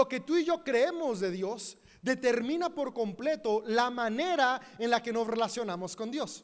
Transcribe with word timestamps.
lo 0.00 0.08
que 0.08 0.20
tú 0.20 0.38
y 0.38 0.44
yo 0.46 0.64
creemos 0.64 1.20
de 1.20 1.30
Dios 1.30 1.76
determina 2.00 2.74
por 2.74 2.94
completo 2.94 3.62
la 3.66 3.90
manera 3.90 4.58
en 4.78 4.88
la 4.88 5.02
que 5.02 5.12
nos 5.12 5.26
relacionamos 5.26 5.94
con 5.94 6.10
Dios. 6.10 6.42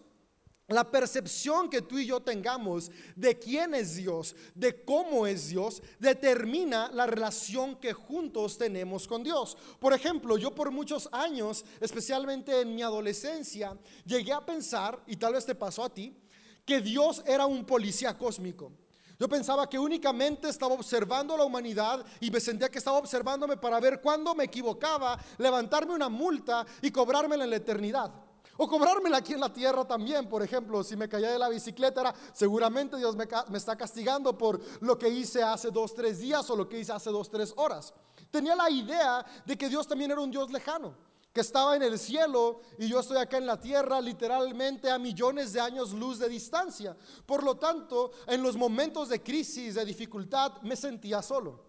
La 0.69 0.91
percepción 0.91 1.71
que 1.71 1.81
tú 1.81 1.99
y 1.99 2.05
yo 2.05 2.21
tengamos 2.21 2.91
de 3.15 3.39
quién 3.39 3.73
es 3.73 3.97
Dios, 3.97 4.37
de 4.55 4.85
cómo 4.85 5.27
es 5.27 5.49
Dios, 5.49 5.83
determina 5.99 6.91
la 6.93 7.07
relación 7.07 7.77
que 7.77 7.95
juntos 7.95 8.59
tenemos 8.59 9.09
con 9.09 9.23
Dios. 9.23 9.57
Por 9.81 9.95
ejemplo, 9.95 10.37
yo 10.37 10.55
por 10.55 10.71
muchos 10.71 11.09
años, 11.11 11.65
especialmente 11.81 12.61
en 12.61 12.75
mi 12.75 12.83
adolescencia, 12.83 13.75
llegué 14.05 14.35
a 14.35 14.45
pensar, 14.45 15.03
y 15.07 15.17
tal 15.17 15.33
vez 15.33 15.47
te 15.47 15.55
pasó 15.55 15.83
a 15.83 15.95
ti, 15.95 16.15
que 16.67 16.83
Dios 16.83 17.23
era 17.27 17.47
un 17.47 17.65
policía 17.65 18.19
cósmico. 18.19 18.71
Yo 19.19 19.29
pensaba 19.29 19.69
que 19.69 19.79
únicamente 19.79 20.49
estaba 20.49 20.75
observando 20.75 21.35
a 21.35 21.39
la 21.39 21.45
humanidad 21.45 22.05
y 22.21 22.31
me 22.31 22.41
sentía 22.41 22.69
que 22.69 22.79
estaba 22.79 22.99
observándome 22.99 23.57
para 23.57 23.81
ver 23.81 24.01
cuándo 24.01 24.35
me 24.35 24.45
equivocaba, 24.45 25.19
levantarme 25.39 25.95
una 25.95 26.09
multa 26.09 26.67
y 26.83 26.91
cobrármela 26.91 27.45
en 27.45 27.51
la 27.51 27.57
eternidad. 27.57 28.13
O 28.59 28.69
cobrármela 28.69 29.19
aquí 29.19 29.35
en 29.35 29.41
la 29.41 29.53
tierra 29.53 29.87
también, 29.87 30.29
por 30.29 30.43
ejemplo, 30.43 30.83
si 30.83 30.97
me 30.97 31.09
caía 31.09 31.31
de 31.31 31.39
la 31.39 31.49
bicicleta, 31.49 32.01
era, 32.01 32.15
seguramente 32.33 32.97
Dios 32.97 33.15
me, 33.15 33.27
me, 33.49 33.59
está 33.59 33.77
castigando 33.77 34.37
por 34.37 34.61
lo 34.81 34.99
que 34.99 35.09
hice 35.09 35.43
hace 35.43 35.71
dos, 35.71 35.95
tres 35.95 36.19
días 36.21 36.49
o 36.49 36.57
lo 36.57 36.69
que 36.69 36.81
hice 36.81 36.93
hace 36.93 37.11
dos, 37.11 37.31
tres 37.31 37.53
horas. 37.57 37.93
Tenía 38.31 38.57
la 38.57 38.71
idea 38.71 39.25
de 39.45 39.57
que 39.59 39.69
Dios 39.69 39.87
también 39.87 40.11
era 40.11 40.21
un 40.21 40.31
Dios 40.31 40.51
lejano, 40.51 40.95
que 41.37 41.43
estaba 41.43 41.77
en 41.77 41.83
el 41.83 41.99
cielo 41.99 42.63
y 42.79 42.89
yo 42.89 42.99
estoy 42.99 43.19
acá 43.19 43.37
en 43.37 43.45
la 43.45 43.61
tierra 43.61 44.01
literalmente 44.01 44.91
a 44.91 44.99
millones 44.99 45.53
de 45.53 45.61
años 45.61 45.93
luz 45.93 46.19
de 46.19 46.31
distancia. 46.31 46.97
Por 47.27 47.43
lo 47.43 47.57
tanto, 47.57 48.13
en 48.27 48.43
los 48.43 48.57
momentos 48.57 49.11
de 49.11 49.23
crisis, 49.23 49.75
de 49.75 49.85
dificultad, 49.85 50.63
me 50.63 50.77
sentía 50.77 51.21
solo. 51.21 51.66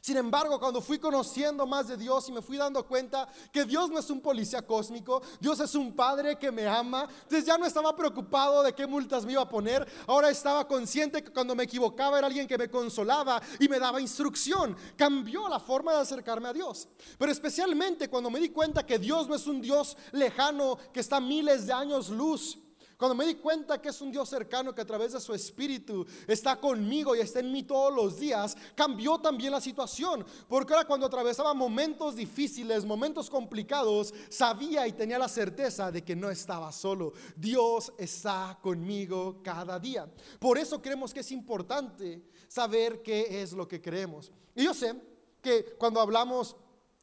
Sin 0.00 0.16
embargo, 0.16 0.58
cuando 0.58 0.80
fui 0.80 0.98
conociendo 0.98 1.66
más 1.66 1.88
de 1.88 1.96
Dios 1.96 2.28
y 2.28 2.32
me 2.32 2.42
fui 2.42 2.56
dando 2.56 2.86
cuenta 2.86 3.28
que 3.52 3.64
Dios 3.64 3.90
no 3.90 3.98
es 3.98 4.10
un 4.10 4.20
policía 4.20 4.62
cósmico, 4.62 5.22
Dios 5.40 5.60
es 5.60 5.74
un 5.74 5.94
padre 5.94 6.38
que 6.38 6.50
me 6.50 6.66
ama, 6.66 7.08
entonces 7.22 7.44
ya 7.44 7.58
no 7.58 7.66
estaba 7.66 7.94
preocupado 7.96 8.62
de 8.62 8.72
qué 8.74 8.86
multas 8.86 9.24
me 9.24 9.32
iba 9.32 9.42
a 9.42 9.48
poner, 9.48 9.86
ahora 10.06 10.30
estaba 10.30 10.66
consciente 10.66 11.22
que 11.22 11.32
cuando 11.32 11.54
me 11.54 11.64
equivocaba 11.64 12.18
era 12.18 12.26
alguien 12.26 12.46
que 12.46 12.58
me 12.58 12.70
consolaba 12.70 13.40
y 13.58 13.68
me 13.68 13.78
daba 13.78 14.00
instrucción. 14.00 14.76
Cambió 14.96 15.48
la 15.48 15.60
forma 15.60 15.92
de 15.92 16.00
acercarme 16.00 16.48
a 16.48 16.52
Dios. 16.52 16.88
Pero 17.18 17.32
especialmente 17.32 18.08
cuando 18.08 18.30
me 18.30 18.40
di 18.40 18.50
cuenta 18.50 18.86
que 18.86 18.98
Dios 18.98 19.28
no 19.28 19.34
es 19.34 19.46
un 19.46 19.60
Dios 19.60 19.96
lejano 20.12 20.78
que 20.92 21.00
está 21.00 21.20
miles 21.20 21.66
de 21.66 21.72
años 21.72 22.08
luz 22.08 22.58
cuando 22.98 23.14
me 23.14 23.26
di 23.26 23.36
cuenta 23.36 23.80
que 23.80 23.90
es 23.90 24.00
un 24.00 24.10
Dios 24.10 24.28
cercano 24.28 24.74
que 24.74 24.80
a 24.80 24.86
través 24.86 25.12
de 25.12 25.20
su 25.20 25.32
espíritu 25.32 26.04
está 26.26 26.58
conmigo 26.58 27.14
y 27.14 27.20
está 27.20 27.38
en 27.38 27.52
mí 27.52 27.62
todos 27.62 27.94
los 27.94 28.18
días, 28.18 28.56
cambió 28.74 29.18
también 29.18 29.52
la 29.52 29.60
situación. 29.60 30.26
Porque 30.48 30.74
ahora 30.74 30.84
cuando 30.84 31.06
atravesaba 31.06 31.54
momentos 31.54 32.16
difíciles, 32.16 32.84
momentos 32.84 33.30
complicados, 33.30 34.12
sabía 34.28 34.84
y 34.88 34.92
tenía 34.92 35.16
la 35.16 35.28
certeza 35.28 35.92
de 35.92 36.02
que 36.02 36.16
no 36.16 36.28
estaba 36.28 36.72
solo. 36.72 37.12
Dios 37.36 37.92
está 37.96 38.58
conmigo 38.60 39.40
cada 39.44 39.78
día. 39.78 40.12
Por 40.40 40.58
eso 40.58 40.82
creemos 40.82 41.14
que 41.14 41.20
es 41.20 41.30
importante 41.30 42.20
saber 42.48 43.00
qué 43.02 43.42
es 43.42 43.52
lo 43.52 43.68
que 43.68 43.80
creemos. 43.80 44.32
Y 44.56 44.64
yo 44.64 44.74
sé 44.74 44.92
que 45.40 45.76
cuando 45.78 46.00
hablamos 46.00 46.56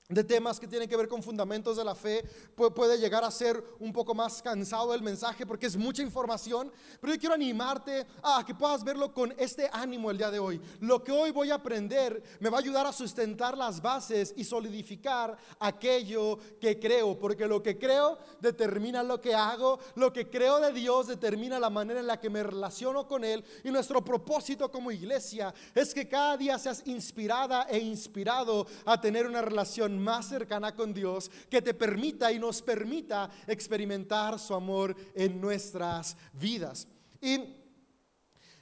de 0.07 0.23
temas 0.23 0.59
que 0.59 0.67
tienen 0.67 0.87
que 0.87 0.95
ver 0.95 1.07
con 1.07 1.23
fundamentos 1.23 1.77
de 1.77 1.83
la 1.83 1.95
fe, 1.95 2.23
puede 2.55 2.99
llegar 2.99 3.23
a 3.23 3.31
ser 3.31 3.63
un 3.79 3.91
poco 3.91 4.13
más 4.13 4.39
cansado 4.39 4.93
el 4.93 5.01
mensaje 5.01 5.47
porque 5.47 5.65
es 5.65 5.75
mucha 5.75 6.03
información, 6.03 6.71
pero 7.01 7.13
yo 7.13 7.19
quiero 7.19 7.33
animarte 7.33 8.05
a 8.21 8.43
que 8.45 8.53
puedas 8.53 8.83
verlo 8.83 9.11
con 9.11 9.33
este 9.37 9.67
ánimo 9.73 10.11
el 10.11 10.19
día 10.19 10.29
de 10.29 10.37
hoy. 10.37 10.61
Lo 10.79 11.03
que 11.03 11.11
hoy 11.11 11.31
voy 11.31 11.49
a 11.49 11.55
aprender 11.55 12.21
me 12.39 12.49
va 12.49 12.57
a 12.57 12.59
ayudar 12.59 12.85
a 12.85 12.93
sustentar 12.93 13.57
las 13.57 13.81
bases 13.81 14.31
y 14.37 14.43
solidificar 14.43 15.37
aquello 15.59 16.37
que 16.61 16.79
creo, 16.79 17.17
porque 17.17 17.47
lo 17.47 17.63
que 17.63 17.79
creo 17.79 18.19
determina 18.39 19.01
lo 19.01 19.19
que 19.19 19.33
hago, 19.33 19.79
lo 19.95 20.13
que 20.13 20.29
creo 20.29 20.59
de 20.59 20.71
Dios 20.71 21.07
determina 21.07 21.59
la 21.59 21.71
manera 21.71 21.99
en 21.99 22.07
la 22.07 22.19
que 22.19 22.29
me 22.29 22.44
relaciono 22.44 23.07
con 23.07 23.23
Él 23.23 23.44
y 23.63 23.71
nuestro 23.71 24.05
propósito 24.05 24.69
como 24.69 24.91
iglesia 24.91 25.51
es 25.73 25.95
que 25.95 26.07
cada 26.07 26.38
día 26.38 26.59
seas 26.59 26.83
inspirada 26.85 27.63
e 27.63 27.79
inspirado 27.79 28.67
a 28.85 29.01
tener 29.01 29.25
una 29.25 29.41
relación 29.41 29.94
más 30.03 30.29
cercana 30.29 30.75
con 30.75 30.94
Dios 30.94 31.29
que 31.50 31.61
te 31.61 31.73
permita 31.73 32.31
y 32.31 32.39
nos 32.39 32.61
permita 32.61 33.29
experimentar 33.47 34.39
su 34.39 34.53
amor 34.53 34.95
en 35.13 35.39
nuestras 35.39 36.16
vidas. 36.33 36.88
Y 37.22 37.35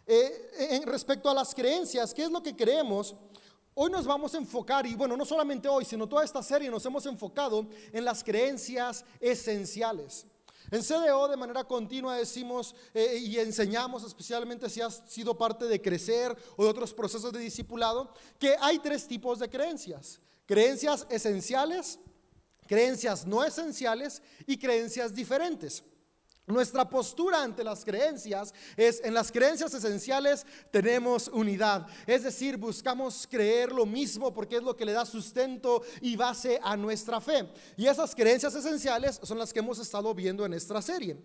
eh, 0.05 0.51
en 0.71 0.83
respecto 0.83 1.29
a 1.29 1.33
las 1.33 1.55
creencias, 1.55 2.13
¿qué 2.13 2.23
es 2.23 2.31
lo 2.31 2.43
que 2.43 2.55
creemos? 2.55 3.15
Hoy 3.75 3.89
nos 3.89 4.05
vamos 4.05 4.35
a 4.35 4.37
enfocar, 4.37 4.85
y 4.85 4.93
bueno, 4.93 5.17
no 5.17 5.25
solamente 5.25 5.67
hoy, 5.67 5.83
sino 5.83 6.07
toda 6.07 6.23
esta 6.23 6.43
serie 6.43 6.69
nos 6.69 6.85
hemos 6.85 7.05
enfocado 7.07 7.65
en 7.91 8.05
las 8.05 8.23
creencias 8.23 9.03
esenciales. 9.19 10.27
En 10.69 10.81
CDO 10.81 11.27
de 11.27 11.37
manera 11.37 11.63
continua 11.63 12.15
decimos 12.15 12.75
eh, 12.93 13.17
y 13.17 13.37
enseñamos, 13.37 14.03
especialmente 14.03 14.69
si 14.69 14.81
has 14.81 15.03
sido 15.07 15.37
parte 15.37 15.65
de 15.65 15.81
crecer 15.81 16.35
o 16.55 16.63
de 16.63 16.69
otros 16.69 16.93
procesos 16.93 17.31
de 17.31 17.39
discipulado, 17.39 18.13
que 18.39 18.55
hay 18.59 18.79
tres 18.79 19.07
tipos 19.07 19.39
de 19.39 19.49
creencias. 19.49 20.19
Creencias 20.45 21.07
esenciales, 21.09 21.99
creencias 22.67 23.25
no 23.25 23.43
esenciales 23.43 24.21
y 24.45 24.57
creencias 24.57 25.13
diferentes. 25.13 25.83
Nuestra 26.45 26.89
postura 26.89 27.41
ante 27.41 27.63
las 27.63 27.85
creencias 27.85 28.53
es, 28.75 28.99
en 29.05 29.13
las 29.13 29.31
creencias 29.31 29.73
esenciales 29.73 30.45
tenemos 30.71 31.29
unidad, 31.29 31.87
es 32.05 32.23
decir, 32.23 32.57
buscamos 32.57 33.25
creer 33.31 33.71
lo 33.71 33.85
mismo 33.85 34.33
porque 34.33 34.57
es 34.57 34.63
lo 34.63 34.75
que 34.75 34.83
le 34.83 34.91
da 34.91 35.05
sustento 35.05 35.81
y 36.01 36.17
base 36.17 36.59
a 36.61 36.75
nuestra 36.75 37.21
fe. 37.21 37.47
Y 37.77 37.87
esas 37.87 38.13
creencias 38.13 38.53
esenciales 38.55 39.21
son 39.23 39.39
las 39.39 39.53
que 39.53 39.59
hemos 39.59 39.79
estado 39.79 40.13
viendo 40.13 40.45
en 40.45 40.53
esta 40.53 40.81
serie. 40.81 41.15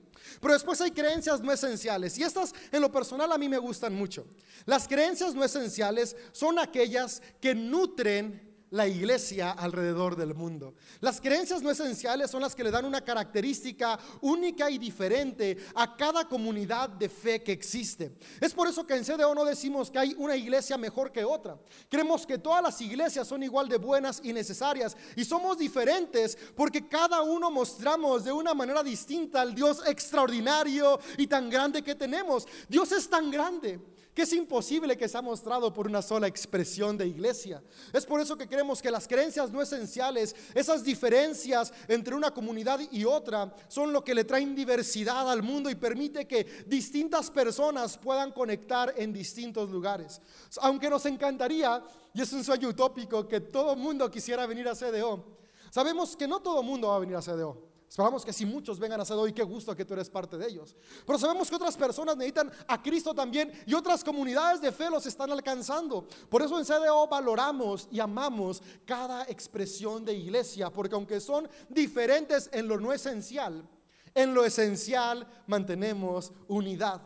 Pero 0.41 0.55
después 0.55 0.81
hay 0.81 0.93
creencias 0.93 1.41
no 1.41 1.51
esenciales 1.51 2.17
y 2.17 2.23
estas 2.23 2.55
en 2.71 2.81
lo 2.81 2.93
personal 2.93 3.33
a 3.33 3.39
mí 3.39 3.49
me 3.49 3.59
gustan 3.59 3.95
mucho. 3.95 4.25
Las 4.67 4.87
creencias 4.87 5.35
no 5.35 5.43
esenciales 5.43 6.15
son 6.31 6.61
aquellas 6.61 7.21
que 7.41 7.57
nutren 7.57 8.48
la 8.71 8.87
iglesia 8.87 9.51
alrededor 9.53 10.17
del 10.17 10.35
mundo. 10.35 10.75
Las 11.01 11.21
creencias 11.21 11.63
no 11.63 11.71
esenciales 11.71 12.31
son 12.31 12.43
las 12.43 12.55
que 12.55 12.65
le 12.65 12.71
dan 12.71 12.85
una 12.85 13.01
característica 13.01 13.99
única 14.21 14.71
y 14.71 14.79
diferente 14.79 15.57
a 15.75 15.97
cada 15.97 16.29
comunidad 16.29 16.89
de 16.89 17.09
fe 17.09 17.43
que 17.43 17.53
existe. 17.53 18.13
Es 18.41 18.53
por 18.53 18.69
eso 18.69 18.87
que 18.87 18.95
en 18.95 19.05
CDO 19.05 19.35
no 19.35 19.45
decimos 19.45 19.91
que 19.91 19.99
hay 19.99 20.15
una 20.19 20.37
iglesia 20.37 20.77
mejor 20.77 21.13
que 21.13 21.25
otra. 21.25 21.59
Creemos 21.89 22.27
que 22.27 22.39
todas 22.39 22.63
las 22.63 22.81
iglesias 22.81 23.27
son 23.27 23.43
igual 23.43 23.69
de 23.69 23.79
buenas 23.79 24.21
y 24.23 24.33
necesarias 24.33 24.97
y 25.17 25.25
somos 25.25 25.59
diferentes 25.59 26.37
porque 26.57 26.89
cada 26.89 27.23
uno 27.23 27.51
mostramos 27.51 28.25
de 28.25 28.33
una 28.33 28.55
manera 28.55 28.83
distinta 28.83 29.41
al 29.41 29.55
Dios 29.55 29.83
extraordinario 29.87 30.99
y 31.17 31.27
tan 31.27 31.49
grande 31.49 31.83
que 31.83 31.95
tenemos. 31.95 32.47
Dios 32.69 32.93
es 32.93 33.09
tan 33.09 33.31
grande 33.31 33.81
que 34.19 34.25
es 34.25 34.33
imposible 34.33 34.97
que 34.97 35.09
sea 35.09 35.23
mostrado 35.23 35.73
por 35.73 35.87
una 35.87 36.03
sola 36.03 36.27
expresión 36.27 36.99
de 36.99 37.07
iglesia. 37.07 37.63
Es 37.93 38.05
por 38.05 38.21
eso 38.21 38.37
que 38.37 38.49
creemos 38.49 38.83
que 38.83 38.91
las 38.91 39.07
creencias 39.07 39.53
no 39.53 39.63
esenciales, 39.63 40.35
esas 40.57 40.83
diferencias 40.83 41.73
entre 41.87 42.17
una 42.17 42.33
comunidad 42.33 42.81
y 42.91 43.05
otra, 43.05 43.55
son 43.69 43.93
lo 43.93 44.03
que 44.03 44.17
le 44.17 44.25
traen 44.25 44.57
diversidad 44.57 45.31
al 45.31 45.45
mundo 45.45 45.71
y 45.71 45.77
permite 45.77 46.27
que 46.27 46.65
distintas 46.67 47.31
personas 47.31 47.97
puedan 47.97 48.33
conectar 48.33 48.93
en 48.97 49.13
distintos 49.13 49.71
lugares. 49.71 50.21
Aunque 50.63 50.91
nos 50.91 51.07
encantaría, 51.07 51.81
y 52.13 52.21
es 52.21 52.33
un 52.33 52.43
sueño 52.43 52.71
utópico, 52.71 53.29
que 53.29 53.39
todo 53.39 53.77
mundo 53.77 54.11
quisiera 54.11 54.47
venir 54.47 54.67
a 54.67 54.75
CDO, 54.75 55.25
sabemos 55.71 56.17
que 56.17 56.27
no 56.27 56.41
todo 56.41 56.61
mundo 56.65 56.89
va 56.89 56.97
a 56.97 56.99
venir 56.99 57.15
a 57.15 57.23
CDO. 57.23 57.68
Esperamos 57.89 58.23
que 58.23 58.35
si 58.35 58.45
muchos 58.45 58.79
vengan 58.79 59.01
a 59.01 59.05
ser 59.05 59.17
hoy, 59.17 59.33
qué 59.33 59.43
gusto 59.43 59.75
que 59.75 59.85
tú 59.85 59.95
eres 59.95 60.11
parte 60.11 60.37
de 60.37 60.47
ellos. 60.47 60.77
Pero 61.07 61.19
sabemos 61.19 61.49
que 61.49 61.57
otras 61.57 61.77
personas 61.77 62.17
necesitan 62.17 62.53
a 62.67 62.83
Cristo 62.83 63.15
también 63.15 63.51
y 63.67 63.73
otras 63.73 64.05
comunidades 64.05 64.61
de 64.61 64.71
fe 64.73 64.91
los 64.91 65.07
están 65.07 65.33
alcanzando. 65.33 66.07
Por 66.29 66.43
eso 66.43 66.59
en 66.59 66.67
CDO 66.67 67.09
valoramos 67.09 67.89
y 67.91 67.99
amamos 67.99 68.63
cada 68.85 69.25
expresión 69.25 70.05
de 70.05 70.13
iglesia, 70.13 70.71
porque 70.71 70.95
aunque 70.95 71.19
son 71.19 71.49
diferentes 71.71 72.51
en 72.53 72.69
lo 72.69 72.79
no 72.79 72.93
esencial, 72.93 73.67
en 74.15 74.35
lo 74.35 74.45
esencial 74.45 75.27
mantenemos 75.47 76.33
unidad. 76.47 77.01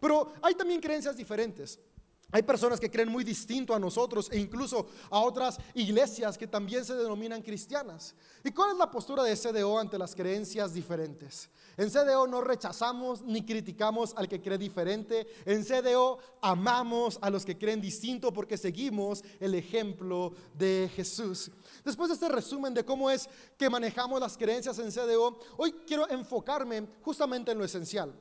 Pero 0.00 0.32
hay 0.40 0.54
también 0.54 0.80
creencias 0.80 1.16
diferentes. 1.16 1.80
Hay 2.30 2.42
personas 2.42 2.78
que 2.78 2.90
creen 2.90 3.08
muy 3.08 3.24
distinto 3.24 3.74
a 3.74 3.78
nosotros 3.78 4.28
e 4.30 4.38
incluso 4.38 4.86
a 5.08 5.20
otras 5.20 5.58
iglesias 5.72 6.36
que 6.36 6.46
también 6.46 6.84
se 6.84 6.94
denominan 6.94 7.40
cristianas. 7.40 8.14
¿Y 8.44 8.50
cuál 8.50 8.72
es 8.72 8.76
la 8.76 8.90
postura 8.90 9.22
de 9.22 9.34
CDO 9.34 9.78
ante 9.78 9.96
las 9.96 10.14
creencias 10.14 10.74
diferentes? 10.74 11.48
En 11.78 11.88
CDO 11.88 12.26
no 12.26 12.42
rechazamos 12.42 13.22
ni 13.22 13.46
criticamos 13.46 14.12
al 14.14 14.28
que 14.28 14.42
cree 14.42 14.58
diferente. 14.58 15.26
En 15.46 15.64
CDO 15.64 16.18
amamos 16.42 17.18
a 17.22 17.30
los 17.30 17.46
que 17.46 17.56
creen 17.56 17.80
distinto 17.80 18.30
porque 18.30 18.58
seguimos 18.58 19.24
el 19.40 19.54
ejemplo 19.54 20.34
de 20.52 20.90
Jesús. 20.94 21.50
Después 21.82 22.10
de 22.10 22.14
este 22.14 22.28
resumen 22.28 22.74
de 22.74 22.84
cómo 22.84 23.10
es 23.10 23.26
que 23.56 23.70
manejamos 23.70 24.20
las 24.20 24.36
creencias 24.36 24.78
en 24.78 24.92
CDO, 24.92 25.40
hoy 25.56 25.72
quiero 25.86 26.06
enfocarme 26.10 26.86
justamente 27.00 27.52
en 27.52 27.58
lo 27.58 27.64
esencial. 27.64 28.14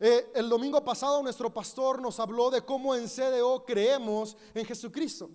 Eh, 0.00 0.32
el 0.34 0.48
domingo 0.48 0.84
pasado 0.84 1.22
nuestro 1.22 1.52
pastor 1.52 2.02
nos 2.02 2.18
habló 2.18 2.50
de 2.50 2.62
cómo 2.62 2.94
en 2.94 3.08
CDO 3.08 3.64
creemos 3.64 4.36
en 4.52 4.64
Jesucristo. 4.64 5.30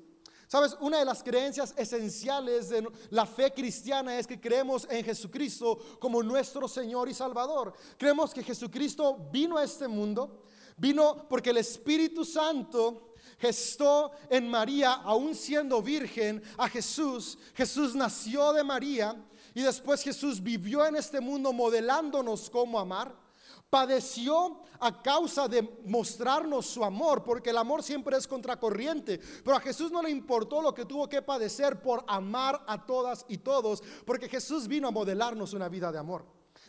Sabes, 0.47 0.75
una 0.81 0.97
de 0.97 1.05
las 1.05 1.21
creencias 1.21 1.75
esenciales 1.77 2.69
de 2.69 2.87
la 3.11 3.27
fe 3.27 3.53
cristiana 3.53 4.17
es 4.17 4.25
que 4.25 4.41
creemos 4.41 4.87
en 4.89 5.05
Jesucristo 5.05 5.77
como 5.99 6.23
nuestro 6.23 6.67
Señor 6.67 7.07
y 7.07 7.13
Salvador. 7.13 7.73
Creemos 7.97 8.33
que 8.33 8.43
Jesucristo 8.43 9.29
vino 9.31 9.57
a 9.57 9.63
este 9.63 9.87
mundo, 9.87 10.43
vino 10.75 11.27
porque 11.29 11.51
el 11.51 11.57
Espíritu 11.57 12.25
Santo 12.25 13.13
gestó 13.37 14.11
en 14.27 14.49
María, 14.49 14.93
aún 14.93 15.35
siendo 15.35 15.83
virgen, 15.83 16.41
a 16.57 16.67
Jesús. 16.67 17.37
Jesús 17.53 17.93
nació 17.93 18.51
de 18.51 18.63
María 18.63 19.23
y 19.53 19.61
después 19.61 20.01
Jesús 20.01 20.41
vivió 20.41 20.83
en 20.85 20.95
este 20.95 21.21
mundo 21.21 21.53
modelándonos 21.53 22.49
cómo 22.49 22.79
amar 22.79 23.28
padeció 23.69 24.61
a 24.79 25.01
causa 25.01 25.47
de 25.47 25.61
mostrarnos 25.85 26.65
su 26.65 26.83
amor, 26.83 27.23
porque 27.23 27.49
el 27.49 27.57
amor 27.57 27.83
siempre 27.83 28.17
es 28.17 28.27
contracorriente, 28.27 29.19
pero 29.43 29.57
a 29.57 29.59
Jesús 29.59 29.91
no 29.91 30.01
le 30.01 30.09
importó 30.09 30.61
lo 30.61 30.73
que 30.73 30.85
tuvo 30.85 31.07
que 31.07 31.21
padecer 31.21 31.81
por 31.81 32.03
amar 32.07 32.63
a 32.67 32.85
todas 32.85 33.25
y 33.27 33.37
todos, 33.37 33.83
porque 34.05 34.29
Jesús 34.29 34.67
vino 34.67 34.87
a 34.87 34.91
modelarnos 34.91 35.53
una 35.53 35.69
vida 35.69 35.91
de 35.91 35.99
amor. 35.99 36.25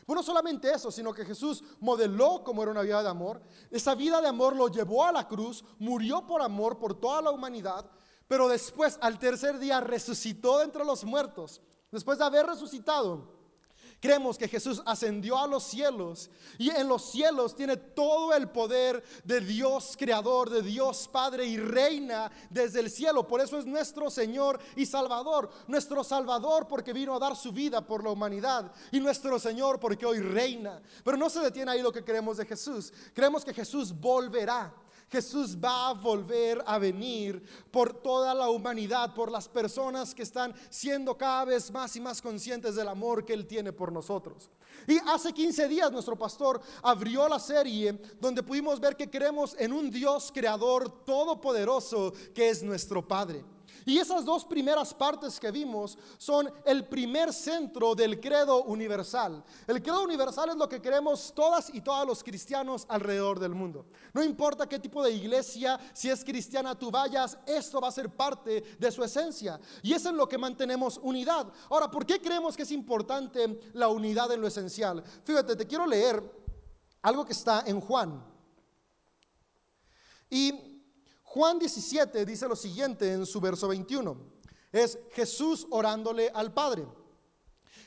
Bueno, 0.06 0.22
no 0.22 0.26
solamente 0.26 0.72
eso, 0.72 0.90
sino 0.90 1.12
que 1.12 1.24
Jesús 1.24 1.62
modeló 1.78 2.42
como 2.42 2.62
era 2.62 2.72
una 2.72 2.82
vida 2.82 3.02
de 3.02 3.08
amor. 3.08 3.40
Esa 3.70 3.94
vida 3.94 4.20
de 4.20 4.28
amor 4.28 4.56
lo 4.56 4.68
llevó 4.68 5.04
a 5.04 5.12
la 5.12 5.28
cruz, 5.28 5.64
murió 5.78 6.26
por 6.26 6.42
amor 6.42 6.78
por 6.78 6.98
toda 6.98 7.22
la 7.22 7.30
humanidad, 7.30 7.88
pero 8.26 8.48
después 8.48 8.98
al 9.02 9.18
tercer 9.18 9.58
día 9.58 9.80
resucitó 9.80 10.58
de 10.58 10.64
entre 10.64 10.84
los 10.84 11.04
muertos. 11.04 11.60
Después 11.92 12.18
de 12.18 12.24
haber 12.24 12.46
resucitado, 12.46 13.39
Creemos 14.00 14.38
que 14.38 14.48
Jesús 14.48 14.82
ascendió 14.86 15.38
a 15.38 15.46
los 15.46 15.62
cielos 15.64 16.30
y 16.56 16.70
en 16.70 16.88
los 16.88 17.10
cielos 17.10 17.54
tiene 17.54 17.76
todo 17.76 18.32
el 18.32 18.48
poder 18.48 19.04
de 19.24 19.40
Dios 19.42 19.94
creador, 19.98 20.48
de 20.48 20.62
Dios 20.62 21.06
Padre 21.06 21.44
y 21.44 21.58
reina 21.58 22.32
desde 22.48 22.80
el 22.80 22.90
cielo. 22.90 23.28
Por 23.28 23.42
eso 23.42 23.58
es 23.58 23.66
nuestro 23.66 24.08
Señor 24.08 24.58
y 24.74 24.86
Salvador. 24.86 25.50
Nuestro 25.66 26.02
Salvador 26.02 26.66
porque 26.66 26.94
vino 26.94 27.14
a 27.14 27.18
dar 27.18 27.36
su 27.36 27.52
vida 27.52 27.86
por 27.86 28.02
la 28.02 28.10
humanidad 28.10 28.72
y 28.90 29.00
nuestro 29.00 29.38
Señor 29.38 29.78
porque 29.78 30.06
hoy 30.06 30.20
reina. 30.20 30.80
Pero 31.04 31.18
no 31.18 31.28
se 31.28 31.40
detiene 31.40 31.70
ahí 31.70 31.82
lo 31.82 31.92
que 31.92 32.02
creemos 32.02 32.38
de 32.38 32.46
Jesús. 32.46 32.94
Creemos 33.12 33.44
que 33.44 33.52
Jesús 33.52 33.92
volverá. 33.92 34.72
Jesús 35.10 35.56
va 35.56 35.88
a 35.88 35.94
volver 35.94 36.62
a 36.64 36.78
venir 36.78 37.42
por 37.70 37.92
toda 37.92 38.32
la 38.32 38.48
humanidad, 38.48 39.12
por 39.12 39.30
las 39.30 39.48
personas 39.48 40.14
que 40.14 40.22
están 40.22 40.54
siendo 40.68 41.16
cada 41.16 41.44
vez 41.46 41.70
más 41.70 41.96
y 41.96 42.00
más 42.00 42.22
conscientes 42.22 42.76
del 42.76 42.88
amor 42.88 43.24
que 43.24 43.32
Él 43.32 43.46
tiene 43.46 43.72
por 43.72 43.90
nosotros. 43.90 44.48
Y 44.86 44.98
hace 45.08 45.32
15 45.32 45.68
días 45.68 45.90
nuestro 45.90 46.16
pastor 46.16 46.60
abrió 46.82 47.28
la 47.28 47.38
serie 47.38 48.00
donde 48.20 48.42
pudimos 48.42 48.78
ver 48.78 48.96
que 48.96 49.10
creemos 49.10 49.56
en 49.58 49.72
un 49.72 49.90
Dios 49.90 50.30
creador 50.32 51.04
todopoderoso 51.04 52.12
que 52.32 52.48
es 52.48 52.62
nuestro 52.62 53.06
Padre. 53.06 53.44
Y 53.84 53.98
esas 53.98 54.24
dos 54.24 54.44
primeras 54.44 54.94
partes 54.94 55.38
que 55.40 55.50
vimos 55.50 55.96
son 56.18 56.52
el 56.64 56.86
primer 56.86 57.32
centro 57.32 57.94
del 57.94 58.20
credo 58.20 58.64
universal. 58.64 59.42
El 59.66 59.82
credo 59.82 60.04
universal 60.04 60.50
es 60.50 60.56
lo 60.56 60.68
que 60.68 60.80
queremos 60.80 61.32
todas 61.34 61.72
y 61.72 61.80
todos 61.80 62.06
los 62.06 62.22
cristianos 62.22 62.86
alrededor 62.88 63.38
del 63.38 63.54
mundo. 63.54 63.86
No 64.12 64.22
importa 64.22 64.68
qué 64.68 64.78
tipo 64.78 65.02
de 65.02 65.12
iglesia, 65.12 65.78
si 65.92 66.10
es 66.10 66.24
cristiana 66.24 66.78
tú 66.78 66.90
vayas, 66.90 67.38
esto 67.46 67.80
va 67.80 67.88
a 67.88 67.92
ser 67.92 68.10
parte 68.10 68.62
de 68.78 68.92
su 68.92 69.02
esencia. 69.02 69.60
Y 69.82 69.92
es 69.92 70.04
en 70.04 70.16
lo 70.16 70.28
que 70.28 70.38
mantenemos 70.38 70.98
unidad. 71.02 71.52
Ahora, 71.68 71.90
¿por 71.90 72.06
qué 72.06 72.20
creemos 72.20 72.56
que 72.56 72.62
es 72.62 72.72
importante 72.72 73.60
la 73.72 73.88
unidad 73.88 74.30
en 74.32 74.40
lo 74.40 74.46
esencial? 74.46 75.02
Fíjate, 75.24 75.56
te 75.56 75.66
quiero 75.66 75.86
leer 75.86 76.22
algo 77.02 77.24
que 77.24 77.32
está 77.32 77.64
en 77.66 77.80
Juan. 77.80 78.22
Y 80.28 80.69
Juan 81.32 81.60
17 81.60 82.26
dice 82.26 82.48
lo 82.48 82.56
siguiente 82.56 83.12
en 83.12 83.24
su 83.24 83.40
verso 83.40 83.68
21. 83.68 84.16
Es 84.72 84.98
Jesús 85.12 85.64
orándole 85.70 86.28
al 86.34 86.52
Padre. 86.52 86.88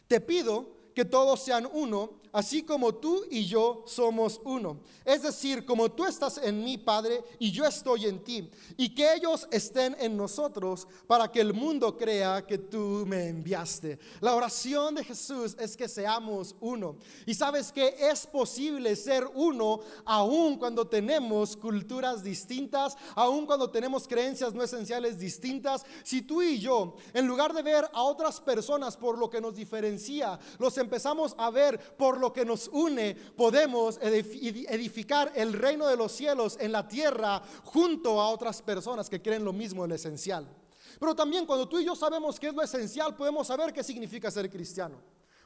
Te 0.08 0.22
pido 0.22 0.66
que 0.96 1.04
todos 1.04 1.44
sean 1.44 1.68
uno 1.74 2.22
así 2.34 2.64
como 2.64 2.96
tú 2.96 3.24
y 3.30 3.46
yo 3.46 3.84
somos 3.86 4.42
uno. 4.44 4.82
Es 5.06 5.22
decir, 5.22 5.66
como 5.66 5.92
tú 5.92 6.06
estás 6.06 6.38
en 6.40 6.64
mí, 6.64 6.78
Padre, 6.78 7.24
y 7.40 7.52
yo 7.52 7.64
estoy 7.66 8.08
en 8.08 8.24
ti, 8.24 8.50
y 8.76 8.94
que 8.94 9.14
ellos 9.14 9.48
estén 9.52 9.96
en 10.00 10.18
nosotros 10.18 10.88
para 11.08 11.32
que 11.32 11.40
el 11.40 11.54
mundo 11.54 11.96
crea 11.96 12.46
que 12.46 12.58
tú 12.58 13.06
me 13.08 13.30
enviaste. 13.30 14.00
La 14.20 14.36
oración 14.36 14.96
de 14.96 15.04
Jesús 15.04 15.56
es 15.60 15.78
que 15.78 15.88
seamos 15.88 16.56
uno. 16.60 16.98
Y 17.26 17.36
sabes 17.36 17.72
que 17.72 17.96
es 18.00 18.26
posible 18.26 18.96
ser 18.96 19.30
uno 19.36 19.82
aun 20.06 20.58
cuando 20.58 20.88
tenemos 20.88 21.56
culturas 21.56 22.24
distintas, 22.24 22.98
aun 23.16 23.46
cuando 23.46 23.70
tenemos 23.70 24.08
creencias 24.08 24.54
no 24.54 24.64
esenciales 24.64 25.20
distintas. 25.20 25.86
Si 26.04 26.24
tú 26.24 26.42
y 26.42 26.60
yo, 26.60 26.96
en 27.14 27.28
lugar 27.28 27.54
de 27.54 27.62
ver 27.62 27.88
a 27.94 28.02
otras 28.04 28.42
personas 28.42 28.98
por 28.98 29.18
lo 29.18 29.30
que 29.30 29.42
nos 29.42 29.56
diferencia, 29.56 30.40
los 30.58 30.78
empezamos 30.80 31.36
a 31.38 31.52
ver 31.52 31.80
por 31.96 32.23
lo 32.24 32.32
que 32.32 32.46
nos 32.46 32.70
une, 32.70 33.16
podemos 33.36 34.00
edificar 34.02 35.32
el 35.36 35.52
reino 35.52 35.88
de 35.88 35.98
los 35.98 36.12
cielos 36.14 36.58
en 36.60 36.72
la 36.72 36.88
tierra 36.88 37.42
junto 37.66 38.22
a 38.22 38.30
otras 38.30 38.62
personas 38.62 39.10
que 39.10 39.22
creen 39.22 39.44
lo 39.44 39.52
mismo 39.52 39.84
en 39.84 39.90
lo 39.90 39.96
esencial. 39.96 40.48
Pero 41.00 41.14
también 41.14 41.46
cuando 41.46 41.68
tú 41.68 41.80
y 41.80 41.86
yo 41.86 41.96
sabemos 41.96 42.40
qué 42.40 42.48
es 42.48 42.54
lo 42.54 42.62
esencial, 42.62 43.14
podemos 43.16 43.48
saber 43.48 43.74
qué 43.74 43.84
significa 43.84 44.32
ser 44.32 44.50
cristiano. 44.50 44.96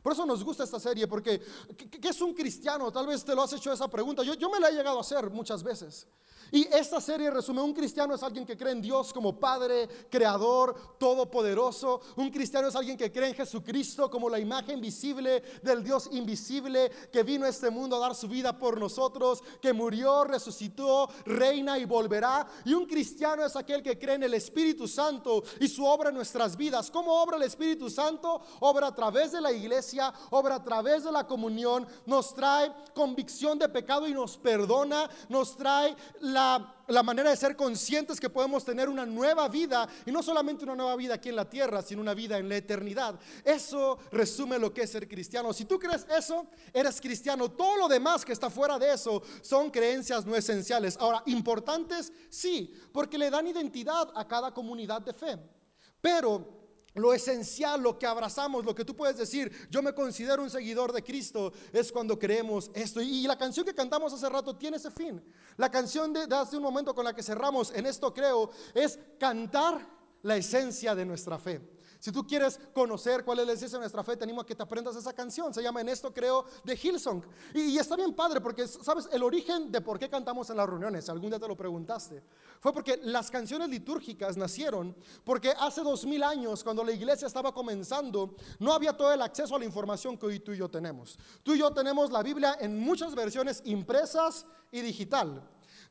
Por 0.08 0.14
eso 0.14 0.26
nos 0.26 0.42
gusta 0.42 0.64
esta 0.64 0.80
serie, 0.80 1.06
porque 1.06 1.42
¿qué, 1.76 2.08
es 2.08 2.22
un 2.22 2.34
cristiano? 2.34 2.90
Tal 2.94 3.06
vez 3.06 3.26
te 3.26 3.36
lo 3.36 3.42
has 3.42 3.52
hecho 3.52 3.74
esa 3.74 3.90
pregunta. 3.90 4.24
Yo, 4.24 4.50
me 4.50 4.58
la 4.58 4.70
he 4.70 4.72
llegado 4.72 5.00
a 5.00 5.02
hacer 5.02 5.30
muchas 5.30 5.62
veces. 5.62 6.08
Y 6.50 6.66
esta 6.74 7.02
serie 7.02 7.30
resume, 7.30 7.62
un 7.62 7.74
cristiano 7.74 8.16
es 8.16 8.24
alguien 8.24 8.46
que 8.46 8.56
cree 8.56 8.72
en 8.72 8.82
Dios 8.82 9.12
como 9.12 9.38
Padre, 9.38 9.90
Creador, 10.10 10.96
Todopoderoso. 10.98 12.00
Un 12.16 12.30
cristiano 12.30 12.70
es 12.70 12.76
alguien 12.78 12.96
que 12.96 13.12
cree 13.12 13.28
en 13.28 13.36
Jesucristo 13.36 14.10
como 14.10 14.30
la 14.30 14.40
imagen 14.40 14.80
visible 14.80 15.44
del 15.62 15.84
Dios 15.84 16.08
invisible 16.14 16.90
que 17.12 17.24
vino 17.24 17.46
a 17.46 17.50
este 17.50 17.70
mundo 17.70 17.98
a 17.98 18.00
dar 18.00 18.16
su 18.16 18.30
vida 18.30 18.58
por 18.58 18.80
nosotros, 18.80 19.44
que 19.62 19.74
murió, 19.74 20.24
resucitó, 20.24 21.10
reina 21.26 21.78
y 21.78 21.84
volverá. 21.84 22.48
Y 22.64 22.74
un 22.74 22.86
cristiano 22.86 23.46
es 23.46 23.58
aquel 23.58 23.84
que 23.84 24.00
cree 24.00 24.16
en 24.16 24.24
el 24.24 24.34
Espíritu 24.34 24.88
Santo 24.88 25.44
y 25.60 25.68
su 25.68 25.86
obra 25.86 26.12
en 26.12 26.16
nuestras 26.16 26.56
vidas. 26.56 26.90
¿Cómo 26.90 27.12
obra 27.22 27.36
el 27.36 27.44
Espíritu 27.44 27.90
Santo? 27.90 28.42
Obra 28.62 28.88
a 28.88 28.96
través 28.96 29.34
de 29.34 29.42
la 29.42 29.52
iglesia, 29.52 29.97
obra 30.30 30.56
a 30.56 30.64
través 30.64 31.04
de 31.04 31.12
la 31.12 31.28
comunión, 31.28 31.88
nos 32.06 32.34
trae 32.34 32.72
convicción 32.94 33.60
de 33.60 33.70
pecado 33.70 34.08
y 34.08 34.14
nos 34.14 34.38
perdona, 34.38 35.10
nos 35.30 35.56
trae 35.56 35.96
la 36.22 36.74
la, 36.88 37.04
manera 37.04 37.30
de 37.30 37.36
ser 37.36 37.56
conscientes 37.56 38.20
que 38.20 38.30
podemos 38.30 38.64
tener 38.64 38.90
una 38.90 39.06
nueva 39.06 39.48
vida 39.50 39.88
y 40.06 40.12
no 40.12 40.24
solamente 40.24 40.64
una 40.64 40.76
nueva 40.76 40.96
vida 40.96 41.16
aquí 41.16 41.30
en 41.30 41.36
la 41.36 41.50
tierra, 41.50 41.82
sino 41.82 42.02
una 42.02 42.14
vida 42.14 42.38
en 42.38 42.50
la 42.50 42.58
eternidad. 42.58 43.20
Eso 43.44 44.00
resume 44.12 44.58
lo 44.58 44.74
que 44.74 44.84
es 44.84 44.92
ser 44.92 45.08
cristiano. 45.08 45.54
Si 45.54 45.66
tú 45.66 45.78
crees 45.78 46.06
eso, 46.10 46.48
eres 46.74 47.02
cristiano. 47.02 47.52
Todo 47.52 47.78
lo 47.78 47.88
demás 47.88 48.24
que 48.24 48.34
está 48.34 48.50
fuera 48.50 48.80
de 48.80 48.94
eso 48.94 49.22
son 49.42 49.70
creencias 49.70 50.26
no 50.26 50.36
esenciales. 50.36 50.98
Ahora, 51.00 51.24
importantes, 51.26 52.12
sí, 52.30 52.74
porque 52.92 53.18
le 53.18 53.30
dan 53.30 53.48
identidad 53.48 54.10
a 54.16 54.28
cada 54.28 54.54
comunidad 54.54 55.02
de 55.02 55.14
fe. 55.14 55.38
Pero 56.00 56.67
lo 56.98 57.14
esencial, 57.14 57.82
lo 57.82 57.98
que 57.98 58.06
abrazamos, 58.06 58.66
lo 58.66 58.76
que 58.76 58.84
tú 58.84 58.96
puedes 58.96 59.18
decir, 59.18 59.52
yo 59.70 59.82
me 59.82 59.94
considero 59.94 60.44
un 60.44 60.50
seguidor 60.50 60.92
de 60.92 61.04
Cristo, 61.04 61.54
es 61.72 61.92
cuando 61.92 62.18
creemos 62.18 62.70
esto. 62.74 63.02
Y 63.02 63.24
la 63.28 63.38
canción 63.38 63.66
que 63.66 63.74
cantamos 63.74 64.12
hace 64.14 64.28
rato 64.28 64.56
tiene 64.56 64.78
ese 64.78 64.92
fin. 64.92 65.24
La 65.58 65.72
canción 65.72 66.12
de, 66.12 66.28
hace 66.36 66.58
un 66.58 66.64
momento 66.64 66.94
con 66.94 67.06
la 67.06 67.14
que 67.14 67.24
cerramos, 67.24 67.72
en 67.74 67.86
esto 67.86 68.14
creo, 68.14 68.50
es 68.74 69.00
cantar 69.20 69.88
la 70.24 70.36
esencia 70.36 70.96
de 70.96 71.06
nuestra 71.06 71.38
fe. 71.38 71.77
Si 72.08 72.14
tú 72.14 72.26
quieres 72.26 72.58
conocer 72.74 73.26
cuál 73.26 73.40
es 73.40 73.48
la 73.48 73.52
esencia 73.52 73.78
de 73.78 73.82
nuestra 73.82 74.02
fe, 74.02 74.16
te 74.16 74.24
animo 74.24 74.40
a 74.40 74.46
que 74.46 74.56
te 74.56 74.64
aprendas 74.64 74.96
esa 74.96 75.12
canción. 75.12 75.54
Se 75.54 75.62
llama 75.62 75.82
En 75.82 75.90
esto 75.90 76.14
creo 76.14 76.46
de 76.64 76.74
Hillsong. 76.74 77.22
Y, 77.54 77.78
está 77.78 77.98
bien 77.98 78.14
padre 78.14 78.40
porque, 78.40 78.66
¿sabes? 78.66 79.10
El 79.12 79.24
origen 79.24 79.70
de 79.74 79.82
por 79.82 80.00
qué 80.00 80.10
cantamos 80.10 80.50
en 80.50 80.56
las 80.56 80.70
reuniones, 80.70 81.10
algún 81.10 81.32
día 81.32 81.38
te 81.38 81.50
lo 81.50 81.58
preguntaste, 81.58 82.24
fue 82.62 82.72
porque 82.72 82.98
las 83.04 83.30
canciones 83.30 83.68
litúrgicas 83.68 84.38
nacieron 84.38 84.96
porque 85.26 85.54
hace 85.60 85.82
dos 85.82 86.06
mil 86.06 86.24
años, 86.24 86.64
cuando 86.64 86.82
la 86.82 86.94
iglesia 86.94 87.28
estaba 87.28 87.54
comenzando, 87.54 88.36
no 88.60 88.72
había 88.72 88.96
todo 88.96 89.12
el 89.12 89.22
acceso 89.22 89.58
a 89.58 89.60
la 89.60 89.66
información 89.66 90.18
que 90.18 90.28
hoy 90.28 90.40
tú 90.40 90.54
y 90.54 90.60
yo 90.60 90.70
tenemos. 90.70 91.20
Tú 91.44 91.56
y 91.56 91.60
yo 91.60 91.74
tenemos 91.74 92.10
la 92.10 92.24
Biblia 92.24 92.56
en 92.62 92.80
muchas 92.80 93.16
versiones 93.16 93.62
impresas 93.66 94.46
y 94.72 94.80
digital. 94.80 95.44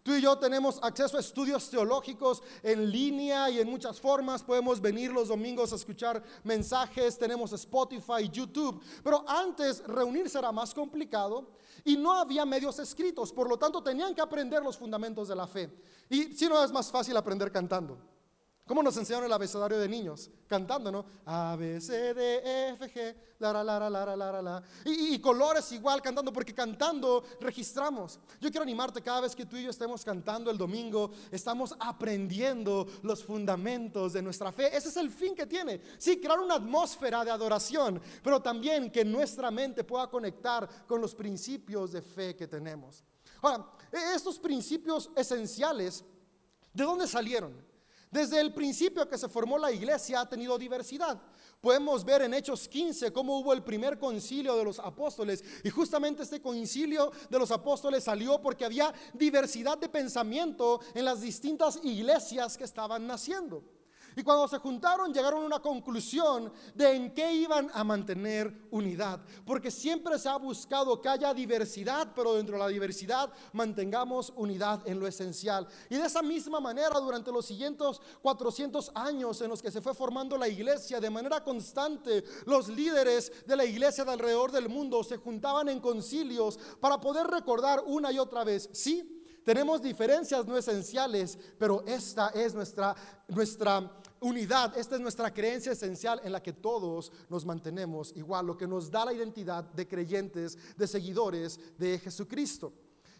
Tú 0.06 0.14
y 0.14 0.20
yo 0.20 0.38
tenemos 0.38 0.78
acceso 0.84 1.16
a 1.16 1.20
estudios 1.20 1.68
teológicos 1.68 2.40
en 2.62 2.92
línea 2.92 3.50
y 3.50 3.58
en 3.58 3.68
muchas 3.68 4.00
formas. 4.00 4.40
Podemos 4.40 4.80
venir 4.80 5.10
los 5.10 5.26
domingos 5.26 5.72
a 5.72 5.74
escuchar 5.74 6.22
mensajes, 6.44 7.18
tenemos 7.18 7.52
Spotify, 7.52 8.30
YouTube. 8.30 8.80
Pero 9.02 9.24
antes 9.28 9.82
reunirse 9.84 10.38
era 10.38 10.52
más 10.52 10.72
complicado 10.72 11.48
y 11.84 11.96
no 11.96 12.12
había 12.12 12.44
medios 12.46 12.78
escritos. 12.78 13.32
Por 13.32 13.48
lo 13.48 13.58
tanto, 13.58 13.82
tenían 13.82 14.14
que 14.14 14.20
aprender 14.20 14.62
los 14.62 14.78
fundamentos 14.78 15.26
de 15.26 15.34
la 15.34 15.48
fe. 15.48 15.76
Y 16.08 16.34
si 16.34 16.46
no 16.46 16.62
es 16.62 16.70
más 16.70 16.88
fácil 16.88 17.16
aprender 17.16 17.50
cantando. 17.50 17.98
¿Cómo 18.66 18.82
nos 18.82 18.96
enseñaron 18.96 19.26
el 19.26 19.32
abecedario 19.32 19.78
de 19.78 19.88
niños? 19.88 20.28
Cantando, 20.48 20.90
¿no? 20.90 21.06
A, 21.24 21.54
B, 21.56 21.80
C, 21.80 22.12
D, 22.12 22.38
E, 22.44 22.68
F, 22.70 22.92
G, 22.92 23.16
la, 23.38 23.52
la, 23.52 23.62
la, 23.62 23.78
la, 23.88 24.04
la, 24.04 24.16
la, 24.16 24.42
la. 24.42 24.62
Y, 24.84 25.14
y, 25.14 25.20
colores 25.20 25.70
igual 25.70 26.02
cantando, 26.02 26.32
porque 26.32 26.52
cantando 26.52 27.22
registramos. 27.40 28.18
Yo 28.40 28.50
quiero 28.50 28.62
animarte 28.62 29.00
cada 29.00 29.20
vez 29.20 29.36
que 29.36 29.46
tú 29.46 29.56
y 29.56 29.62
yo 29.62 29.70
estemos 29.70 30.04
cantando 30.04 30.50
el 30.50 30.58
domingo, 30.58 31.12
estamos 31.30 31.76
aprendiendo 31.78 32.88
los 33.02 33.22
fundamentos 33.22 34.14
de 34.14 34.22
nuestra 34.22 34.50
fe. 34.50 34.76
Ese 34.76 34.88
es 34.88 34.96
el 34.96 35.10
fin 35.10 35.36
que 35.36 35.46
tiene. 35.46 35.80
Sí, 35.96 36.20
crear 36.20 36.40
una 36.40 36.56
atmósfera 36.56 37.24
de 37.24 37.30
adoración, 37.30 38.02
pero 38.20 38.42
también 38.42 38.90
que 38.90 39.04
nuestra 39.04 39.52
mente 39.52 39.84
pueda 39.84 40.08
conectar 40.10 40.68
con 40.88 41.00
los 41.00 41.14
principios 41.14 41.92
de 41.92 42.02
fe 42.02 42.34
que 42.34 42.48
tenemos. 42.48 43.04
Ahora, 43.42 43.64
e, 43.92 44.16
estos 44.16 44.40
principios 44.40 45.08
esenciales, 45.14 46.04
¿de 46.74 46.82
dónde 46.82 47.06
salieron? 47.06 47.75
Desde 48.16 48.40
el 48.40 48.54
principio 48.54 49.06
que 49.06 49.18
se 49.18 49.28
formó 49.28 49.58
la 49.58 49.70
iglesia 49.70 50.22
ha 50.22 50.26
tenido 50.26 50.56
diversidad. 50.56 51.20
Podemos 51.60 52.02
ver 52.02 52.22
en 52.22 52.32
Hechos 52.32 52.66
15 52.66 53.12
cómo 53.12 53.38
hubo 53.38 53.52
el 53.52 53.62
primer 53.62 53.98
concilio 53.98 54.56
de 54.56 54.64
los 54.64 54.78
apóstoles 54.78 55.44
y 55.62 55.68
justamente 55.68 56.22
este 56.22 56.40
concilio 56.40 57.12
de 57.28 57.38
los 57.38 57.50
apóstoles 57.50 58.04
salió 58.04 58.40
porque 58.40 58.64
había 58.64 58.90
diversidad 59.12 59.76
de 59.76 59.90
pensamiento 59.90 60.80
en 60.94 61.04
las 61.04 61.20
distintas 61.20 61.78
iglesias 61.82 62.56
que 62.56 62.64
estaban 62.64 63.06
naciendo. 63.06 63.62
Y 64.16 64.22
cuando 64.22 64.48
se 64.48 64.58
juntaron 64.58 65.12
llegaron 65.12 65.42
a 65.42 65.46
una 65.46 65.58
conclusión 65.60 66.50
de 66.74 66.96
en 66.96 67.12
qué 67.12 67.34
iban 67.34 67.70
a 67.74 67.84
mantener 67.84 68.66
unidad. 68.70 69.20
Porque 69.44 69.70
siempre 69.70 70.18
se 70.18 70.30
ha 70.30 70.36
buscado 70.36 71.00
que 71.02 71.08
haya 71.10 71.34
diversidad, 71.34 72.12
pero 72.14 72.34
dentro 72.34 72.56
de 72.56 72.62
la 72.62 72.68
diversidad 72.68 73.30
mantengamos 73.52 74.32
unidad 74.34 74.80
en 74.88 74.98
lo 74.98 75.06
esencial. 75.06 75.68
Y 75.90 75.96
de 75.96 76.06
esa 76.06 76.22
misma 76.22 76.60
manera, 76.60 76.98
durante 76.98 77.30
los 77.30 77.44
siguientes 77.44 78.00
400 78.22 78.90
años 78.94 79.42
en 79.42 79.50
los 79.50 79.60
que 79.60 79.70
se 79.70 79.82
fue 79.82 79.92
formando 79.92 80.38
la 80.38 80.48
iglesia, 80.48 80.98
de 80.98 81.10
manera 81.10 81.44
constante, 81.44 82.24
los 82.46 82.68
líderes 82.68 83.30
de 83.46 83.54
la 83.54 83.66
iglesia 83.66 84.06
de 84.06 84.12
alrededor 84.12 84.50
del 84.50 84.70
mundo 84.70 85.04
se 85.04 85.18
juntaban 85.18 85.68
en 85.68 85.78
concilios 85.78 86.58
para 86.80 86.98
poder 86.98 87.26
recordar 87.26 87.82
una 87.86 88.10
y 88.12 88.18
otra 88.18 88.44
vez, 88.44 88.70
sí, 88.72 89.12
tenemos 89.46 89.80
diferencias 89.80 90.44
no 90.44 90.56
esenciales, 90.56 91.38
pero 91.56 91.84
esta 91.86 92.30
es 92.30 92.52
nuestra, 92.52 92.96
nuestra 93.28 93.92
unidad, 94.20 94.76
esta 94.76 94.94
es 94.96 95.00
nuestra 95.00 95.32
creencia 95.32 95.72
esencial 95.72 96.20
en 96.24 96.32
la 96.32 96.42
que 96.42 96.52
todos 96.52 97.12
nos 97.28 97.44
mantenemos 97.44 98.12
igual, 98.16 98.46
lo 98.46 98.56
que 98.56 98.66
nos 98.66 98.90
da 98.90 99.04
la 99.04 99.12
identidad 99.12 99.64
de 99.64 99.86
creyentes, 99.86 100.58
de 100.76 100.86
seguidores 100.86 101.58
de 101.78 101.98
Jesucristo. 101.98 102.72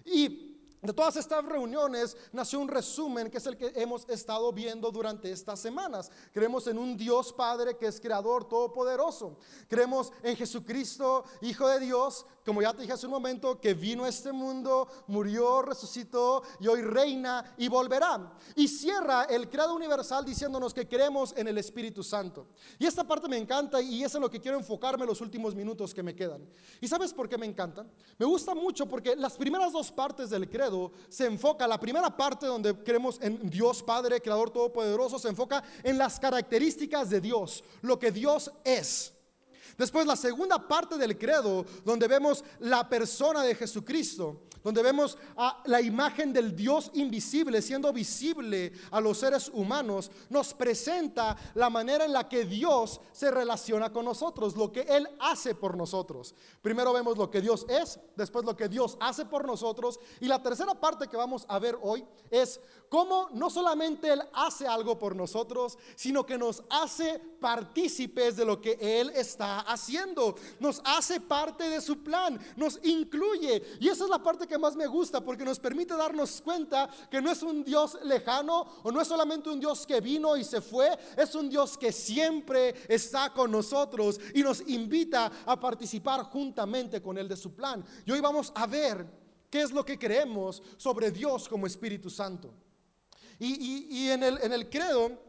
Y 0.05 0.57
de 0.83 0.93
todas 0.93 1.17
estas 1.17 1.45
reuniones 1.45 2.17
nació 2.33 2.61
un 2.61 2.69
resumen 2.69 3.31
que 3.31 3.38
es 3.38 3.47
el 3.47 3.57
que 3.57 3.73
hemos 3.75 4.09
estado 4.09 4.53
viendo 4.53 4.91
durante 4.91 5.33
estas 5.33 5.59
semanas. 5.59 6.11
Creemos 6.33 6.67
en 6.67 6.79
un 6.79 6.97
Dios 6.97 7.33
Padre 7.33 7.76
que 7.76 7.87
es 7.87 8.00
creador 8.00 8.49
todopoderoso. 8.49 9.38
Creemos 9.69 10.12
en 10.23 10.37
Jesucristo, 10.37 11.25
Hijo 11.41 11.67
de 11.69 11.81
Dios, 11.81 12.25
como 12.47 12.62
ya 12.62 12.73
te 12.73 12.83
dije 12.83 12.93
hace 12.93 13.07
un 13.07 13.12
momento, 13.12 13.61
que 13.61 13.75
vino 13.75 14.05
a 14.05 14.09
este 14.09 14.31
mundo, 14.31 14.87
murió, 15.09 15.62
resucitó 15.62 16.45
y 16.61 16.69
hoy 16.69 16.81
reina 16.81 17.55
y 17.59 17.67
volverá. 17.67 18.33
Y 18.55 18.69
cierra 18.69 19.25
el 19.25 19.50
creado 19.50 19.75
universal 19.75 20.25
diciéndonos 20.25 20.73
que 20.73 20.87
creemos 20.87 21.35
en 21.37 21.49
el 21.49 21.59
Espíritu 21.59 22.05
Santo. 22.05 22.47
Y 22.79 22.87
esta 22.87 23.03
parte 23.03 23.29
me 23.29 23.37
encanta 23.37 23.83
y 23.83 24.05
es 24.05 24.15
en 24.15 24.21
lo 24.21 24.31
que 24.31 24.41
quiero 24.41 24.57
enfocarme 24.57 25.05
los 25.05 25.21
últimos 25.21 25.57
minutos 25.57 25.93
que 25.93 26.05
me 26.05 26.15
quedan. 26.15 26.49
¿Y 26.81 26.87
sabes 26.87 27.12
por 27.12 27.29
qué 27.29 27.37
me 27.37 27.47
encanta? 27.47 27.85
Me 28.17 28.26
gusta 28.26 28.55
mucho 28.55 28.87
porque 28.87 29.17
las 29.17 29.37
primeras 29.37 29.73
dos 29.73 29.91
partes 29.91 30.31
del 30.31 30.49
credo 30.49 30.93
se 31.09 31.26
enfoca, 31.26 31.67
la 31.67 31.81
primera 31.81 32.17
parte 32.17 32.47
donde 32.47 32.75
creemos 32.85 33.19
en 33.21 33.50
Dios 33.50 33.83
Padre, 33.83 34.21
Creador 34.21 34.50
Todopoderoso, 34.50 35.19
se 35.19 35.29
enfoca 35.29 35.65
en 35.83 35.99
las 35.99 36.21
características 36.21 37.11
de 37.11 37.21
Dios, 37.21 37.65
lo 37.83 37.99
que 37.99 38.12
Dios 38.12 38.53
es. 38.62 39.15
Después 39.76 40.06
la 40.06 40.16
segunda 40.16 40.66
parte 40.66 40.96
del 40.96 41.18
credo, 41.18 41.64
donde 41.85 42.08
vemos 42.08 42.44
la 42.61 42.88
persona 42.88 43.42
de 43.42 43.54
Jesucristo, 43.54 44.42
donde 44.66 44.82
vemos 44.82 45.16
a 45.37 45.62
la 45.66 45.80
imagen 45.80 46.32
del 46.32 46.56
Dios 46.56 46.90
invisible 46.94 47.62
siendo 47.62 47.92
visible 47.92 48.73
a 48.90 49.00
los 49.00 49.18
seres 49.18 49.49
humanos, 49.54 50.11
nos 50.28 50.54
presenta 50.54 51.37
la 51.54 51.70
manera 51.70 52.04
en 52.04 52.12
la 52.12 52.28
que 52.28 52.44
Dios 52.44 53.00
se 53.12 53.30
relaciona 53.30 53.92
con 53.92 54.04
nosotros, 54.04 54.56
lo 54.56 54.73
que 54.73 54.80
Él 54.80 55.08
hace 55.20 55.54
por 55.54 55.76
nosotros. 55.76 56.35
Primero 56.62 56.92
vemos 56.92 57.16
lo 57.16 57.30
que 57.30 57.40
Dios 57.40 57.64
es, 57.68 58.00
después 58.16 58.44
lo 58.44 58.56
que 58.56 58.68
Dios 58.68 58.96
hace 58.99 59.25
por 59.25 59.46
nosotros, 59.46 60.00
y 60.20 60.26
la 60.26 60.42
tercera 60.42 60.75
parte 60.75 61.06
que 61.06 61.16
vamos 61.16 61.46
a 61.49 61.61
ver 61.61 61.78
hoy 61.80 62.04
es 62.28 62.61
cómo 62.88 63.28
no 63.35 63.50
solamente 63.50 64.12
Él 64.12 64.23
hace 64.32 64.66
algo 64.66 64.99
por 64.99 65.14
nosotros, 65.14 65.78
sino 65.94 66.26
que 66.26 66.38
nos 66.38 66.64
hace 66.70 67.20
partícipes 67.40 68.37
de 68.37 68.44
lo 68.44 68.61
que 68.61 68.76
Él 68.80 69.12
está 69.14 69.61
haciendo, 69.61 70.35
nos 70.58 70.80
hace 70.85 71.20
parte 71.20 71.68
de 71.68 71.80
su 71.80 72.02
plan, 72.02 72.40
nos 72.56 72.80
incluye, 72.82 73.62
y 73.78 73.88
esa 73.88 74.02
es 74.02 74.11
la 74.11 74.20
parte 74.20 74.49
que 74.49 74.56
más 74.59 74.77
me 74.77 74.87
gusta 74.87 75.21
porque 75.21 75.45
nos 75.45 75.59
permite 75.59 75.95
darnos 75.97 76.41
cuenta 76.41 76.89
que 77.11 77.21
no 77.21 77.31
es 77.31 77.43
un 77.43 77.65
Dios 77.65 77.99
lejano 78.05 78.67
o 78.83 78.91
no 78.91 79.01
es 79.01 79.09
solamente 79.09 79.49
un 79.49 79.61
Dios 79.61 79.87
que 79.87 80.01
vino 80.01 80.37
y 80.37 80.45
se 80.45 80.61
fue, 80.61 80.97
es 81.17 81.35
un 81.35 81.49
Dios 81.49 81.77
que 81.77 81.93
siempre 81.93 82.75
está 82.89 83.33
con 83.33 83.51
nosotros 83.51 84.21
y 84.35 84.43
nos 84.43 84.67
invita 84.69 85.31
a 85.45 85.59
participar 85.59 86.23
juntamente 86.25 87.03
con 87.03 87.19
Él 87.19 87.29
de 87.29 87.37
su 87.37 87.55
plan. 87.55 87.85
Y 88.05 88.13
hoy 88.13 88.21
vamos 88.21 88.53
a 88.55 88.67
ver 88.67 89.07
qué 89.51 89.63
es 89.63 89.73
lo 89.73 89.85
que 89.85 89.99
creemos 89.99 90.63
sobre 90.77 91.11
Dios 91.11 91.49
como 91.49 91.67
Espíritu 91.67 92.11
Santo. 92.11 92.53
Y, 93.39 94.09
en, 94.09 94.23
el, 94.23 94.39
en 94.43 94.53
el 94.53 94.71
credo 94.71 95.27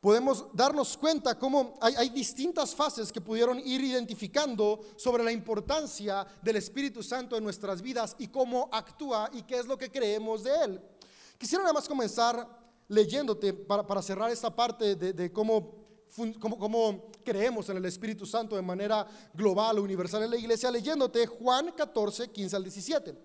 podemos 0.00 0.46
darnos 0.54 0.96
cuenta 0.96 1.38
cómo 1.38 1.78
hay, 1.80 2.08
distintas 2.08 2.74
fases 2.74 3.12
que 3.12 3.20
pudieron 3.20 3.58
ir 3.60 3.82
identificando 3.82 4.80
sobre 4.96 5.22
la 5.22 5.30
importancia 5.30 6.26
del 6.42 6.56
Espíritu 6.56 7.02
Santo 7.02 7.36
en 7.36 7.44
nuestras 7.44 7.82
vidas 7.82 8.16
y 8.18 8.28
cómo 8.28 8.68
actúa 8.72 9.28
y 9.32 9.42
qué 9.42 9.58
es 9.58 9.66
lo 9.66 9.76
que 9.76 9.90
creemos 9.90 10.42
de 10.42 10.50
Él. 10.64 10.80
Quisiera 11.36 11.62
nada 11.62 11.74
más 11.74 11.86
comenzar 11.86 12.48
leyéndote 12.88 13.52
para, 13.52 14.02
cerrar 14.02 14.30
esta 14.30 14.54
parte 14.54 14.96
de, 14.96 15.32
cómo, 15.32 15.86
cómo, 16.40 17.10
creemos 17.22 17.68
en 17.68 17.76
el 17.76 17.84
Espíritu 17.84 18.24
Santo 18.24 18.56
de 18.56 18.62
manera 18.62 19.06
global 19.34 19.78
universal 19.78 20.22
en 20.22 20.30
la 20.30 20.36
iglesia, 20.36 20.70
leyéndote 20.70 21.26
Juan 21.26 21.72
14, 21.72 22.28
15 22.30 22.56
al 22.56 22.62
17. 22.62 23.18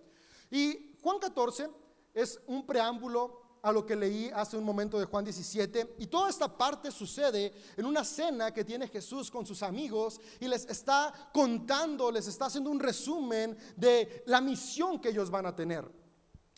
Y 0.52 0.96
Juan 1.02 1.20
14 1.20 1.70
es 2.14 2.40
un 2.48 2.66
preámbulo 2.66 3.45
a 3.66 3.72
lo 3.72 3.84
que 3.84 3.96
leí 3.96 4.30
hace 4.32 4.56
un 4.58 4.64
momento 4.64 5.00
de 5.00 5.06
Juan 5.06 5.26
17. 5.26 5.96
Y 5.98 6.06
toda 6.06 6.30
esta 6.30 6.48
parte 6.48 6.92
sucede 6.92 7.52
en 7.76 7.88
una 7.88 8.06
cena 8.06 8.54
que 8.54 8.64
tiene 8.64 8.88
Jesús 8.88 9.32
con 9.32 9.44
sus 9.44 9.64
amigos 9.64 10.22
y 10.40 10.48
les 10.48 10.66
está 10.66 11.12
contando, 11.34 12.12
les 12.12 12.28
está 12.28 12.46
haciendo 12.46 12.70
un 12.70 12.80
resumen 12.80 13.58
de 13.76 14.24
la 14.28 14.40
misión 14.40 15.02
que 15.02 15.10
ellos 15.10 15.32
van 15.32 15.48
a 15.48 15.56
tener. 15.56 15.84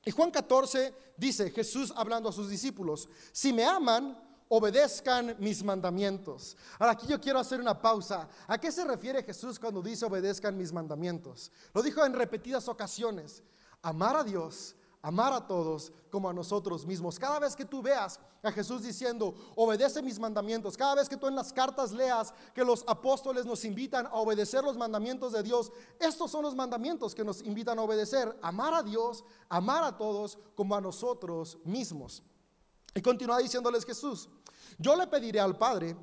Y 0.04 0.12
Juan 0.12 0.32
14 0.32 0.94
dice, 1.16 1.50
Jesús 1.52 1.94
hablando 1.96 2.28
a 2.28 2.34
sus 2.34 2.50
discípulos, 2.50 3.08
si 3.32 3.54
me 3.54 3.64
aman, 3.64 4.22
obedezcan 4.50 5.38
mis 5.40 5.64
mandamientos. 5.64 6.58
Ahora 6.78 6.92
aquí 6.92 7.08
yo 7.08 7.22
quiero 7.22 7.40
hacer 7.40 7.62
una 7.62 7.82
pausa. 7.82 8.28
¿A 8.48 8.58
qué 8.58 8.70
se 8.70 8.84
refiere 8.84 9.24
Jesús 9.24 9.58
cuando 9.60 9.82
dice 9.82 10.06
obedezcan 10.06 10.58
mis 10.58 10.74
mandamientos? 10.74 11.54
Lo 11.74 11.82
dijo 11.82 12.06
en 12.06 12.14
repetidas 12.14 12.68
ocasiones. 12.68 13.44
Amar 13.82 14.18
a 14.18 14.24
Dios 14.26 14.76
amar 15.08 15.32
a 15.32 15.48
todos 15.48 15.94
como 16.12 16.30
a 16.30 16.34
nosotros 16.34 16.86
mismos. 16.86 17.18
Cada 17.18 17.40
vez 17.40 17.56
que 17.56 17.64
tú 17.64 17.82
veas 17.82 18.20
a 18.44 18.52
Jesús 18.52 18.84
diciendo, 18.84 19.34
obedece 19.56 20.02
mis 20.02 20.20
mandamientos, 20.20 20.76
cada 20.76 20.96
vez 20.96 21.08
que 21.08 21.16
tú 21.16 21.28
en 21.28 21.36
las 21.36 21.54
cartas 21.54 21.94
leas 21.94 22.34
que 22.54 22.66
los 22.66 22.84
apóstoles 22.88 23.46
nos 23.46 23.64
invitan 23.64 24.06
a 24.08 24.16
obedecer 24.16 24.66
los 24.66 24.76
mandamientos 24.76 25.32
de 25.32 25.44
Dios, 25.44 25.72
estos 25.98 26.30
son 26.30 26.44
los 26.44 26.56
mandamientos 26.56 27.16
que 27.16 27.24
nos 27.24 27.42
invitan 27.42 27.80
a 27.80 27.84
obedecer, 27.84 28.38
amar 28.42 28.74
a 28.74 28.84
Dios, 28.84 29.24
amar 29.48 29.82
a 29.86 29.96
todos 29.96 30.38
como 30.56 30.76
a 30.76 30.82
nosotros 30.82 31.58
mismos. 31.64 32.22
Y 32.94 33.02
continúa 33.02 33.38
diciéndoles 33.38 33.86
Jesús, 33.86 34.28
yo 34.78 34.94
le 34.98 35.08
pediré 35.08 35.40
al 35.40 35.58
Padre 35.58 35.96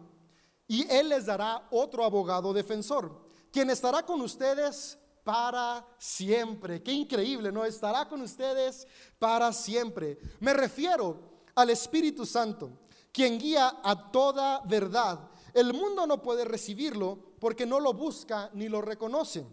y 0.67 0.91
Él 0.91 1.11
les 1.11 1.27
dará 1.27 1.69
otro 1.71 2.05
abogado 2.05 2.55
defensor, 2.55 3.21
quien 3.53 3.69
estará 3.69 4.03
con 4.07 4.23
ustedes 4.23 4.99
para 5.25 5.85
siempre. 5.99 6.83
Qué 6.83 6.93
increíble, 6.93 7.51
¿no? 7.51 7.65
Estará 7.65 8.07
con 8.07 8.21
ustedes 8.21 8.87
para 9.19 9.53
siempre. 9.53 10.19
Me 10.41 10.53
refiero 10.53 11.43
al 11.55 11.71
Espíritu 11.71 12.27
Santo, 12.27 12.71
quien 13.11 13.39
guía 13.39 13.81
a 13.83 14.13
toda 14.13 14.61
verdad. 14.67 15.31
El 15.55 15.73
mundo 15.73 16.07
no 16.07 16.21
puede 16.21 16.45
recibirlo 16.45 17.37
porque 17.41 17.65
no 17.65 17.81
lo 17.81 17.95
busca 17.95 18.51
ni 18.53 18.69
lo 18.69 18.83
reconoce. 18.83 19.47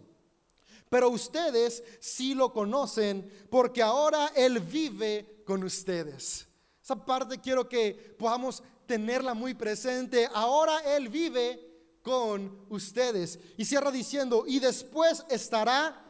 Pero 0.90 1.08
ustedes 1.08 1.82
sí 2.00 2.34
lo 2.34 2.52
conocen 2.52 3.46
porque 3.48 3.82
ahora 3.82 4.30
Él 4.36 4.60
vive 4.60 5.42
con 5.46 5.64
ustedes. 5.64 6.46
Esa 6.82 6.96
parte 6.96 7.40
quiero 7.40 7.66
que 7.66 8.14
podamos 8.18 8.62
tenerla 8.84 9.32
muy 9.32 9.54
presente. 9.54 10.28
Ahora 10.34 10.80
Él 10.80 11.08
vive 11.08 11.71
con 12.02 12.66
ustedes. 12.68 13.38
Y 13.56 13.64
cierra 13.64 13.90
diciendo, 13.90 14.44
y 14.46 14.58
después 14.58 15.24
estará 15.30 16.02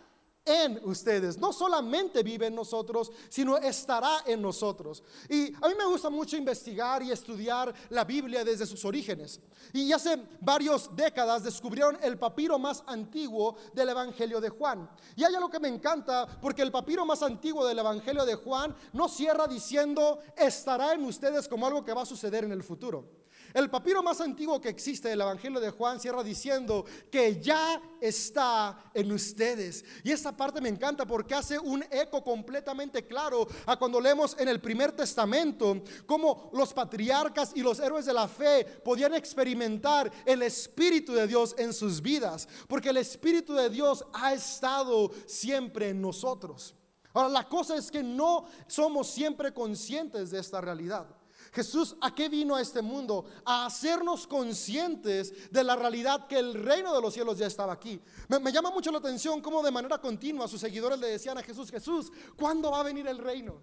en 0.44 0.80
ustedes. 0.84 1.38
No 1.38 1.52
solamente 1.52 2.22
vive 2.22 2.46
en 2.46 2.54
nosotros, 2.54 3.12
sino 3.28 3.56
estará 3.58 4.25
en 4.26 4.42
nosotros. 4.42 5.02
Y 5.28 5.54
a 5.54 5.68
mí 5.68 5.75
me 5.78 5.87
gusta 5.87 6.11
mucho 6.11 6.37
investigar 6.37 7.02
y 7.02 7.12
estudiar 7.12 7.72
la 7.90 8.04
Biblia 8.04 8.44
desde 8.44 8.66
sus 8.66 8.84
orígenes. 8.84 9.40
Y 9.72 9.92
hace 9.92 10.20
varias 10.40 10.94
décadas 10.94 11.44
descubrieron 11.44 11.96
el 12.02 12.18
papiro 12.18 12.58
más 12.58 12.82
antiguo 12.87 13.56
del 13.72 13.90
Evangelio 13.90 14.40
de 14.40 14.49
Juan. 14.49 14.90
Y 15.16 15.25
hay 15.25 15.34
algo 15.34 15.50
que 15.50 15.61
me 15.61 15.68
encanta, 15.68 16.26
porque 16.40 16.62
el 16.62 16.72
papiro 16.72 17.06
más 17.06 17.22
antiguo 17.22 17.64
del 17.64 17.78
Evangelio 17.78 18.25
de 18.25 18.34
Juan 18.34 18.75
no 18.92 19.08
cierra 19.08 19.46
diciendo, 19.46 20.18
estará 20.37 20.92
en 20.94 21.04
ustedes 21.04 21.46
como 21.46 21.66
algo 21.66 21.84
que 21.84 21.94
va 21.94 22.02
a 22.02 22.06
suceder 22.06 22.44
en 22.44 22.52
el 22.52 22.62
futuro. 22.62 23.21
El 23.54 23.68
papiro 23.68 24.02
más 24.02 24.21
antiguo 24.21 24.61
que 24.61 24.71
existe 24.71 25.09
del 25.09 25.21
Evangelio 25.21 25.61
de 25.61 25.71
Juan 25.71 26.00
cierra 26.00 26.23
diciendo 26.23 26.85
que 27.11 27.40
ya 27.40 27.80
está 28.00 28.90
en 28.94 29.12
ustedes. 29.12 29.85
Y 30.02 30.11
esta 30.11 30.37
parte 30.37 30.61
me 30.61 30.68
encanta 30.68 31.06
porque 31.06 31.35
hace 31.35 31.59
un 31.59 31.85
eco 31.90 32.23
completamente 32.23 33.06
claro 33.06 33.47
a 33.66 33.76
cuando 33.76 34.00
leemos 34.00 34.37
en 34.38 34.49
el 34.49 34.61
primer 34.61 34.92
testamento 34.92 35.82
cómo 36.06 36.50
los 36.52 36.73
patriarcas 36.73 37.52
y 37.54 37.62
los 37.62 37.78
héroes 37.78 38.06
de 38.06 38.14
la 38.14 38.28
fe 38.28 38.64
podían 38.64 39.14
experimentar 39.14 40.11
el 40.25 40.42
Espíritu 40.42 41.12
de 41.12 41.26
Dios 41.26 41.54
en 41.59 41.73
sus 41.73 42.00
vidas. 42.00 42.49
Porque 42.68 42.88
el 42.88 42.97
Espíritu 42.97 43.54
de 43.54 43.68
Dios 43.68 44.04
ha 44.12 44.32
estado 44.32 45.11
siempre 45.26 45.90
en 45.90 46.00
nosotros. 46.00 46.75
Ahora, 47.14 47.28
la 47.28 47.49
cosa 47.49 47.76
es 47.76 47.90
que 47.90 48.02
no 48.02 48.47
somos 48.66 49.11
siempre 49.11 49.52
conscientes 49.52 50.30
de 50.30 50.40
esta 50.40 50.61
realidad. 50.61 51.06
Jesús, 51.52 51.94
¿a 52.00 52.14
qué 52.14 52.30
vino 52.30 52.56
a 52.56 52.62
este 52.62 52.80
mundo? 52.80 53.26
A 53.44 53.66
hacernos 53.66 54.26
conscientes 54.26 55.50
de 55.50 55.62
la 55.62 55.76
realidad 55.76 56.26
que 56.26 56.38
el 56.38 56.54
reino 56.54 56.94
de 56.94 57.02
los 57.02 57.12
cielos 57.12 57.37
ya 57.37 57.47
estaba 57.47 57.75
aquí. 57.75 58.00
Me, 58.28 58.50
llama 58.50 58.71
mucho 58.71 58.90
la 58.90 58.99
atención 58.99 59.42
cómo 59.42 59.62
de 59.62 59.71
manera 59.71 59.99
continua 59.99 60.49
sus 60.49 60.62
seguidores 60.62 60.99
le 60.99 61.09
decían 61.09 61.37
a 61.37 61.42
Jesús, 61.42 61.71
Jesús, 61.71 62.11
¿cuándo 62.37 62.71
va 62.71 62.80
a 62.80 62.85
venir 62.85 63.06
el 63.06 63.18
reino? 63.18 63.61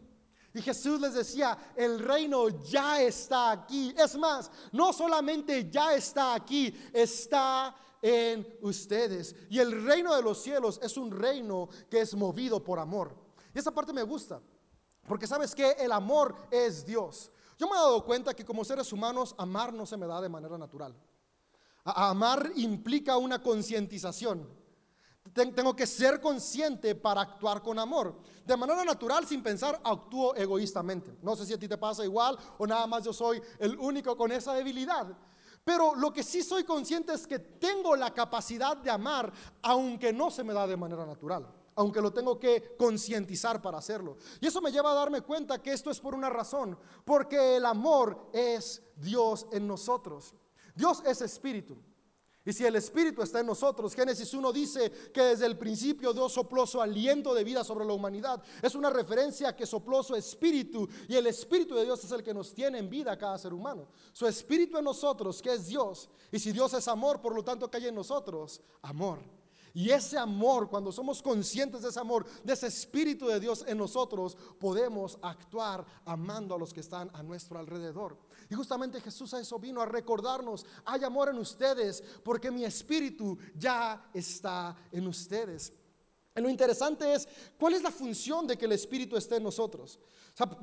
Y 0.54 0.62
Jesús 0.62 1.02
les 1.02 1.16
decía, 1.16 1.58
el 1.76 1.98
reino 1.98 2.50
ya 2.64 3.02
está 3.02 3.52
aquí. 3.52 3.92
Es 3.98 4.16
más, 4.16 4.52
no 4.72 4.94
solamente 4.94 5.68
ya 5.68 5.96
está 5.96 6.36
aquí, 6.36 6.72
está 6.94 7.76
en 8.04 8.48
ustedes. 8.62 9.36
Y 9.50 9.58
el 9.58 9.84
reino 9.84 10.16
de 10.16 10.22
los 10.22 10.44
cielos 10.44 10.80
es 10.84 10.96
un 10.96 11.10
reino 11.10 11.70
que 11.90 12.02
es 12.02 12.14
movido 12.14 12.64
por 12.64 12.78
amor. 12.78 13.16
Y 13.54 13.58
esa 13.58 13.72
parte 13.72 13.94
me 13.94 14.04
gusta, 14.04 14.40
porque 15.08 15.26
sabes 15.26 15.56
que 15.56 15.72
el 15.72 15.92
amor 15.92 16.36
es 16.52 16.86
Dios. 16.86 17.32
Yo 17.60 17.68
me 17.68 17.76
he 17.76 17.78
dado 17.80 18.06
cuenta 18.06 18.34
que 18.34 18.46
como 18.46 18.64
seres 18.64 18.92
humanos 18.94 19.36
amar 19.38 19.74
no 19.74 19.86
se 19.86 19.98
me 19.98 20.08
da 20.08 20.22
de 20.22 20.30
manera 20.30 20.58
natural. 20.58 20.96
amar 21.84 22.54
implica 22.56 23.18
una 23.18 23.44
concientización. 23.44 24.48
Tengo 25.34 25.76
que 25.76 25.86
ser 25.86 26.22
consciente 26.22 26.96
para 26.96 27.20
actuar 27.20 27.62
con 27.62 27.78
amor. 27.78 28.16
De 28.46 28.56
manera 28.56 28.86
natural, 28.86 29.28
sin 29.28 29.44
pensar, 29.44 29.80
actúo 29.84 30.34
egoístamente. 30.36 31.18
No 31.22 31.36
sé 31.36 31.46
si 31.46 31.54
a 31.54 31.60
ti 31.60 31.68
te 31.68 31.78
pasa 31.78 32.06
igual 32.06 32.38
o 32.58 32.66
nada 32.66 32.88
más 32.88 33.04
yo 33.04 33.12
soy 33.12 33.42
el 33.60 33.78
único 33.78 34.16
con 34.16 34.32
esa 34.32 34.54
debilidad. 34.54 35.08
Pero 35.66 35.96
lo 35.96 36.14
que 36.14 36.24
sí 36.24 36.42
soy 36.42 36.64
consciente 36.64 37.14
es 37.14 37.28
que 37.28 37.40
tengo 37.40 37.94
la 37.98 38.14
capacidad 38.14 38.78
de 38.78 38.90
amar, 38.90 39.34
aunque 39.62 40.14
no 40.14 40.32
se 40.32 40.46
me 40.46 40.54
da 40.54 40.66
de 40.66 40.78
manera 40.78 41.06
natural 41.06 41.59
aunque 41.80 42.02
lo 42.02 42.12
tengo 42.12 42.38
que 42.38 42.76
concientizar 42.78 43.62
para 43.62 43.78
hacerlo. 43.78 44.18
Y 44.42 44.48
eso 44.48 44.60
me 44.60 44.70
lleva 44.70 44.92
a 44.92 44.96
darme 44.96 45.22
cuenta 45.22 45.62
que 45.62 45.72
esto 45.72 45.90
es 45.90 46.00
por 46.02 46.14
una 46.14 46.30
razón, 46.30 46.78
porque 47.06 47.56
el 47.56 47.66
amor 47.66 48.30
es 48.34 48.84
Dios 48.98 49.48
en 49.54 49.66
nosotros. 49.66 50.36
Dios 50.76 51.02
es 51.06 51.22
espíritu. 51.22 51.78
Y 52.46 52.52
si 52.52 52.66
el 52.66 52.76
Espíritu 52.78 53.22
está 53.22 53.42
en 53.42 53.46
nosotros, 53.46 53.94
Génesis 53.94 54.34
1 54.34 54.52
dice 54.52 54.92
que 55.14 55.22
desde 55.22 55.46
el 55.46 55.58
principio 55.58 56.14
Dios 56.14 56.34
sopló 56.34 56.66
su 56.66 56.82
aliento 56.82 57.34
de 57.34 57.44
vida 57.44 57.64
sobre 57.64 57.86
la 57.86 57.94
humanidad. 57.94 58.42
Es 58.62 58.76
una 58.76 58.90
referencia 58.90 59.50
a 59.50 59.56
que 59.56 59.66
sopló 59.66 60.02
su 60.02 60.16
Espíritu 60.16 60.88
y 61.08 61.16
el 61.16 61.28
Espíritu 61.28 61.76
de 61.76 61.84
Dios 61.84 62.04
es 62.04 62.12
el 62.12 62.24
que 62.24 62.34
nos 62.34 62.54
tiene 62.54 62.80
en 62.80 62.90
vida 62.90 63.18
cada 63.18 63.38
ser 63.38 63.54
humano. 63.54 63.88
Su 64.14 64.26
Espíritu 64.26 64.78
en 64.78 64.86
nosotros, 64.86 65.42
que 65.42 65.54
es 65.54 65.68
Dios. 65.68 66.10
Y 66.32 66.40
si 66.40 66.52
Dios 66.52 66.74
es 66.74 66.88
amor, 66.88 67.22
por 67.22 67.36
lo 67.36 67.44
tanto 67.44 67.70
que 67.70 67.78
hay 67.78 67.88
en 67.88 67.96
nosotros, 67.96 68.62
amor. 68.82 69.39
Y 69.74 69.90
ese 69.92 70.18
amor, 70.18 70.70
cuando 70.70 70.92
somos 70.92 71.22
conscientes 71.22 71.82
de 71.82 71.90
ese 71.90 72.00
amor, 72.00 72.26
de 72.44 72.54
ese 72.54 72.68
Espíritu 72.68 73.28
de 73.28 73.40
Dios 73.40 73.64
en 73.68 73.78
nosotros, 73.78 74.36
podemos 74.60 75.18
actuar 75.22 75.86
amando 76.06 76.56
a 76.56 76.58
los 76.58 76.74
que 76.74 76.80
están 76.80 77.10
a 77.14 77.24
nuestro 77.24 77.60
alrededor. 77.60 78.18
Y 78.50 78.56
justamente 78.56 79.02
Jesús 79.02 79.34
a 79.34 79.40
eso 79.40 79.60
vino, 79.60 79.82
a 79.82 79.86
recordarnos, 79.86 80.66
hay 80.86 81.04
amor 81.04 81.30
en 81.30 81.38
ustedes, 81.38 82.04
porque 82.24 82.52
mi 82.52 82.66
Espíritu 82.66 83.38
ya 83.56 84.10
está 84.14 84.76
en 84.92 85.08
ustedes. 85.08 85.74
Y 86.36 86.42
lo 86.42 86.50
interesante 86.50 87.14
es, 87.14 87.28
¿cuál 87.58 87.74
es 87.74 87.84
la 87.84 87.92
función 87.92 88.48
de 88.48 88.58
que 88.58 88.66
el 88.66 88.72
Espíritu 88.72 89.18
esté 89.18 89.36
en 89.38 89.44
nosotros? 89.44 90.00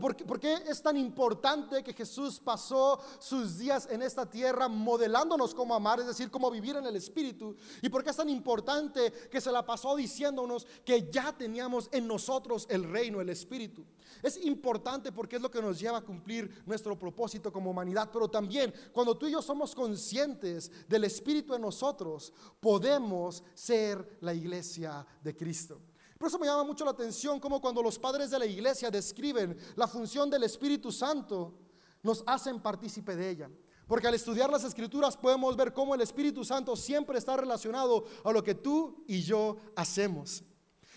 ¿Por, 0.01 0.41
qué, 0.41 0.55
es 0.67 0.83
tan 0.83 0.97
importante 0.97 1.83
que 1.83 1.93
Jesús 1.93 2.41
pasó 2.41 3.01
sus 3.19 3.59
días 3.59 3.89
en 3.91 4.03
esta 4.03 4.29
tierra 4.29 4.69
modelándonos 4.69 5.55
cómo 5.55 5.75
amar, 5.75 6.01
es 6.01 6.07
decir, 6.07 6.31
cómo 6.31 6.51
vivir 6.51 6.77
en 6.77 6.87
el 6.87 6.97
Espíritu? 6.97 7.57
¿Y 7.83 7.89
por 7.89 8.03
qué 8.03 8.11
es 8.11 8.17
tan 8.17 8.29
importante 8.29 9.13
que 9.31 9.41
se 9.41 9.53
la 9.53 9.65
pasó 9.65 9.97
diciéndonos 9.97 10.67
que 10.85 11.11
ya 11.11 11.33
teníamos 11.33 11.89
en 11.93 12.07
nosotros 12.07 12.67
el 12.71 12.85
reino, 12.85 13.21
el 13.21 13.29
Espíritu? 13.29 13.85
Es 14.23 14.43
importante 14.45 15.13
porque 15.13 15.37
es 15.37 15.43
lo 15.43 15.51
que 15.51 15.63
nos 15.63 15.79
lleva 15.79 15.99
a 15.99 16.05
cumplir 16.05 16.63
nuestro 16.67 16.99
propósito 16.99 17.53
como 17.53 17.71
humanidad, 17.71 18.11
pero 18.13 18.29
también 18.29 18.73
cuando 18.93 19.17
tú 19.17 19.27
y 19.27 19.33
yo 19.33 19.43
somos 19.43 19.75
conscientes 19.75 20.71
del 20.89 21.05
Espíritu 21.05 21.55
en 21.55 21.63
nosotros, 21.63 22.33
podemos 22.61 23.45
ser 23.55 24.19
la 24.21 24.35
iglesia 24.35 25.07
de 25.23 25.37
Cristo. 25.37 25.81
Por 26.19 26.29
eso 26.29 26.39
me 26.39 26.47
llama 26.47 26.65
mucho 26.65 26.85
la 26.85 26.93
atención 26.93 27.39
como 27.39 27.61
cuando 27.61 27.83
los 27.83 27.99
padres 27.99 28.31
de 28.31 28.39
la 28.39 28.47
iglesia 28.47 28.91
describen 28.91 29.57
la 29.75 29.87
función 29.87 30.31
del 30.31 30.45
Espíritu 30.45 30.91
Santo, 30.91 31.59
nos 32.03 32.23
hacen 32.27 32.61
partícipe 32.61 33.15
de 33.17 33.31
ella. 33.31 33.51
Porque 33.87 34.09
al 34.09 34.15
estudiar 34.15 34.51
las 34.51 34.65
escrituras 34.65 35.17
podemos 35.17 35.57
ver 35.57 35.73
cómo 35.73 35.95
el 35.95 36.01
Espíritu 36.01 36.45
Santo 36.45 36.75
siempre 36.75 37.19
está 37.19 37.37
relacionado 37.37 38.05
a 38.25 38.33
lo 38.33 38.43
que 38.43 38.55
tú 38.55 39.05
y 39.07 39.23
yo 39.23 39.59
hacemos. 39.77 40.43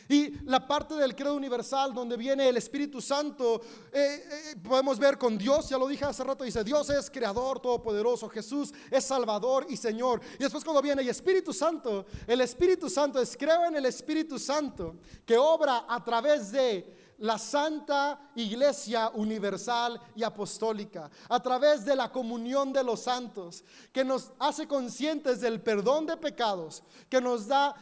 Y 0.09 0.33
la 0.45 0.67
parte 0.67 0.95
del 0.95 1.15
credo 1.15 1.35
universal 1.35 1.93
donde 1.93 2.17
viene 2.17 2.49
el 2.49 2.57
Espíritu 2.57 2.99
Santo, 2.99 3.61
eh, 3.93 4.23
eh, 4.51 4.55
podemos 4.67 4.97
ver 4.97 5.19
con 5.19 5.37
Dios, 5.37 5.69
ya 5.69 5.77
lo 5.77 5.87
dije 5.87 6.03
hace 6.03 6.23
rato, 6.23 6.43
dice, 6.43 6.63
Dios 6.63 6.89
es 6.89 7.11
creador 7.11 7.59
todopoderoso, 7.59 8.27
Jesús 8.27 8.73
es 8.89 9.05
salvador 9.05 9.67
y 9.69 9.77
Señor. 9.77 10.19
Y 10.39 10.43
después 10.43 10.63
cuando 10.63 10.81
viene 10.81 11.03
el 11.03 11.09
Espíritu 11.09 11.53
Santo, 11.53 12.07
el 12.25 12.41
Espíritu 12.41 12.89
Santo 12.89 13.21
es 13.21 13.37
creo 13.37 13.65
en 13.65 13.75
el 13.75 13.85
Espíritu 13.85 14.39
Santo 14.39 14.95
que 15.25 15.37
obra 15.37 15.85
a 15.87 16.03
través 16.03 16.51
de 16.51 16.98
la 17.19 17.37
Santa 17.37 18.31
Iglesia 18.35 19.09
Universal 19.13 19.99
y 20.15 20.23
Apostólica, 20.23 21.09
a 21.27 21.41
través 21.41 21.85
de 21.85 21.95
la 21.95 22.11
comunión 22.11 22.71
de 22.73 22.83
los 22.83 23.01
santos, 23.01 23.63
que 23.91 24.03
nos 24.03 24.31
hace 24.39 24.67
conscientes 24.67 25.41
del 25.41 25.61
perdón 25.61 26.05
de 26.05 26.17
pecados, 26.17 26.83
que 27.09 27.21
nos 27.21 27.47
da, 27.47 27.75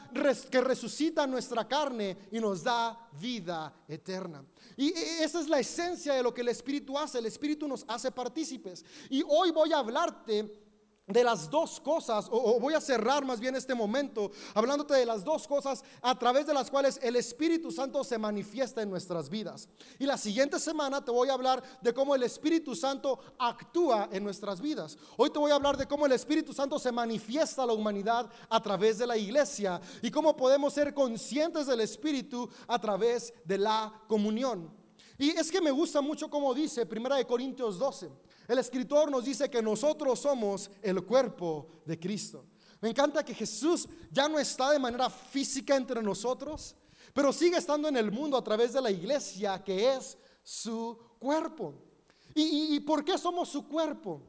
que 0.51 0.61
resucita 0.61 1.27
nuestra 1.27 1.67
carne 1.67 2.17
y 2.31 2.39
nos 2.39 2.63
da 2.63 3.09
vida 3.19 3.73
eterna. 3.87 4.43
Y 4.75 4.89
esa 4.89 5.39
es 5.39 5.47
la 5.47 5.59
esencia 5.59 6.13
de 6.13 6.23
lo 6.23 6.33
que 6.33 6.41
el 6.41 6.49
Espíritu 6.49 6.97
hace. 6.97 7.17
El 7.19 7.25
Espíritu 7.25 7.67
nos 7.67 7.83
hace 7.87 8.11
partícipes. 8.11 8.85
Y 9.09 9.23
hoy 9.27 9.51
voy 9.51 9.73
a 9.73 9.79
hablarte 9.79 10.66
de 11.07 11.23
las 11.23 11.49
dos 11.49 11.79
cosas, 11.79 12.27
o, 12.29 12.59
voy 12.59 12.73
a 12.73 12.81
cerrar 12.81 13.23
más 13.25 13.39
bien 13.39 13.55
este 13.55 13.73
momento 13.73 14.29
hablándote 14.53 14.93
de 14.93 15.05
las 15.05 15.23
dos 15.23 15.47
cosas 15.47 15.83
a 16.01 16.19
través 16.19 16.45
de 16.45 16.53
las 16.53 16.69
cuales 16.69 16.99
el 17.01 17.15
Espíritu 17.15 17.71
Santo 17.71 18.03
se 18.03 18.17
manifiesta 18.17 18.81
en 18.81 18.89
nuestras 18.89 19.29
vidas. 19.29 19.69
Y 19.99 20.05
la 20.05 20.17
siguiente 20.17 20.59
semana 20.59 21.03
te 21.03 21.11
voy 21.11 21.29
a 21.29 21.33
hablar 21.33 21.63
de 21.81 21.93
cómo 21.93 22.13
el 22.13 22.23
Espíritu 22.23 22.75
Santo 22.75 23.19
actúa 23.39 24.09
en 24.11 24.23
nuestras 24.23 24.59
vidas. 24.59 24.97
Hoy 25.15 25.29
te 25.29 25.39
voy 25.39 25.51
a 25.51 25.55
hablar 25.55 25.77
de 25.77 25.87
cómo 25.87 26.05
el 26.05 26.11
Espíritu 26.11 26.53
Santo 26.53 26.77
se 26.77 26.91
manifiesta 26.91 27.63
a 27.63 27.67
la 27.67 27.73
humanidad 27.73 28.29
a 28.49 28.61
través 28.61 28.97
de 28.97 29.07
la 29.07 29.15
iglesia 29.15 29.79
y 30.01 30.11
cómo 30.11 30.35
podemos 30.35 30.73
ser 30.73 30.93
conscientes 30.93 31.67
del 31.67 31.79
Espíritu 31.79 32.49
a 32.67 32.79
través 32.79 33.33
de 33.45 33.57
la 33.57 33.93
comunión. 34.09 34.75
Y 35.17 35.29
es 35.29 35.49
que 35.49 35.61
me 35.61 35.71
gusta 35.71 36.01
mucho 36.01 36.29
como 36.29 36.53
dice 36.53 36.85
Primera 36.85 37.15
de 37.15 37.25
Corintios 37.25 37.79
12. 37.79 38.26
El 38.47 38.59
escritor 38.59 39.11
nos 39.11 39.25
dice 39.25 39.49
que 39.49 39.61
nosotros 39.61 40.19
somos 40.19 40.71
el 40.81 41.03
cuerpo 41.03 41.67
de 41.85 41.99
Cristo. 41.99 42.45
Me 42.79 42.89
encanta 42.89 43.25
que 43.25 43.33
Jesús 43.33 43.87
ya 44.11 44.29
no 44.29 44.39
está 44.39 44.71
de 44.71 44.79
manera 44.79 45.09
física 45.09 45.75
entre 45.75 46.01
nosotros, 46.01 46.75
pero 47.13 47.33
sigue 47.33 47.57
estando 47.57 47.87
en 47.87 47.97
el 47.97 48.11
mundo 48.11 48.37
a 48.37 48.43
través 48.43 48.73
de 48.73 48.81
la 48.81 48.91
iglesia 48.91 49.63
que 49.63 49.95
es 49.95 50.17
su 50.43 50.97
cuerpo. 51.19 51.73
¿Y, 52.35 52.79
por 52.81 53.03
qué 53.03 53.17
somos 53.17 53.49
su 53.49 53.67
cuerpo? 53.67 54.21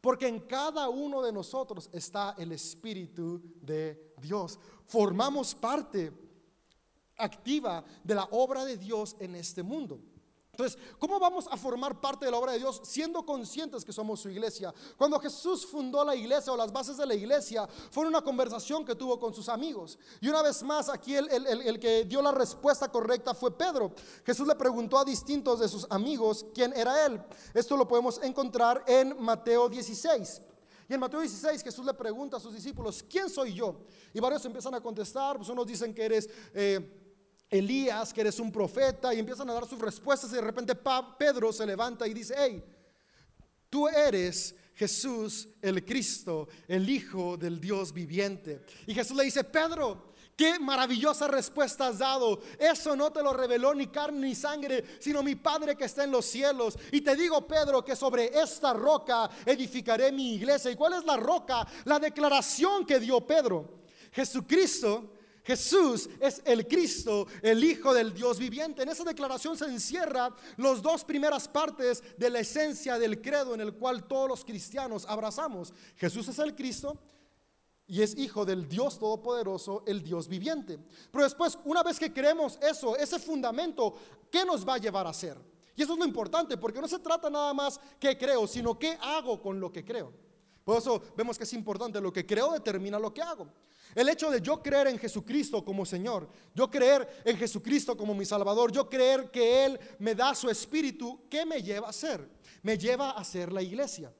Porque 0.00 0.26
en 0.26 0.40
cada 0.40 0.88
uno 0.88 1.22
de 1.22 1.32
nosotros 1.32 1.88
está 1.92 2.34
el 2.36 2.50
Espíritu 2.50 3.40
de 3.62 4.12
Dios. 4.20 4.58
Formamos 4.86 5.54
parte 5.54 6.12
activa 7.16 7.84
de 8.02 8.14
la 8.14 8.24
obra 8.32 8.64
de 8.64 8.76
Dios 8.76 9.16
en 9.20 9.36
este 9.36 9.62
mundo. 9.62 10.00
Entonces, 10.58 10.76
¿cómo 10.98 11.20
vamos 11.20 11.46
a 11.48 11.56
formar 11.56 12.00
parte 12.00 12.24
de 12.24 12.32
la 12.32 12.36
obra 12.36 12.50
de 12.50 12.58
Dios 12.58 12.80
siendo 12.82 13.24
conscientes 13.24 13.84
que 13.84 13.92
somos 13.92 14.18
su 14.18 14.28
iglesia? 14.28 14.74
Cuando 14.96 15.20
Jesús 15.20 15.64
fundó 15.64 16.04
la 16.04 16.16
iglesia 16.16 16.52
o 16.52 16.56
las 16.56 16.72
bases 16.72 16.96
de 16.96 17.06
la 17.06 17.14
iglesia, 17.14 17.68
fue 17.92 18.04
una 18.08 18.22
conversación 18.22 18.84
que 18.84 18.96
tuvo 18.96 19.20
con 19.20 19.32
sus 19.32 19.48
amigos. 19.48 19.96
Y 20.20 20.28
una 20.28 20.42
vez 20.42 20.64
más, 20.64 20.88
aquí 20.88 21.14
el, 21.14 21.28
el, 21.30 21.78
que 21.78 22.06
dio 22.06 22.20
la 22.20 22.32
respuesta 22.32 22.88
correcta 22.88 23.34
fue 23.34 23.56
Pedro. 23.56 23.92
Jesús 24.26 24.48
le 24.48 24.56
preguntó 24.56 24.98
a 24.98 25.04
distintos 25.04 25.60
de 25.60 25.68
sus 25.68 25.86
amigos 25.90 26.44
quién 26.52 26.72
era 26.74 27.06
él. 27.06 27.22
Esto 27.54 27.76
lo 27.76 27.86
podemos 27.86 28.20
encontrar 28.20 28.82
en 28.88 29.14
Mateo 29.22 29.68
16. 29.68 30.42
Y 30.88 30.94
en 30.94 30.98
Mateo 30.98 31.20
16 31.20 31.62
Jesús 31.62 31.86
le 31.86 31.94
pregunta 31.94 32.38
a 32.38 32.40
sus 32.40 32.52
discípulos, 32.52 33.04
¿quién 33.08 33.30
soy 33.30 33.54
yo? 33.54 33.76
Y 34.12 34.18
varios 34.18 34.44
empiezan 34.44 34.74
a 34.74 34.80
contestar, 34.80 35.36
pues 35.36 35.48
unos 35.50 35.68
dicen 35.68 35.94
que 35.94 36.04
eres... 36.04 36.28
Eh, 36.52 37.04
Elías, 37.50 38.12
que 38.12 38.20
eres 38.20 38.38
un 38.38 38.52
profeta, 38.52 39.14
y 39.14 39.18
empiezan 39.18 39.48
a 39.50 39.54
dar 39.54 39.66
sus 39.66 39.78
respuestas 39.78 40.30
y 40.30 40.34
de 40.34 40.40
repente 40.40 40.74
Pedro 41.18 41.52
se 41.52 41.66
levanta 41.66 42.06
y 42.06 42.14
dice, 42.14 42.34
hey, 42.36 42.62
tú 43.70 43.88
eres 43.88 44.54
Jesús 44.74 45.48
el 45.60 45.84
Cristo, 45.84 46.48
el 46.68 46.88
Hijo 46.88 47.36
del 47.36 47.60
Dios 47.60 47.92
viviente. 47.92 48.62
Y 48.86 48.94
Jesús 48.94 49.16
le 49.16 49.24
dice, 49.24 49.42
Pedro, 49.44 50.12
qué 50.36 50.58
maravillosa 50.58 51.26
respuesta 51.26 51.88
has 51.88 51.98
dado. 51.98 52.40
Eso 52.58 52.94
no 52.94 53.10
te 53.10 53.22
lo 53.22 53.32
reveló 53.32 53.74
ni 53.74 53.88
carne 53.88 54.28
ni 54.28 54.34
sangre, 54.34 54.84
sino 55.00 55.22
mi 55.22 55.34
Padre 55.34 55.74
que 55.74 55.86
está 55.86 56.04
en 56.04 56.12
los 56.12 56.26
cielos. 56.26 56.78
Y 56.92 57.00
te 57.00 57.16
digo, 57.16 57.46
Pedro, 57.46 57.84
que 57.84 57.96
sobre 57.96 58.38
esta 58.38 58.72
roca 58.72 59.28
edificaré 59.44 60.12
mi 60.12 60.34
iglesia. 60.34 60.70
¿Y 60.70 60.76
cuál 60.76 60.92
es 60.92 61.04
la 61.04 61.16
roca? 61.16 61.66
La 61.84 61.98
declaración 61.98 62.86
que 62.86 63.00
dio 63.00 63.20
Pedro. 63.20 63.78
Jesucristo 64.12 65.12
Jesús 65.48 66.10
es 66.20 66.42
el 66.44 66.68
Cristo, 66.68 67.26
el 67.40 67.64
Hijo 67.64 67.94
del 67.94 68.12
Dios 68.12 68.38
viviente. 68.38 68.82
En 68.82 68.90
esa 68.90 69.02
declaración 69.02 69.56
se 69.56 69.64
encierra 69.64 70.30
las 70.58 70.82
dos 70.82 71.06
primeras 71.06 71.48
partes 71.48 72.04
de 72.18 72.28
la 72.28 72.40
esencia 72.40 72.98
del 72.98 73.22
credo 73.22 73.54
en 73.54 73.62
el 73.62 73.72
cual 73.72 74.06
todos 74.06 74.28
los 74.28 74.44
cristianos 74.44 75.06
abrazamos. 75.08 75.72
Jesús 75.96 76.28
es 76.28 76.38
el 76.38 76.54
Cristo 76.54 76.98
y 77.86 78.02
es 78.02 78.14
hijo 78.18 78.44
del 78.44 78.68
Dios 78.68 78.98
Todopoderoso, 78.98 79.84
el 79.86 80.02
Dios 80.02 80.28
viviente. 80.28 80.78
Pero 81.10 81.24
después, 81.24 81.58
una 81.64 81.82
vez 81.82 81.98
que 81.98 82.12
creemos 82.12 82.58
eso, 82.60 82.94
ese 82.94 83.18
fundamento, 83.18 83.94
¿qué 84.30 84.44
nos 84.44 84.68
va 84.68 84.74
a 84.74 84.78
llevar 84.78 85.06
a 85.06 85.10
hacer? 85.10 85.38
Y 85.74 85.82
eso 85.82 85.94
es 85.94 85.98
lo 85.98 86.04
importante, 86.04 86.58
porque 86.58 86.82
no 86.82 86.88
se 86.88 86.98
trata 86.98 87.30
nada 87.30 87.54
más 87.54 87.80
que 87.98 88.18
creo, 88.18 88.46
sino 88.46 88.78
qué 88.78 88.98
hago 89.00 89.40
con 89.40 89.58
lo 89.58 89.72
que 89.72 89.82
creo. 89.82 90.12
Por 90.68 90.76
eso 90.76 91.00
vemos 91.16 91.38
que 91.38 91.44
es 91.44 91.52
importante, 91.54 91.98
lo 91.98 92.12
que 92.12 92.26
creo 92.26 92.52
determina 92.52 92.98
lo 92.98 93.14
que 93.14 93.22
hago. 93.22 93.48
El 93.94 94.06
hecho 94.10 94.30
de 94.30 94.42
yo 94.42 94.62
creer 94.62 94.88
en 94.88 94.98
Jesucristo 94.98 95.64
como 95.64 95.86
Señor, 95.86 96.28
yo 96.54 96.70
creer 96.70 97.22
en 97.24 97.38
Jesucristo 97.38 97.96
como 97.96 98.14
mi 98.14 98.26
Salvador, 98.26 98.70
yo 98.70 98.86
creer 98.86 99.30
que 99.30 99.64
Él 99.64 99.80
me 99.98 100.14
da 100.14 100.34
su 100.34 100.50
espíritu, 100.50 101.22
¿qué 101.30 101.46
me 101.46 101.62
lleva 101.62 101.88
a 101.88 101.92
ser? 101.94 102.28
Me 102.62 102.76
lleva 102.76 103.12
a 103.12 103.24
ser 103.24 103.50
la 103.50 103.62
iglesia. 103.62 104.12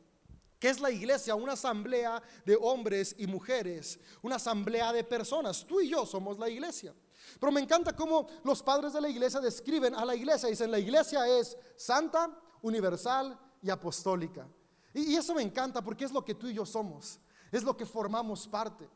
¿Qué 0.58 0.70
es 0.70 0.80
la 0.80 0.90
iglesia? 0.90 1.34
Una 1.34 1.52
asamblea 1.52 2.22
de 2.46 2.56
hombres 2.58 3.14
y 3.18 3.26
mujeres, 3.26 4.00
una 4.22 4.36
asamblea 4.36 4.90
de 4.90 5.04
personas. 5.04 5.66
Tú 5.66 5.82
y 5.82 5.90
yo 5.90 6.06
somos 6.06 6.38
la 6.38 6.48
iglesia. 6.48 6.94
Pero 7.38 7.52
me 7.52 7.60
encanta 7.60 7.94
cómo 7.94 8.26
los 8.42 8.62
padres 8.62 8.94
de 8.94 9.02
la 9.02 9.10
iglesia 9.10 9.40
describen 9.40 9.94
a 9.94 10.02
la 10.02 10.16
iglesia. 10.16 10.48
Dicen, 10.48 10.70
la 10.70 10.78
iglesia 10.78 11.28
es 11.28 11.58
santa, 11.76 12.30
universal 12.62 13.38
y 13.60 13.68
apostólica. 13.68 14.48
Y, 14.94 15.14
eso 15.16 15.34
me 15.34 15.42
encanta 15.42 15.82
porque 15.82 16.04
es 16.04 16.12
lo 16.12 16.24
que 16.24 16.34
tú 16.34 16.48
y 16.48 16.54
yo 16.54 16.66
somos. 16.66 17.18
Es 17.50 17.62
lo 17.62 17.76
que 17.76 17.86
formamos 17.86 18.46
parte. 18.46 18.88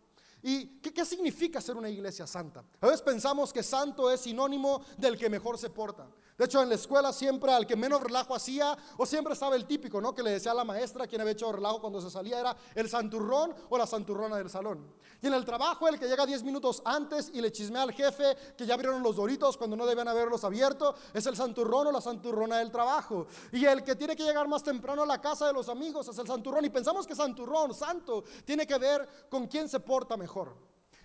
¿Y 0.42 0.66
qué, 0.80 1.04
significa 1.04 1.60
ser 1.60 1.76
una 1.76 1.88
iglesia 1.88 2.26
santa? 2.26 2.64
A 2.80 2.86
veces 2.86 3.02
pensamos 3.02 3.52
que 3.52 3.62
santo 3.62 4.10
es 4.10 4.22
sinónimo 4.22 4.82
del 4.98 5.16
que 5.16 5.30
mejor 5.30 5.56
se 5.56 5.70
porta. 5.70 6.08
De 6.38 6.46
hecho, 6.46 6.62
en 6.62 6.68
la 6.68 6.76
escuela 6.76 7.12
siempre 7.12 7.52
al 7.52 7.66
que 7.66 7.76
menos 7.76 8.02
relajo 8.02 8.34
hacía, 8.34 8.76
o 8.96 9.04
siempre 9.04 9.34
estaba 9.34 9.54
el 9.54 9.66
típico, 9.66 10.00
¿no? 10.00 10.14
Que 10.14 10.22
le 10.22 10.30
decía 10.30 10.52
a 10.52 10.54
la 10.54 10.64
maestra 10.64 11.06
quien 11.06 11.20
había 11.20 11.34
hecho 11.34 11.52
relajo 11.52 11.80
cuando 11.80 12.00
se 12.00 12.10
salía, 12.10 12.40
era 12.40 12.56
el 12.74 12.88
santurrón 12.88 13.54
o 13.68 13.78
la 13.78 13.86
santurrona 13.86 14.36
del 14.36 14.48
salón. 14.48 14.92
Y 15.20 15.26
en 15.28 15.34
el 15.34 15.44
trabajo, 15.44 15.86
el 15.86 15.98
que 15.98 16.08
llega 16.08 16.26
10 16.26 16.42
minutos 16.42 16.82
antes 16.84 17.30
y 17.32 17.40
le 17.40 17.52
chismea 17.52 17.82
al 17.82 17.92
jefe 17.92 18.36
que 18.56 18.66
ya 18.66 18.74
abrieron 18.74 19.02
los 19.02 19.16
doritos 19.16 19.56
cuando 19.56 19.76
no 19.76 19.86
deben 19.86 20.08
haberlos 20.08 20.42
abierto, 20.42 20.94
es 21.12 21.26
el 21.26 21.36
santurrón 21.36 21.86
o 21.86 21.92
la 21.92 22.00
santurrona 22.00 22.58
del 22.58 22.72
trabajo. 22.72 23.26
Y 23.52 23.64
el 23.64 23.84
que 23.84 23.94
tiene 23.94 24.16
que 24.16 24.24
llegar 24.24 24.48
más 24.48 24.64
temprano 24.64 25.02
a 25.02 25.06
la 25.06 25.20
casa 25.20 25.46
de 25.46 25.52
los 25.52 25.68
amigos 25.68 26.08
es 26.08 26.18
el 26.18 26.26
santurrón. 26.26 26.64
Y 26.64 26.70
pensamos 26.70 27.06
que 27.06 27.14
santurrón, 27.14 27.74
santo, 27.74 28.24
tiene 28.44 28.66
que 28.66 28.78
ver 28.78 29.28
con 29.30 29.46
quién 29.46 29.68
se 29.68 29.80
porta 29.80 30.16
mejor. 30.16 30.56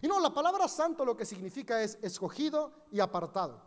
Y 0.01 0.07
no, 0.07 0.19
la 0.19 0.33
palabra 0.33 0.67
santo 0.67 1.03
lo 1.03 1.17
que 1.17 1.25
significa 1.25 1.81
es 1.81 1.97
escogido 2.01 2.71
y 2.91 2.99
apartado. 2.99 3.66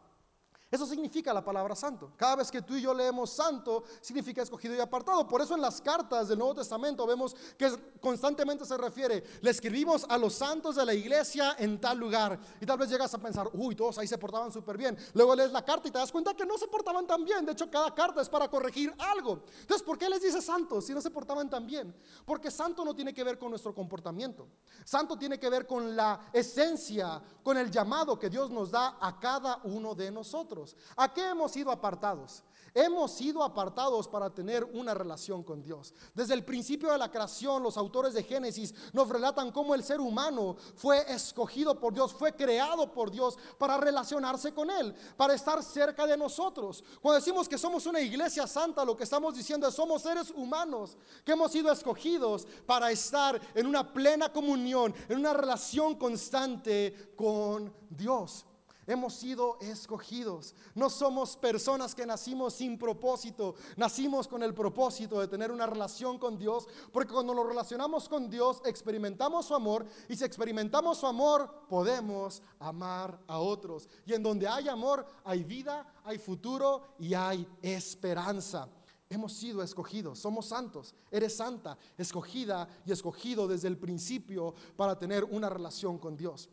Eso 0.71 0.87
significa 0.87 1.35
la 1.35 1.45
palabra 1.45 1.75
santo. 1.75 2.13
Cada 2.17 2.37
vez 2.37 2.51
que 2.51 2.63
tú 2.63 2.77
y 2.77 2.81
yo 2.81 2.95
leemos 2.95 3.31
santo, 3.31 3.83
significa 4.01 4.41
escogido 4.41 4.73
y 4.77 4.79
apartado. 4.79 5.27
Por 5.27 5.43
eso 5.43 5.57
en 5.57 5.61
las 5.61 5.81
cartas 5.81 6.29
del 6.29 6.39
Nuevo 6.39 6.55
Testamento 6.55 7.05
vemos 7.09 7.35
que 7.59 7.97
constantemente 8.01 8.65
se 8.65 8.77
refiere, 8.77 9.25
le 9.41 9.51
escribimos 9.51 10.07
a 10.09 10.17
los 10.17 10.35
santos 10.35 10.77
de 10.77 10.87
la 10.87 10.95
iglesia 10.95 11.57
en 11.59 11.81
tal 11.81 11.99
lugar. 11.99 12.39
Y 12.61 12.67
tal 12.67 12.79
vez 12.79 12.89
llegas 12.89 13.13
a 13.13 13.19
pensar, 13.19 13.51
uy, 13.53 13.75
todos 13.75 13.99
ahí 13.99 14.07
se 14.07 14.17
portaban 14.17 14.53
súper 14.53 14.79
bien. 14.79 14.97
Luego 15.15 15.35
lees 15.35 15.51
la 15.51 15.65
carta 15.65 15.89
y 15.89 15.91
te 15.91 15.99
das 15.99 16.13
cuenta 16.13 16.35
que 16.35 16.47
no 16.47 16.57
se 16.57 16.69
portaban 16.69 17.05
tan 17.05 17.25
bien. 17.25 17.45
De 17.45 17.51
hecho, 17.51 17.69
cada 17.69 17.93
carta 17.93 18.21
es 18.21 18.29
para 18.29 18.49
corregir 18.49 18.95
algo. 18.99 19.43
Entonces, 19.63 19.83
¿por 19.85 19.99
qué 19.99 20.09
les 20.09 20.23
dice 20.23 20.41
santos 20.41 20.87
si 20.87 20.95
no 20.95 21.01
se 21.01 21.11
portaban 21.11 21.51
tan 21.51 21.67
bien? 21.67 21.93
Porque 22.25 22.49
santo 22.49 22.85
no 22.85 22.95
tiene 22.95 23.13
que 23.13 23.25
ver 23.25 23.41
con 23.41 23.51
nuestro 23.51 23.75
comportamiento. 23.75 24.47
Santo 24.85 25.19
tiene 25.19 25.41
que 25.41 25.51
ver 25.51 25.67
con 25.67 25.97
la 25.97 26.31
esencia, 26.33 27.21
con 27.43 27.59
el 27.59 27.73
llamado 27.73 28.17
que 28.17 28.31
Dios 28.31 28.51
nos 28.51 28.71
da 28.71 28.99
a 29.01 29.19
cada 29.19 29.59
uno 29.65 29.97
de 29.97 30.13
nosotros. 30.13 30.60
¿A 30.97 31.13
qué 31.13 31.29
hemos 31.31 31.53
sido 31.53 31.71
apartados? 31.71 32.43
Hemos 32.75 33.13
sido 33.13 33.43
apartados 33.43 34.07
para 34.07 34.31
tener 34.31 34.63
una 34.65 34.95
relación 34.95 35.43
con 35.43 35.61
Dios. 35.61 35.93
Desde 36.15 36.35
el 36.35 36.45
principio 36.45 36.93
de 36.93 36.99
la 36.99 37.11
creación, 37.11 37.63
los 37.63 37.77
autores 37.77 38.15
de 38.15 38.23
Génesis 38.23 38.75
nos 38.93 39.09
relatan 39.09 39.51
cómo 39.51 39.75
el 39.75 39.83
ser 39.83 40.01
humano 40.01 40.57
fue 40.77 41.05
escogido 41.13 41.81
por 41.81 41.93
Dios, 41.93 42.13
fue 42.13 42.33
creado 42.35 42.93
por 42.93 43.11
Dios 43.11 43.37
para 43.59 43.77
relacionarse 43.77 44.55
con 44.55 44.71
Él, 44.71 44.95
para 45.17 45.35
estar 45.35 45.63
cerca 45.65 46.07
de 46.07 46.17
nosotros. 46.17 46.85
Cuando 47.01 47.17
decimos 47.17 47.49
que 47.49 47.59
somos 47.59 47.87
una 47.87 48.01
iglesia 48.01 48.47
santa, 48.47 48.85
lo 48.85 48.97
que 48.97 49.05
estamos 49.05 49.35
diciendo 49.35 49.67
es 49.67 49.75
somos 49.75 50.03
seres 50.03 50.31
humanos 50.31 50.97
que 51.25 51.33
hemos 51.33 51.51
sido 51.51 51.73
escogidos 51.73 52.47
para 52.67 52.91
estar 52.93 53.41
en 53.55 53.67
una 53.67 53.93
plena 53.93 54.33
comunión, 54.33 54.95
en 55.09 55.19
una 55.19 55.33
relación 55.33 55.97
constante 55.97 57.13
con 57.17 57.73
Dios. 57.89 58.47
Hemos 58.87 59.15
sido 59.15 59.59
escogidos. 59.61 60.55
No 60.75 60.91
somos 60.91 61.37
personas 61.37 61.95
que 61.95 62.07
nacimos 62.07 62.55
sin 62.55 62.79
propósito. 62.79 63.55
Nacimos 63.77 64.27
con 64.27 64.43
el 64.43 64.55
propósito 64.55 65.21
de 65.21 65.29
tener 65.29 65.51
una 65.51 65.67
relación 65.67 66.19
con 66.19 66.39
Dios. 66.39 66.67
Porque 66.93 67.13
cuando 67.13 67.35
nos 67.35 67.47
relacionamos 67.47 68.09
con 68.09 68.31
Dios, 68.31 68.63
experimentamos 68.65 69.47
su 69.47 69.55
amor. 69.55 69.87
Y 70.09 70.17
si 70.17 70.25
experimentamos 70.25 70.99
su 70.99 71.07
amor, 71.07 71.67
podemos 71.69 72.43
amar 72.59 73.21
a 73.27 73.39
otros. 73.39 73.89
Y 74.07 74.15
en 74.15 74.23
donde 74.23 74.49
hay 74.49 74.69
amor, 74.69 75.07
hay 75.25 75.45
vida, 75.45 75.87
hay 76.05 76.19
futuro 76.19 76.83
y 76.99 77.15
hay 77.15 77.47
esperanza. 77.63 78.69
Hemos 79.13 79.33
sido 79.33 79.61
escogidos, 79.61 80.21
somos 80.21 80.47
santos, 80.47 80.95
eres 81.11 81.37
santa, 81.37 81.77
escogida 81.99 82.69
y 82.87 82.93
escogido 82.93 83.49
desde 83.49 83.67
el 83.67 83.77
principio 83.77 84.55
para 84.77 84.97
tener 84.97 85.25
una 85.25 85.49
relación 85.49 85.99
con 85.99 86.17
Dios. 86.17 86.49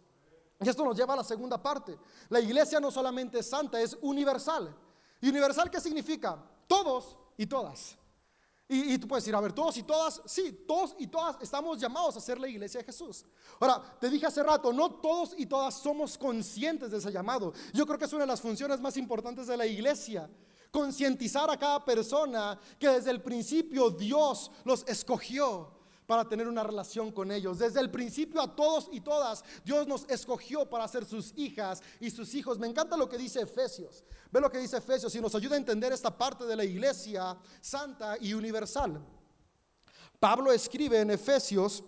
Y 0.60 0.70
esto 0.70 0.84
nos 0.84 0.98
lleva 0.98 1.14
a 1.14 1.18
la 1.18 1.24
segunda 1.24 1.62
parte. 1.62 1.98
La 2.30 2.40
iglesia 2.40 2.80
no 2.80 2.90
solamente 2.90 3.40
es 3.40 3.50
santa, 3.50 3.80
es 3.80 3.98
universal. 4.02 4.76
¿Y 5.22 5.30
universal 5.30 5.70
qué 5.70 5.80
significa? 5.80 6.44
Todos 6.68 7.18
y 7.38 7.46
todas. 7.46 7.98
Y, 8.70 8.98
tú 8.98 9.08
puedes 9.08 9.24
decir, 9.24 9.34
a 9.34 9.40
ver, 9.40 9.54
todos 9.54 9.78
y 9.78 9.84
todas, 9.84 10.22
sí, 10.26 10.66
todos 10.68 10.94
y 11.00 11.08
todas 11.08 11.38
estamos 11.42 11.80
llamados 11.80 12.18
a 12.18 12.20
ser 12.20 12.38
la 12.38 12.50
iglesia 12.50 12.82
de 12.82 12.86
Jesús. 12.86 13.24
Ahora, 13.62 13.82
te 13.98 14.10
dije 14.10 14.26
hace 14.26 14.44
rato, 14.44 14.74
no 14.74 14.96
todos 14.96 15.36
y 15.38 15.46
todas 15.46 15.76
somos 15.76 16.18
conscientes 16.18 16.92
de 16.92 16.98
ese 16.98 17.10
llamado. 17.10 17.54
Yo 17.74 17.86
creo 17.86 17.98
que 17.98 18.04
es 18.04 18.12
una 18.12 18.24
de 18.24 18.28
las 18.28 18.42
funciones 18.42 18.82
más 18.82 18.98
importantes 18.98 19.48
de 19.48 19.56
la 19.56 19.66
iglesia. 19.66 20.30
Concientizar 20.70 21.50
a 21.50 21.58
cada 21.58 21.86
persona 21.86 22.60
que 22.78 22.90
desde 22.90 23.12
el 23.12 23.22
principio 23.22 23.90
Dios 23.90 24.52
los 24.66 24.84
escogió 24.86 25.77
para 26.08 26.28
tener 26.28 26.48
una 26.48 26.64
relación 26.64 27.12
con 27.12 27.32
ellos. 27.32 27.60
Desde 27.60 27.82
el 27.82 27.92
principio 27.92 28.42
a 28.42 28.56
todos 28.56 28.90
y 28.92 29.02
todas, 29.02 29.44
Dios 29.64 29.86
nos 29.86 30.06
escogió 30.10 30.68
para 30.68 30.88
ser 30.88 31.06
sus 31.06 31.34
hijas 31.36 31.84
y 32.00 32.10
sus 32.10 32.34
hijos. 32.34 32.58
Me 32.58 32.66
encanta 32.66 32.96
lo 32.96 33.10
que 33.10 33.18
dice 33.18 33.42
Efesios. 33.42 34.06
Ve 34.32 34.40
lo 34.40 34.50
que 34.50 34.58
dice 34.58 34.78
Efesios 34.78 35.14
y 35.14 35.22
nos 35.22 35.36
ayuda 35.36 35.56
a 35.56 35.60
entender 35.60 35.92
esta 35.92 36.18
parte 36.18 36.46
de 36.46 36.56
la 36.56 36.64
iglesia 36.64 37.38
santa 37.60 38.18
y 38.20 38.34
universal. 38.34 39.06
Pablo 40.18 40.52
escribe 40.52 41.02
en 41.02 41.12
Efesios 41.12 41.84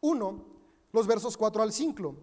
1, 0.00 0.46
los 0.90 1.06
versos 1.06 1.36
4 1.36 1.62
al 1.62 1.72
5. 1.72 2.16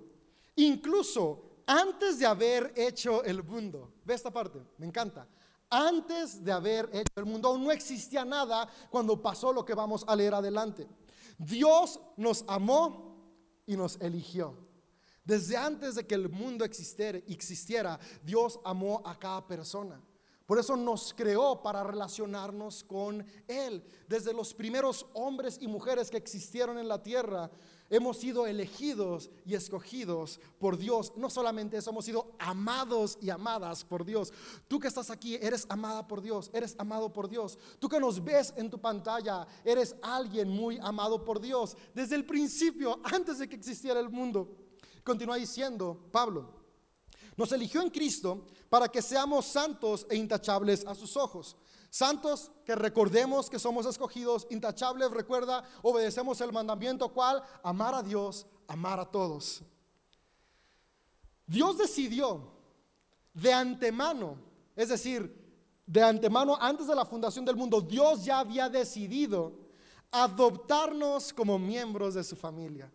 Incluso 0.58 1.62
antes 1.66 2.20
de 2.20 2.26
haber 2.26 2.74
hecho 2.76 3.24
el 3.24 3.42
mundo. 3.42 3.94
Ve 4.04 4.16
esta 4.16 4.32
parte, 4.32 4.60
me 4.78 4.86
encanta 4.86 5.28
antes 5.70 6.44
de 6.44 6.52
haber 6.52 6.90
hecho 6.94 7.14
el 7.18 7.26
mundo. 7.26 7.58
No 7.58 7.72
existía 7.72 8.26
nada 8.26 8.70
cuando 8.90 9.22
pasó 9.22 9.54
lo 9.54 9.66
que 9.66 9.74
vamos 9.74 10.04
a 10.08 10.16
leer 10.16 10.34
adelante. 10.34 10.88
Dios 11.38 12.00
nos 12.18 12.44
amó 12.48 13.18
y 13.66 13.78
nos 13.78 13.98
eligió. 14.02 14.58
Desde 15.24 15.56
antes 15.56 15.96
de 15.96 16.08
que 16.08 16.16
el 16.16 16.30
mundo 16.30 16.66
existiera, 16.66 17.20
existiera, 17.28 18.00
Dios 18.24 18.60
amó 18.64 19.02
a 19.06 19.18
cada 19.18 19.46
persona. 19.48 20.02
Por 20.50 20.58
eso 20.58 20.76
nos 20.76 21.14
creó 21.14 21.62
para 21.62 21.84
relacionarnos 21.84 22.84
con 22.84 23.24
Él. 23.48 23.84
Desde 24.08 24.34
los 24.34 24.56
primeros 24.56 25.06
hombres 25.14 25.60
y 25.62 25.68
mujeres 25.68 26.10
que 26.10 26.18
existieron 26.18 26.80
en 26.80 26.88
la 26.88 27.04
tierra, 27.04 27.52
hemos 27.90 28.18
sido 28.18 28.48
elegidos 28.48 29.30
y 29.46 29.56
escogidos 29.56 30.40
por 30.60 30.78
Dios. 30.78 31.14
No 31.16 31.30
solamente 31.30 31.78
eso, 31.78 31.90
hemos 31.90 32.06
sido 32.06 32.32
amados 32.40 33.18
y 33.22 33.30
amadas 33.30 33.84
por 33.84 34.06
Dios. 34.06 34.32
Tú 34.68 34.80
que 34.80 34.88
estás 34.88 35.10
aquí, 35.10 35.36
eres 35.36 35.66
amada 35.70 36.08
por 36.08 36.22
Dios, 36.22 36.50
eres 36.54 36.76
amado 36.78 37.12
por 37.12 37.30
Dios. 37.30 37.58
Tú 37.80 37.90
que 37.90 38.00
nos 38.00 38.24
ves 38.24 38.54
en 38.58 38.70
tu 38.70 38.80
pantalla, 38.80 39.48
eres 39.64 39.96
alguien 40.02 40.50
muy 40.50 40.78
amado 40.82 41.24
por 41.24 41.40
Dios. 41.40 41.76
Desde 41.94 42.16
el 42.16 42.26
principio, 42.26 43.00
antes 43.04 43.40
de 43.40 43.48
que 43.50 43.56
existiera 43.56 44.00
el 44.00 44.10
mundo. 44.10 44.56
Continúa 45.04 45.38
diciendo 45.38 46.10
Pablo. 46.12 46.59
Nos 47.40 47.54
eligió 47.54 47.82
en 47.82 47.90
Cristo 47.90 48.46
para 48.68 48.90
que 48.90 49.02
seamos 49.02 49.46
santos 49.46 50.06
e 50.10 50.18
intachables 50.18 50.86
a 50.86 50.94
sus 50.94 51.16
ojos. 51.16 51.56
Santos 51.90 52.52
que 52.66 52.76
recordemos 52.76 53.50
que 53.50 53.58
somos 53.58 53.86
escogidos, 53.86 54.46
intachables, 54.50 55.10
recuerda, 55.10 55.64
obedecemos 55.82 56.42
el 56.42 56.52
mandamiento 56.52 57.08
cual, 57.14 57.42
amar 57.64 57.96
a 57.96 58.04
Dios, 58.04 58.46
amar 58.68 59.00
a 59.00 59.06
todos. 59.06 59.62
Dios 61.48 61.78
decidió 61.78 62.52
de 63.34 63.54
antemano, 63.54 64.36
es 64.76 64.90
decir, 64.90 65.34
de 65.86 66.04
antemano, 66.04 66.58
antes 66.60 66.88
de 66.88 66.96
la 66.96 67.06
fundación 67.06 67.46
del 67.46 67.56
mundo, 67.56 67.80
Dios 67.80 68.26
ya 68.26 68.40
había 68.40 68.68
decidido 68.68 69.54
adoptarnos 70.12 71.32
como 71.32 71.58
miembros 71.58 72.16
de 72.16 72.24
su 72.26 72.36
familia. 72.36 72.92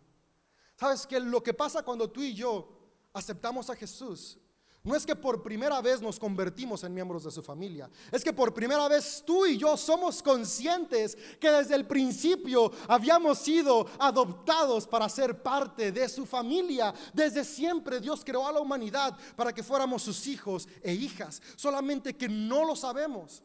¿Sabes 0.75 1.07
que 1.07 1.19
lo 1.19 1.41
que 1.41 1.55
pasa 1.55 1.81
cuando 1.81 2.11
tú 2.11 2.21
y 2.21 2.35
yo 2.35 2.75
aceptamos 3.15 3.69
a 3.69 3.75
Jesús, 3.75 4.37
no 4.85 4.95
es 4.95 5.03
que 5.03 5.15
por 5.15 5.41
primera 5.41 5.81
vez 5.81 5.99
nos 5.99 6.19
convertimos 6.19 6.83
en 6.83 6.93
miembros 6.93 7.23
de 7.23 7.31
su 7.31 7.41
familia, 7.41 7.89
es 8.11 8.23
que 8.23 8.31
por 8.31 8.53
primera 8.53 8.87
vez 8.87 9.23
tú 9.25 9.47
y 9.47 9.57
yo 9.57 9.75
somos 9.77 10.21
conscientes 10.21 11.17
que 11.39 11.49
desde 11.49 11.73
el 11.73 11.87
principio 11.87 12.71
habíamos 12.87 13.39
sido 13.39 13.87
adoptados 13.97 14.85
para 14.85 15.09
ser 15.09 15.41
parte 15.41 15.91
de 15.91 16.07
su 16.07 16.27
familia. 16.27 16.93
Desde 17.13 17.43
siempre 17.43 17.99
Dios 17.99 18.21
creó 18.23 18.47
a 18.47 18.51
la 18.51 18.59
humanidad 18.59 19.17
para 19.35 19.51
que 19.51 19.63
fuéramos 19.63 20.03
sus 20.03 20.27
hijos 20.27 20.67
e 20.83 20.93
hijas, 20.93 21.41
solamente 21.55 22.15
que 22.15 22.29
no 22.29 22.63
lo 22.63 22.75
sabemos. 22.75 23.41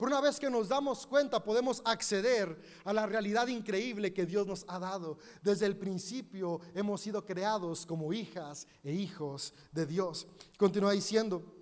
Por 0.00 0.08
una 0.08 0.22
vez 0.22 0.40
que 0.40 0.48
nos 0.48 0.70
damos 0.70 1.06
cuenta, 1.06 1.44
podemos 1.44 1.82
acceder 1.84 2.58
a 2.84 2.92
la 2.94 3.04
realidad 3.04 3.48
increíble 3.48 4.14
que 4.14 4.24
Dios 4.24 4.46
nos 4.46 4.64
ha 4.66 4.78
dado. 4.78 5.18
Desde 5.42 5.66
el 5.66 5.76
principio 5.76 6.58
hemos 6.74 7.02
sido 7.02 7.22
creados 7.22 7.84
como 7.84 8.10
hijas 8.10 8.66
e 8.82 8.94
hijos 8.94 9.52
de 9.70 9.84
Dios. 9.84 10.26
Continúa 10.56 10.92
diciendo, 10.92 11.54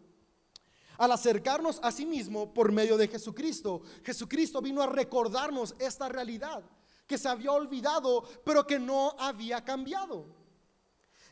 al 0.98 1.10
acercarnos 1.10 1.80
a 1.82 1.90
sí 1.90 2.06
mismo 2.06 2.54
por 2.54 2.70
medio 2.70 2.96
de 2.96 3.08
Jesucristo, 3.08 3.82
Jesucristo 4.04 4.62
vino 4.62 4.82
a 4.82 4.86
recordarnos 4.86 5.74
esta 5.80 6.08
realidad 6.08 6.62
que 7.08 7.18
se 7.18 7.28
había 7.28 7.50
olvidado, 7.50 8.22
pero 8.44 8.64
que 8.64 8.78
no 8.78 9.16
había 9.18 9.64
cambiado. 9.64 10.37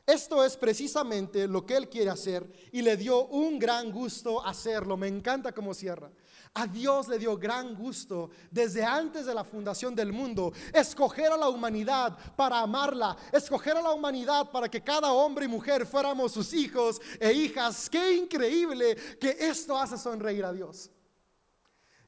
Esto 0.06 0.44
es 0.44 0.56
precisamente 0.56 1.48
lo 1.48 1.66
que 1.66 1.76
Él 1.76 1.88
quiere 1.88 2.10
hacer 2.10 2.48
y 2.70 2.80
le 2.80 2.96
dio 2.96 3.26
un 3.26 3.58
gran 3.58 3.90
gusto 3.90 4.40
hacerlo. 4.46 4.96
Me 4.96 5.08
encanta 5.08 5.50
cómo 5.50 5.74
cierra. 5.74 6.12
A 6.54 6.64
Dios 6.68 7.08
le 7.08 7.18
dio 7.18 7.36
gran 7.36 7.74
gusto 7.74 8.30
desde 8.48 8.84
antes 8.84 9.26
de 9.26 9.34
la 9.34 9.42
fundación 9.42 9.96
del 9.96 10.12
mundo 10.12 10.52
escoger 10.72 11.32
a 11.32 11.36
la 11.36 11.48
humanidad 11.48 12.16
para 12.36 12.60
amarla, 12.60 13.16
escoger 13.32 13.76
a 13.76 13.82
la 13.82 13.90
humanidad 13.90 14.50
para 14.52 14.70
que 14.70 14.80
cada 14.80 15.12
hombre 15.12 15.46
y 15.46 15.48
mujer 15.48 15.84
fuéramos 15.84 16.30
sus 16.30 16.54
hijos 16.54 17.00
e 17.18 17.32
hijas. 17.32 17.90
Qué 17.90 18.14
increíble 18.14 18.94
que 19.18 19.36
esto 19.40 19.76
hace 19.76 19.98
sonreír 19.98 20.44
a 20.44 20.52
Dios. 20.52 20.88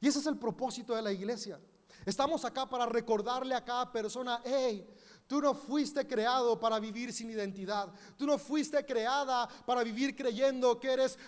Y 0.01 0.07
ese 0.07 0.21
es 0.21 0.27
el 0.27 0.39
propósito 0.39 0.95
de 0.95 1.03
la 1.03 1.13
iglesia. 1.13 1.61
Estamos 2.07 2.45
acá 2.45 2.65
para 2.65 2.87
recordarle 2.87 3.55
a 3.55 3.65
cada 3.65 3.91
persona, 3.91 4.41
hey, 4.45 4.89
Tú 5.29 5.43
no 5.43 5.55
fuiste 5.55 6.07
creado 6.07 6.59
para 6.59 6.81
vivir 6.81 7.13
sin 7.13 7.31
identidad. 7.31 7.93
Tú 8.17 8.27
no 8.27 8.39
fuiste 8.39 8.85
creada 8.85 9.47
para 9.67 9.85
vivir 9.85 10.17
creyendo 10.17 10.81
que 10.81 10.91
eres 10.91 11.19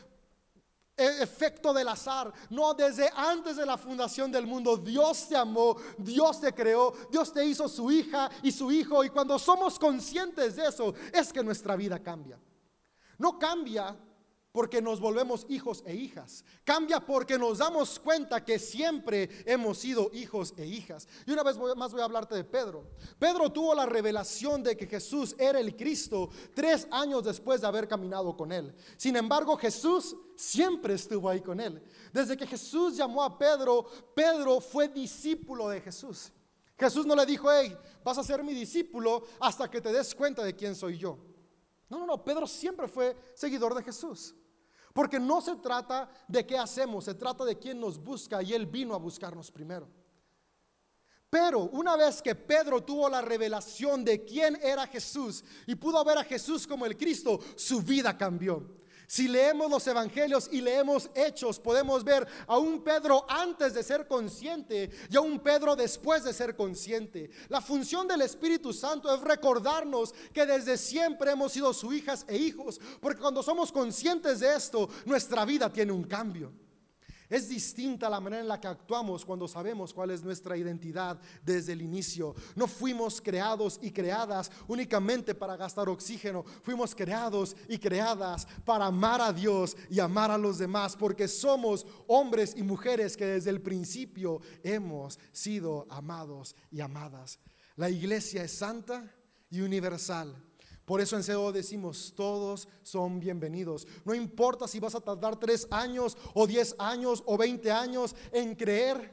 e-, 0.96 1.22
efecto 1.22 1.72
del 1.74 1.86
azar. 1.86 2.32
No, 2.48 2.72
desde 2.72 3.10
antes 3.14 3.56
de 3.56 3.66
la 3.66 3.76
fundación 3.76 4.32
del 4.32 4.46
mundo, 4.46 4.78
Dios 4.78 5.28
te 5.28 5.36
amó, 5.36 5.76
Dios 5.98 6.40
te 6.40 6.52
creó, 6.54 6.94
Dios 7.10 7.30
te 7.30 7.44
hizo 7.44 7.68
su 7.68 7.92
hija 7.92 8.30
y 8.42 8.50
su 8.50 8.72
hijo. 8.72 9.04
Y 9.04 9.10
cuando 9.10 9.38
somos 9.38 9.78
conscientes 9.78 10.56
de 10.56 10.66
eso, 10.66 10.94
es 11.12 11.30
que 11.30 11.44
nuestra 11.44 11.76
vida 11.76 11.98
cambia. 11.98 12.40
No 13.18 13.38
cambia 13.38 13.94
porque 14.52 14.82
nos 14.82 14.98
volvemos 14.98 15.46
hijos 15.48 15.82
e 15.86 15.94
hijas. 15.94 16.44
Cambia 16.64 17.00
porque 17.00 17.38
nos 17.38 17.58
damos 17.58 17.98
cuenta 18.00 18.44
que 18.44 18.58
siempre 18.58 19.30
hemos 19.46 19.78
sido 19.78 20.10
hijos 20.12 20.54
e 20.56 20.66
hijas. 20.66 21.06
Y 21.26 21.30
una 21.30 21.42
vez 21.42 21.56
más 21.76 21.92
voy 21.92 22.00
a 22.00 22.04
hablarte 22.04 22.34
de 22.34 22.44
Pedro. 22.44 22.90
Pedro 23.18 23.50
tuvo 23.50 23.74
la 23.74 23.86
revelación 23.86 24.62
de 24.62 24.76
que 24.76 24.86
Jesús 24.86 25.36
era 25.38 25.60
el 25.60 25.76
Cristo 25.76 26.30
tres 26.54 26.88
años 26.90 27.24
después 27.24 27.60
de 27.60 27.68
haber 27.68 27.86
caminado 27.86 28.36
con 28.36 28.50
él. 28.50 28.74
Sin 28.96 29.14
embargo, 29.16 29.56
Jesús 29.56 30.16
siempre 30.34 30.94
estuvo 30.94 31.28
ahí 31.28 31.40
con 31.40 31.60
él. 31.60 31.80
Desde 32.12 32.36
que 32.36 32.46
Jesús 32.46 32.96
llamó 32.96 33.22
a 33.22 33.38
Pedro, 33.38 33.86
Pedro 34.14 34.60
fue 34.60 34.88
discípulo 34.88 35.68
de 35.68 35.80
Jesús. 35.80 36.32
Jesús 36.76 37.06
no 37.06 37.14
le 37.14 37.26
dijo, 37.26 37.52
hey, 37.52 37.76
vas 38.02 38.18
a 38.18 38.24
ser 38.24 38.42
mi 38.42 38.54
discípulo 38.54 39.22
hasta 39.38 39.70
que 39.70 39.80
te 39.80 39.92
des 39.92 40.14
cuenta 40.14 40.42
de 40.42 40.56
quién 40.56 40.74
soy 40.74 40.96
yo. 40.96 41.18
No, 41.90 41.98
no, 41.98 42.06
no, 42.06 42.24
Pedro 42.24 42.46
siempre 42.46 42.88
fue 42.88 43.14
seguidor 43.34 43.74
de 43.74 43.82
Jesús. 43.82 44.34
Porque 44.92 45.20
no 45.20 45.40
se 45.40 45.56
trata 45.56 46.10
de 46.26 46.44
qué 46.44 46.58
hacemos, 46.58 47.04
se 47.04 47.14
trata 47.14 47.44
de 47.44 47.58
quién 47.58 47.78
nos 47.80 47.98
busca 47.98 48.42
y 48.42 48.52
Él 48.52 48.66
vino 48.66 48.94
a 48.94 48.98
buscarnos 48.98 49.50
primero. 49.50 49.88
Pero 51.30 51.60
una 51.60 51.96
vez 51.96 52.20
que 52.20 52.34
Pedro 52.34 52.82
tuvo 52.82 53.08
la 53.08 53.22
revelación 53.22 54.04
de 54.04 54.24
quién 54.24 54.58
era 54.60 54.88
Jesús 54.88 55.44
y 55.64 55.76
pudo 55.76 56.04
ver 56.04 56.18
a 56.18 56.24
Jesús 56.24 56.66
como 56.66 56.84
el 56.84 56.96
Cristo, 56.96 57.38
su 57.54 57.82
vida 57.82 58.18
cambió. 58.18 58.80
Si 59.10 59.26
leemos 59.26 59.68
los 59.68 59.84
evangelios 59.88 60.48
y 60.52 60.60
leemos 60.60 61.10
hechos, 61.16 61.58
podemos 61.58 62.04
ver 62.04 62.24
a 62.46 62.58
un 62.58 62.80
Pedro 62.84 63.26
antes 63.28 63.74
de 63.74 63.82
ser 63.82 64.06
consciente 64.06 64.88
y 65.10 65.16
a 65.16 65.20
un 65.20 65.40
Pedro 65.40 65.74
después 65.74 66.22
de 66.22 66.32
ser 66.32 66.54
consciente. 66.54 67.28
La 67.48 67.60
función 67.60 68.06
del 68.06 68.22
Espíritu 68.22 68.72
Santo 68.72 69.12
es 69.12 69.20
recordarnos 69.20 70.14
que 70.32 70.46
desde 70.46 70.78
siempre 70.78 71.32
hemos 71.32 71.50
sido 71.50 71.74
sus 71.74 71.92
hijas 71.92 72.24
e 72.28 72.36
hijos, 72.36 72.80
porque 73.00 73.20
cuando 73.20 73.42
somos 73.42 73.72
conscientes 73.72 74.38
de 74.38 74.54
esto, 74.54 74.88
nuestra 75.04 75.44
vida 75.44 75.72
tiene 75.72 75.90
un 75.90 76.04
cambio. 76.04 76.52
Es 77.30 77.48
distinta 77.48 78.10
la 78.10 78.18
manera 78.18 78.42
en 78.42 78.48
la 78.48 78.60
que 78.60 78.66
actuamos 78.66 79.24
cuando 79.24 79.46
sabemos 79.46 79.94
cuál 79.94 80.10
es 80.10 80.24
nuestra 80.24 80.56
identidad 80.56 81.20
desde 81.44 81.74
el 81.74 81.80
inicio. 81.80 82.34
No 82.56 82.66
fuimos 82.66 83.20
creados 83.20 83.78
y 83.80 83.92
creadas 83.92 84.50
únicamente 84.66 85.32
para 85.36 85.56
gastar 85.56 85.88
oxígeno. 85.88 86.44
Fuimos 86.64 86.92
creados 86.92 87.56
y 87.68 87.78
creadas 87.78 88.48
para 88.64 88.86
amar 88.86 89.20
a 89.20 89.32
Dios 89.32 89.76
y 89.88 90.00
amar 90.00 90.32
a 90.32 90.38
los 90.38 90.58
demás, 90.58 90.96
porque 90.96 91.28
somos 91.28 91.86
hombres 92.08 92.54
y 92.56 92.64
mujeres 92.64 93.16
que 93.16 93.26
desde 93.26 93.50
el 93.50 93.62
principio 93.62 94.40
hemos 94.64 95.16
sido 95.30 95.86
amados 95.88 96.56
y 96.72 96.80
amadas. 96.80 97.38
La 97.76 97.88
iglesia 97.88 98.42
es 98.42 98.50
santa 98.50 99.08
y 99.50 99.60
universal. 99.60 100.49
Por 100.90 101.00
eso 101.00 101.14
en 101.14 101.22
CEO 101.22 101.52
decimos, 101.52 102.12
todos 102.16 102.66
son 102.82 103.20
bienvenidos. 103.20 103.86
No 104.04 104.12
importa 104.12 104.66
si 104.66 104.80
vas 104.80 104.96
a 104.96 105.00
tardar 105.00 105.38
tres 105.38 105.68
años 105.70 106.16
o 106.34 106.48
diez 106.48 106.74
años 106.80 107.22
o 107.26 107.38
veinte 107.38 107.70
años 107.70 108.16
en 108.32 108.56
creer, 108.56 109.08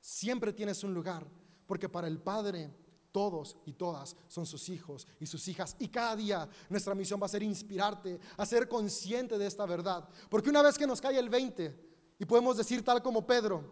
siempre 0.00 0.52
tienes 0.52 0.82
un 0.82 0.92
lugar. 0.92 1.24
Porque 1.64 1.88
para 1.88 2.08
el 2.08 2.18
Padre 2.18 2.74
todos 3.12 3.56
y 3.66 3.74
todas 3.74 4.16
son 4.26 4.46
sus 4.46 4.68
hijos 4.68 5.06
y 5.20 5.26
sus 5.26 5.46
hijas. 5.46 5.76
Y 5.78 5.86
cada 5.86 6.16
día 6.16 6.48
nuestra 6.68 6.92
misión 6.92 7.22
va 7.22 7.26
a 7.26 7.28
ser 7.28 7.44
inspirarte 7.44 8.18
a 8.36 8.44
ser 8.44 8.66
consciente 8.66 9.38
de 9.38 9.46
esta 9.46 9.64
verdad. 9.64 10.08
Porque 10.28 10.50
una 10.50 10.60
vez 10.60 10.76
que 10.76 10.88
nos 10.88 11.00
cae 11.00 11.20
el 11.20 11.30
20 11.30 12.16
y 12.18 12.24
podemos 12.24 12.56
decir 12.56 12.84
tal 12.84 13.00
como 13.00 13.24
Pedro, 13.24 13.62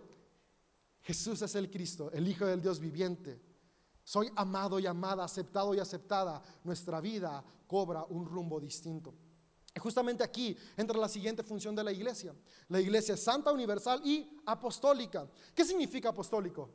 Jesús 1.01 1.43
es 1.43 1.57
el 1.57 1.69
Cristo, 1.69 2.13
el 2.13 2.29
Hijo 2.29 2.47
del 2.47 2.63
Dios 2.63 2.79
viviente 2.79 3.50
soy 4.11 4.29
amado 4.35 4.81
y 4.81 4.89
amada, 4.89 5.23
aceptado 5.23 5.73
y 5.73 5.79
aceptada. 5.79 6.43
Nuestra 6.65 7.01
vida 7.01 7.45
cobra 7.69 8.05
un 8.09 8.27
rumbo 8.27 8.59
distinto. 8.59 9.15
Justamente 9.79 10.25
aquí 10.25 10.57
entra 10.77 10.99
la 10.99 11.09
siguiente 11.09 11.45
función 11.45 11.77
de 11.77 11.85
la 11.85 11.93
iglesia. 11.93 12.35
La 12.71 12.81
iglesia 12.81 13.15
es 13.15 13.23
santa, 13.23 13.53
universal 13.53 14.01
y 14.05 14.29
apostólica. 14.47 15.29
¿Qué 15.55 15.65
significa 15.65 16.09
apostólico? 16.09 16.71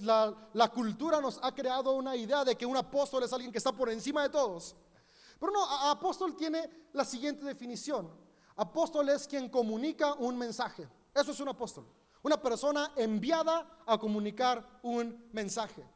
La, 0.00 0.72
cultura 0.74 1.20
nos 1.20 1.38
ha 1.40 1.54
creado 1.54 1.92
una 1.92 2.16
idea 2.16 2.44
de 2.44 2.56
que 2.56 2.66
un 2.66 2.76
apóstol 2.76 3.22
es 3.22 3.32
alguien 3.32 3.52
que 3.52 3.58
está 3.58 3.70
por 3.70 3.88
encima 3.88 4.24
de 4.24 4.30
todos. 4.30 4.74
Pero 5.38 5.52
no, 5.52 5.64
apóstol 5.88 6.34
tiene 6.34 6.68
la 6.94 7.04
siguiente 7.04 7.44
definición. 7.44 8.10
Apóstol 8.56 9.08
es 9.10 9.28
quien 9.28 9.48
comunica 9.48 10.14
un 10.14 10.36
mensaje. 10.36 10.88
Eso 11.14 11.30
es 11.30 11.38
un 11.38 11.48
apóstol. 11.48 11.86
Una 12.24 12.42
persona 12.42 12.90
enviada 12.96 13.84
a 13.86 13.96
comunicar 13.96 14.80
un 14.82 15.28
mensaje. 15.32 15.86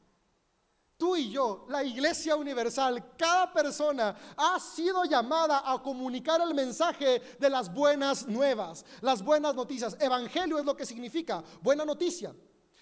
Tú 0.97 1.17
y 1.17 1.29
yo, 1.31 1.67
la 1.69 1.83
iglesia 1.83 2.37
universal, 2.37 3.17
cada 3.17 3.53
persona 3.53 4.17
ha 4.37 4.61
sido 4.61 5.05
llamada 5.05 5.63
a 5.65 5.83
comunicar 5.83 6.41
el 6.41 6.55
mensaje 6.55 7.21
de 7.39 7.51
las 7.51 7.73
buenas 7.73 8.29
nuevas, 8.29 8.85
las 9.01 9.23
buenas 9.23 9.57
noticias. 9.57 9.97
Evangelio 10.01 10.59
es 10.59 10.65
lo 10.65 10.77
que 10.77 10.87
significa 10.87 11.43
buena 11.61 11.85
noticia. 11.85 12.33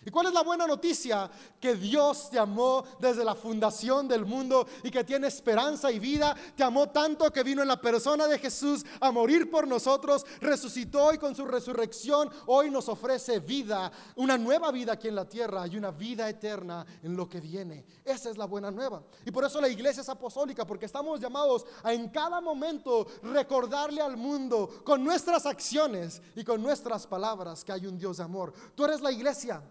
¿Y 0.04 0.10
cuál 0.10 0.26
es 0.26 0.32
la 0.32 0.42
buena 0.42 0.66
noticia? 0.66 1.30
Que 1.60 1.76
Dios 1.76 2.28
te 2.30 2.38
amó 2.38 2.84
desde 2.98 3.24
la 3.24 3.36
fundación 3.36 4.08
del 4.08 4.24
mundo 4.24 4.66
y 4.82 4.90
que 4.90 5.04
tiene 5.04 5.28
esperanza 5.28 5.92
y 5.92 6.00
vida. 6.00 6.36
Te 6.56 6.64
amó 6.64 6.88
tanto 6.88 7.30
que 7.32 7.44
vino 7.44 7.62
en 7.62 7.68
la 7.68 7.80
persona 7.80 8.26
de 8.26 8.38
Jesús 8.38 8.84
a 9.00 9.12
morir 9.12 9.50
por 9.50 9.68
nosotros, 9.68 10.26
resucitó 10.40 11.12
y 11.12 11.18
con 11.18 11.36
su 11.36 11.44
resurrección 11.44 12.30
hoy 12.46 12.70
nos 12.70 12.88
ofrece 12.88 13.38
vida, 13.38 13.92
una 14.16 14.36
nueva 14.36 14.72
vida 14.72 14.94
aquí 14.94 15.08
en 15.08 15.14
la 15.14 15.28
tierra 15.28 15.66
y 15.66 15.76
una 15.76 15.92
vida 15.92 16.28
eterna 16.28 16.84
en 17.02 17.16
lo 17.16 17.28
que 17.28 17.40
viene. 17.40 17.84
Esa 18.04 18.30
es 18.30 18.36
la 18.36 18.46
buena 18.46 18.70
nueva. 18.70 19.02
Y 19.24 19.30
por 19.30 19.44
eso 19.44 19.60
la 19.60 19.68
iglesia 19.68 20.00
es 20.00 20.08
apostólica, 20.08 20.66
porque 20.66 20.86
estamos 20.86 21.20
llamados 21.20 21.64
a 21.82 21.92
en 21.92 22.08
cada 22.08 22.40
momento 22.40 23.06
recordarle 23.22 24.00
al 24.00 24.16
mundo 24.16 24.82
con 24.84 25.04
nuestras 25.04 25.46
acciones 25.46 26.20
y 26.34 26.42
con 26.42 26.60
nuestras 26.60 27.06
palabras 27.06 27.64
que 27.64 27.72
hay 27.72 27.86
un 27.86 27.98
Dios 27.98 28.16
de 28.16 28.24
amor. 28.24 28.52
Tú 28.74 28.84
eres 28.84 29.00
la 29.00 29.12
iglesia. 29.12 29.62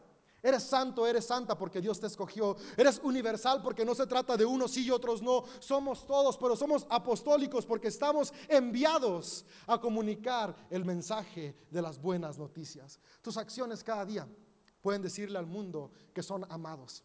Eres 0.43 0.63
santo, 0.63 1.05
eres 1.05 1.25
santa 1.25 1.55
porque 1.57 1.81
Dios 1.81 1.99
te 1.99 2.07
escogió. 2.07 2.55
Eres 2.75 2.99
universal 3.03 3.61
porque 3.61 3.85
no 3.85 3.93
se 3.93 4.07
trata 4.07 4.35
de 4.35 4.45
unos 4.45 4.71
sí 4.71 4.85
y 4.85 4.91
otros 4.91 5.21
no. 5.21 5.43
Somos 5.59 6.05
todos, 6.07 6.37
pero 6.37 6.55
somos 6.55 6.87
apostólicos 6.89 7.65
porque 7.65 7.89
estamos 7.89 8.33
enviados 8.47 9.45
a 9.67 9.79
comunicar 9.79 10.55
el 10.69 10.83
mensaje 10.83 11.55
de 11.69 11.81
las 11.81 12.01
buenas 12.01 12.39
noticias. 12.39 12.99
Tus 13.21 13.37
acciones 13.37 13.83
cada 13.83 14.03
día 14.05 14.27
pueden 14.81 15.03
decirle 15.03 15.37
al 15.37 15.45
mundo 15.45 15.91
que 16.13 16.23
son 16.23 16.45
amados. 16.49 17.03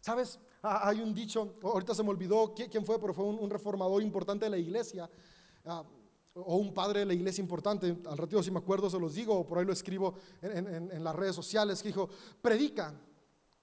¿Sabes? 0.00 0.38
Ah, 0.62 0.88
hay 0.88 1.00
un 1.00 1.12
dicho, 1.12 1.56
ahorita 1.62 1.94
se 1.94 2.02
me 2.02 2.10
olvidó 2.10 2.54
quién 2.54 2.84
fue, 2.84 3.00
pero 3.00 3.12
fue 3.12 3.24
un, 3.24 3.50
reformador 3.50 4.00
importante 4.02 4.46
de 4.46 4.50
la 4.50 4.58
iglesia. 4.58 5.10
O 6.44 6.56
un 6.56 6.72
padre 6.72 7.00
de 7.00 7.06
la 7.06 7.14
iglesia 7.14 7.42
importante, 7.42 7.96
al 8.06 8.18
ratito 8.18 8.42
si 8.42 8.50
me 8.50 8.58
acuerdo 8.58 8.88
se 8.88 8.98
los 8.98 9.14
digo, 9.14 9.34
o 9.34 9.46
por 9.46 9.58
ahí 9.58 9.64
lo 9.64 9.72
escribo 9.72 10.14
en, 10.42 11.02
las 11.02 11.14
redes 11.14 11.34
sociales, 11.34 11.82
que 11.82 11.88
dijo, 11.88 12.08
predica 12.40 12.94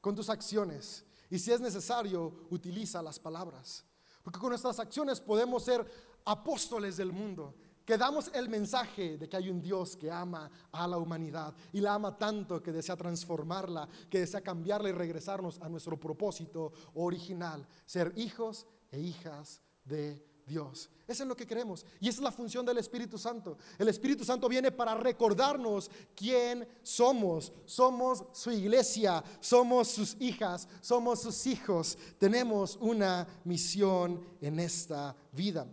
con 0.01 0.15
tus 0.15 0.29
acciones 0.29 1.05
y 1.29 1.39
si 1.39 1.51
es 1.51 1.59
necesario, 1.59 2.47
utiliza 2.49 3.01
las 3.01 3.19
palabras. 3.19 3.83
Porque 4.23 4.39
con 4.39 4.49
nuestras 4.49 4.79
acciones 4.79 5.19
podemos 5.19 5.63
ser 5.63 5.85
apóstoles 6.25 6.97
del 6.97 7.11
mundo, 7.11 7.55
que 7.85 7.97
damos 7.97 8.31
el 8.33 8.49
mensaje 8.49 9.17
de 9.17 9.29
que 9.29 9.37
hay 9.37 9.49
un 9.49 9.61
Dios 9.61 9.95
que 9.95 10.09
ama 10.09 10.49
a 10.71 10.87
la 10.87 10.97
humanidad 10.97 11.53
y 11.71 11.79
la 11.79 11.93
ama 11.93 12.17
tanto 12.17 12.61
que 12.61 12.71
desea 12.71 12.95
transformarla, 12.95 13.87
que 14.09 14.19
desea 14.19 14.41
cambiarla 14.41 14.89
y 14.89 14.93
regresarnos 14.93 15.61
a 15.61 15.69
nuestro 15.69 15.99
propósito 15.99 16.73
original, 16.95 17.67
ser 17.85 18.11
hijos 18.15 18.65
e 18.89 18.99
hijas 18.99 19.61
de 19.83 20.34
Dios. 20.45 20.89
Eso 21.07 21.23
es 21.23 21.29
lo 21.29 21.35
que 21.35 21.45
queremos. 21.45 21.85
Y 21.99 22.09
esa 22.09 22.19
es 22.19 22.23
la 22.23 22.31
función 22.31 22.65
del 22.65 22.77
Espíritu 22.77 23.17
Santo. 23.17 23.57
El 23.77 23.87
Espíritu 23.89 24.23
Santo 24.23 24.49
viene 24.49 24.71
para 24.71 24.95
recordarnos 24.95 25.89
quién 26.15 26.67
somos. 26.81 27.51
Somos 27.65 28.23
su 28.31 28.51
iglesia, 28.51 29.23
somos 29.39 29.87
sus 29.89 30.15
hijas, 30.19 30.67
somos 30.81 31.21
sus 31.21 31.45
hijos. 31.47 31.97
Tenemos 32.17 32.77
una 32.81 33.27
misión 33.43 34.23
en 34.41 34.59
esta 34.59 35.15
vida. 35.31 35.67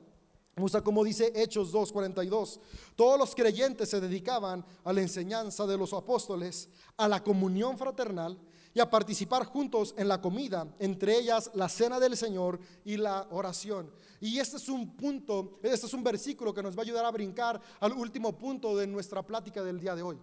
Como 0.84 1.02
dice 1.02 1.32
Hechos 1.34 1.72
2:42. 1.72 2.60
Todos 2.94 3.18
los 3.18 3.34
creyentes 3.34 3.88
se 3.88 4.00
dedicaban 4.00 4.64
a 4.84 4.92
la 4.92 5.00
enseñanza 5.00 5.66
de 5.66 5.78
los 5.78 5.94
apóstoles, 5.94 6.68
a 6.98 7.08
la 7.08 7.22
comunión 7.22 7.78
fraternal 7.78 8.38
y 8.74 8.80
a 8.80 8.90
participar 8.90 9.46
juntos 9.46 9.94
en 9.96 10.08
la 10.08 10.20
comida, 10.20 10.66
entre 10.78 11.18
ellas 11.18 11.50
la 11.54 11.68
cena 11.68 11.98
del 11.98 12.16
Señor 12.16 12.58
y 12.84 12.96
la 12.96 13.26
oración. 13.30 13.90
Y 14.22 14.38
este 14.38 14.56
es 14.56 14.68
un 14.68 14.96
punto, 14.96 15.58
este 15.64 15.86
es 15.86 15.92
un 15.92 16.04
versículo 16.04 16.54
que 16.54 16.62
nos 16.62 16.76
va 16.76 16.82
a 16.82 16.84
ayudar 16.84 17.04
a 17.04 17.10
brincar 17.10 17.60
al 17.80 17.90
último 17.90 18.38
punto 18.38 18.76
de 18.76 18.86
nuestra 18.86 19.26
plática 19.26 19.64
del 19.64 19.80
día 19.80 19.96
de 19.96 20.04
hoy. 20.04 20.16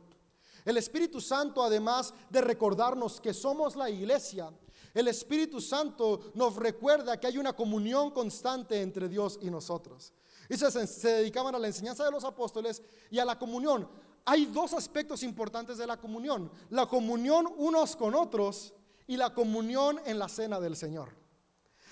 El 0.63 0.77
Espíritu 0.77 1.19
Santo, 1.19 1.61
además 1.61 2.13
de 2.29 2.39
recordarnos 2.39 3.19
que 3.19 3.33
somos 3.33 3.75
la 3.75 3.89
iglesia, 3.89 4.53
el 4.93 5.09
Espíritu 5.09 5.59
Santo 5.59 6.31
nos 6.33 6.55
recuerda 6.55 7.19
que 7.19 7.27
hay 7.27 7.37
una 7.37 7.51
comunión 7.51 8.11
constante 8.11 8.81
entre 8.81 9.09
Dios 9.09 9.37
y 9.41 9.49
nosotros. 9.49 10.13
Y 10.47 10.55
se, 10.55 10.87
se 10.87 11.09
dedicaban 11.09 11.53
a 11.55 11.59
la 11.59 11.67
enseñanza 11.67 12.05
de 12.05 12.11
los 12.11 12.23
apóstoles 12.23 12.81
y 13.11 13.19
a 13.19 13.25
la 13.25 13.37
comunión 13.37 13.85
hay 14.23 14.45
dos 14.45 14.73
aspectos 14.73 15.23
importantes 15.23 15.77
de 15.77 15.85
la 15.85 15.97
comunión. 15.97 16.49
La 16.69 16.85
comunión 16.85 17.53
unos 17.57 17.97
con 17.97 18.15
otros 18.15 18.73
y 19.07 19.17
la 19.17 19.33
comunión 19.33 19.99
en 20.05 20.19
la 20.19 20.29
cena 20.29 20.61
del 20.61 20.77
Señor. 20.77 21.18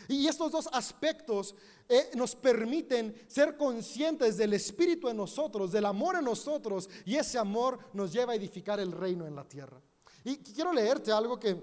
Y 0.07 0.27
estos 0.27 0.51
dos 0.51 0.69
aspectos 0.71 1.55
eh, 1.89 2.11
nos 2.15 2.35
permiten 2.35 3.15
ser 3.27 3.57
conscientes 3.57 4.37
del 4.37 4.53
Espíritu 4.53 5.09
en 5.09 5.17
nosotros, 5.17 5.71
del 5.71 5.85
amor 5.85 6.15
en 6.15 6.25
nosotros, 6.25 6.89
y 7.05 7.15
ese 7.15 7.37
amor 7.37 7.79
nos 7.93 8.11
lleva 8.11 8.33
a 8.33 8.35
edificar 8.35 8.79
el 8.79 8.91
reino 8.91 9.25
en 9.25 9.35
la 9.35 9.43
tierra. 9.43 9.81
Y 10.23 10.37
quiero 10.37 10.73
leerte 10.73 11.11
algo 11.11 11.39
que, 11.39 11.61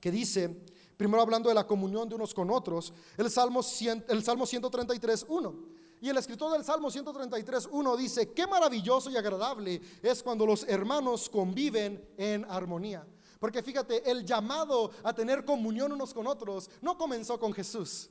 que 0.00 0.10
dice, 0.10 0.64
primero 0.96 1.22
hablando 1.22 1.48
de 1.48 1.54
la 1.54 1.66
comunión 1.66 2.08
de 2.08 2.14
unos 2.14 2.34
con 2.34 2.50
otros, 2.50 2.92
el 3.16 3.30
Salmo, 3.30 3.60
el 4.08 4.24
Salmo 4.24 4.46
133, 4.46 5.26
1. 5.28 5.76
Y 6.00 6.08
el 6.10 6.18
escritor 6.18 6.52
del 6.52 6.64
Salmo 6.64 6.90
133, 6.90 7.68
1 7.70 7.96
dice, 7.96 8.32
qué 8.32 8.46
maravilloso 8.46 9.10
y 9.10 9.16
agradable 9.16 9.80
es 10.02 10.22
cuando 10.22 10.44
los 10.44 10.64
hermanos 10.68 11.28
conviven 11.28 12.06
en 12.18 12.44
armonía. 12.50 13.06
Porque 13.38 13.62
fíjate, 13.62 14.10
el 14.10 14.24
llamado 14.24 14.90
a 15.02 15.14
tener 15.14 15.44
comunión 15.44 15.92
unos 15.92 16.14
con 16.14 16.26
otros 16.26 16.70
no 16.80 16.96
comenzó 16.96 17.38
con 17.38 17.52
Jesús. 17.52 18.10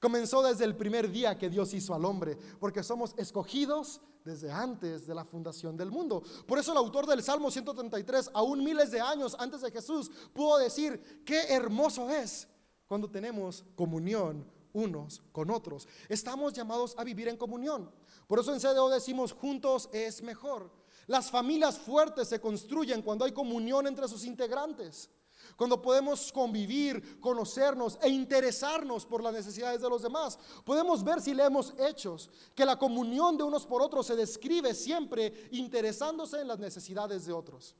Comenzó 0.00 0.42
desde 0.42 0.64
el 0.64 0.76
primer 0.76 1.10
día 1.10 1.38
que 1.38 1.48
Dios 1.48 1.72
hizo 1.72 1.94
al 1.94 2.04
hombre, 2.04 2.36
porque 2.60 2.82
somos 2.82 3.14
escogidos 3.16 4.00
desde 4.24 4.50
antes 4.50 5.06
de 5.06 5.14
la 5.14 5.24
fundación 5.24 5.76
del 5.76 5.90
mundo. 5.90 6.22
Por 6.46 6.58
eso 6.58 6.72
el 6.72 6.78
autor 6.78 7.06
del 7.06 7.22
Salmo 7.22 7.50
133, 7.50 8.30
aún 8.34 8.62
miles 8.62 8.90
de 8.90 9.00
años 9.00 9.36
antes 9.38 9.62
de 9.62 9.70
Jesús, 9.70 10.10
pudo 10.32 10.58
decir, 10.58 11.22
qué 11.24 11.44
hermoso 11.48 12.10
es 12.10 12.48
cuando 12.86 13.10
tenemos 13.10 13.64
comunión 13.76 14.46
unos 14.72 15.22
con 15.32 15.50
otros. 15.50 15.88
Estamos 16.08 16.52
llamados 16.52 16.94
a 16.98 17.04
vivir 17.04 17.28
en 17.28 17.36
comunión. 17.36 17.90
Por 18.26 18.40
eso 18.40 18.52
en 18.52 18.60
CDO 18.60 18.90
decimos 18.90 19.32
juntos 19.32 19.88
es 19.92 20.22
mejor. 20.22 20.70
Las 21.06 21.30
familias 21.30 21.78
fuertes 21.78 22.28
se 22.28 22.40
construyen 22.40 23.02
cuando 23.02 23.24
hay 23.24 23.32
comunión 23.32 23.86
entre 23.86 24.08
sus 24.08 24.24
integrantes. 24.24 25.10
Cuando 25.56 25.80
podemos 25.80 26.32
convivir, 26.32 27.20
conocernos 27.20 27.98
e 28.02 28.08
interesarnos 28.08 29.06
por 29.06 29.22
las 29.22 29.32
necesidades 29.32 29.80
de 29.80 29.88
los 29.88 30.02
demás. 30.02 30.38
Podemos 30.64 31.04
ver 31.04 31.20
si 31.20 31.34
leemos 31.34 31.74
hechos, 31.78 32.30
que 32.54 32.64
la 32.64 32.78
comunión 32.78 33.36
de 33.36 33.44
unos 33.44 33.66
por 33.66 33.82
otros 33.82 34.06
se 34.06 34.16
describe 34.16 34.74
siempre 34.74 35.48
interesándose 35.52 36.40
en 36.40 36.48
las 36.48 36.58
necesidades 36.58 37.26
de 37.26 37.32
otros. 37.32 37.76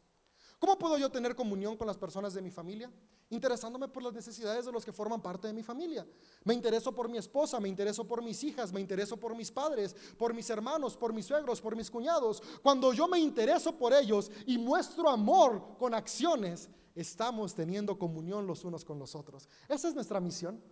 ¿Cómo 0.65 0.79
puedo 0.79 0.97
yo 0.97 1.11
tener 1.11 1.37
comunión 1.37 1.77
con 1.77 1.87
las 1.87 1.99
personas 1.99 2.33
de 2.33 2.41
mi 2.41 2.51
familia? 2.51 2.91
Interesándome 3.29 3.87
por 3.87 4.03
las 4.03 4.15
necesidades 4.15 4.65
de 4.65 4.73
los 4.73 4.83
que 4.83 4.95
forman 4.95 5.21
parte 5.21 5.47
de 5.47 5.53
mi 5.53 5.63
familia. 5.63 6.07
Me 6.43 6.55
intereso 6.55 6.91
por 6.91 7.07
mi 7.07 7.19
esposa, 7.19 7.61
me 7.61 7.69
intereso 7.69 8.07
por 8.07 8.23
mis 8.23 8.43
hijas, 8.43 8.73
me 8.73 8.81
intereso 8.81 9.19
por 9.19 9.37
mis 9.37 9.51
padres, 9.51 9.95
por 10.17 10.33
mis 10.33 10.49
hermanos, 10.49 10.97
por 10.97 11.13
mis 11.13 11.27
suegros, 11.27 11.61
por 11.61 11.77
mis 11.77 11.91
cuñados. 11.91 12.43
Cuando 12.63 12.95
yo 12.95 13.07
me 13.07 13.19
intereso 13.19 13.77
por 13.77 13.93
ellos 13.93 14.31
y 14.47 14.57
muestro 14.57 15.11
amor 15.11 15.77
con 15.79 15.93
acciones, 15.93 16.71
estamos 16.95 17.55
teniendo 17.55 17.99
comunión 17.99 18.47
los 18.47 18.65
unos 18.65 18.87
con 18.87 18.99
los 18.99 19.15
otros. 19.15 19.47
Esa 19.69 19.89
es 19.89 19.95
nuestra 19.95 20.19
misión. 20.19 20.63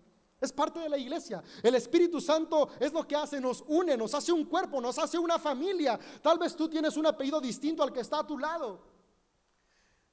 Es 0.40 0.54
parte 0.54 0.80
de 0.80 0.88
la 0.88 0.96
iglesia. 0.96 1.42
El 1.62 1.74
Espíritu 1.74 2.18
Santo 2.18 2.70
es 2.80 2.94
lo 2.94 3.06
que 3.06 3.14
hace, 3.14 3.42
nos 3.42 3.62
une, 3.68 3.94
nos 3.98 4.14
hace 4.14 4.32
un 4.32 4.46
cuerpo, 4.46 4.80
nos 4.80 4.98
hace 4.98 5.18
una 5.18 5.38
familia. 5.38 6.00
Tal 6.22 6.38
vez 6.38 6.56
tú 6.56 6.66
tienes 6.66 6.96
un 6.96 7.04
apellido 7.04 7.42
distinto 7.42 7.82
al 7.82 7.92
que 7.92 8.00
está 8.00 8.20
a 8.20 8.26
tu 8.26 8.38
lado 8.38 8.91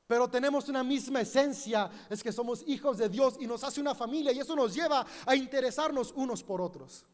pero 0.10 0.28
tenemos 0.28 0.68
una 0.68 0.84
misma 0.84 1.22
esencia, 1.22 1.88
es 2.10 2.24
que 2.24 2.32
somos 2.32 2.64
hijos 2.66 2.98
de 2.98 3.10
Dios 3.10 3.36
y 3.40 3.46
nos 3.46 3.64
hace 3.64 3.80
una 3.80 3.94
familia 3.94 4.32
y 4.32 4.40
eso 4.40 4.56
nos 4.56 4.74
lleva 4.74 5.06
a 5.24 5.36
interesarnos 5.36 6.12
unos 6.16 6.42
por 6.42 6.62
otros. 6.62 7.06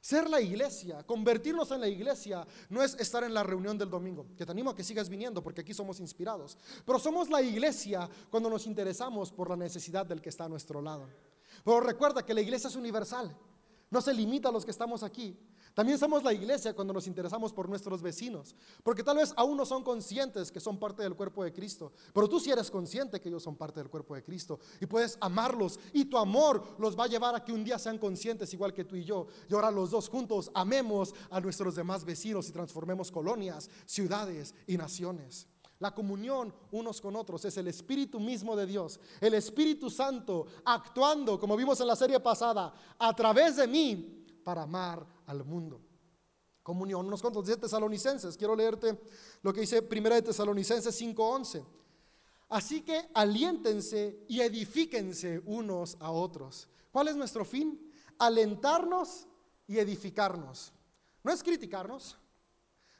Ser 0.00 0.28
la 0.28 0.40
iglesia, 0.40 1.04
convertirnos 1.04 1.70
en 1.70 1.80
la 1.80 1.86
iglesia, 1.86 2.44
no 2.68 2.82
es 2.82 2.94
estar 2.94 3.22
en 3.22 3.34
la 3.34 3.44
reunión 3.44 3.78
del 3.78 3.88
domingo, 3.88 4.26
que 4.36 4.44
te 4.44 4.50
animo 4.50 4.70
a 4.70 4.74
que 4.74 4.82
sigas 4.82 5.08
viniendo 5.08 5.44
porque 5.44 5.60
aquí 5.60 5.72
somos 5.72 6.00
inspirados, 6.00 6.58
pero 6.84 6.98
somos 6.98 7.30
la 7.30 7.40
iglesia 7.40 8.10
cuando 8.28 8.50
nos 8.50 8.66
interesamos 8.66 9.30
por 9.30 9.48
la 9.48 9.56
necesidad 9.56 10.04
del 10.04 10.20
que 10.20 10.30
está 10.30 10.46
a 10.46 10.48
nuestro 10.48 10.82
lado. 10.82 11.08
Pero 11.64 11.78
recuerda 11.78 12.26
que 12.26 12.34
la 12.34 12.40
iglesia 12.40 12.66
es 12.66 12.74
universal, 12.74 13.32
no 13.90 14.00
se 14.00 14.12
limita 14.12 14.48
a 14.48 14.52
los 14.52 14.64
que 14.64 14.72
estamos 14.72 15.04
aquí, 15.04 15.38
también 15.80 15.98
somos 15.98 16.22
la 16.22 16.34
iglesia 16.34 16.74
cuando 16.74 16.92
nos 16.92 17.06
interesamos 17.06 17.54
por 17.54 17.66
nuestros 17.66 18.02
vecinos, 18.02 18.54
porque 18.82 19.02
tal 19.02 19.16
vez 19.16 19.32
aún 19.34 19.56
no 19.56 19.64
son 19.64 19.82
conscientes 19.82 20.52
que 20.52 20.60
son 20.60 20.78
parte 20.78 21.02
del 21.02 21.14
cuerpo 21.14 21.42
de 21.42 21.54
Cristo, 21.54 21.90
pero 22.12 22.28
tú 22.28 22.38
sí 22.38 22.50
eres 22.50 22.70
consciente 22.70 23.18
que 23.18 23.30
ellos 23.30 23.42
son 23.42 23.56
parte 23.56 23.80
del 23.80 23.88
cuerpo 23.88 24.14
de 24.14 24.22
Cristo 24.22 24.60
y 24.78 24.84
puedes 24.84 25.16
amarlos 25.22 25.80
y 25.94 26.04
tu 26.04 26.18
amor 26.18 26.62
los 26.78 26.98
va 26.98 27.04
a 27.04 27.06
llevar 27.06 27.34
a 27.34 27.42
que 27.42 27.54
un 27.54 27.64
día 27.64 27.78
sean 27.78 27.96
conscientes 27.96 28.52
igual 28.52 28.74
que 28.74 28.84
tú 28.84 28.94
y 28.94 29.04
yo. 29.04 29.28
Y 29.48 29.54
ahora 29.54 29.70
los 29.70 29.90
dos 29.90 30.10
juntos 30.10 30.50
amemos 30.52 31.14
a 31.30 31.40
nuestros 31.40 31.76
demás 31.76 32.04
vecinos 32.04 32.46
y 32.50 32.52
transformemos 32.52 33.10
colonias, 33.10 33.70
ciudades 33.86 34.54
y 34.66 34.76
naciones. 34.76 35.46
La 35.78 35.94
comunión 35.94 36.52
unos 36.72 37.00
con 37.00 37.16
otros 37.16 37.42
es 37.46 37.56
el 37.56 37.68
Espíritu 37.68 38.20
mismo 38.20 38.54
de 38.54 38.66
Dios, 38.66 39.00
el 39.18 39.32
Espíritu 39.32 39.88
Santo 39.88 40.44
actuando, 40.62 41.40
como 41.40 41.56
vimos 41.56 41.80
en 41.80 41.86
la 41.86 41.96
serie 41.96 42.20
pasada, 42.20 42.74
a 42.98 43.16
través 43.16 43.56
de 43.56 43.66
mí 43.66 44.19
para 44.50 44.62
amar 44.62 45.06
al 45.26 45.44
mundo. 45.44 45.80
Comunión 46.60 47.06
unos 47.06 47.22
con 47.22 47.30
otros. 47.30 47.46
Dice 47.46 47.60
Tesalonicenses, 47.60 48.36
quiero 48.36 48.56
leerte 48.56 49.00
lo 49.42 49.52
que 49.52 49.60
dice 49.60 49.80
Primera 49.80 50.16
de 50.16 50.22
Tesalonicenses 50.22 50.92
5:11. 51.00 51.64
Así 52.48 52.82
que 52.82 53.10
aliéntense 53.14 54.24
y 54.26 54.40
edifíquense 54.40 55.40
unos 55.46 55.96
a 56.00 56.10
otros. 56.10 56.68
¿Cuál 56.90 57.06
es 57.06 57.14
nuestro 57.14 57.44
fin? 57.44 57.92
Alentarnos 58.18 59.28
y 59.68 59.78
edificarnos. 59.78 60.72
No 61.22 61.30
es 61.30 61.44
criticarnos, 61.44 62.18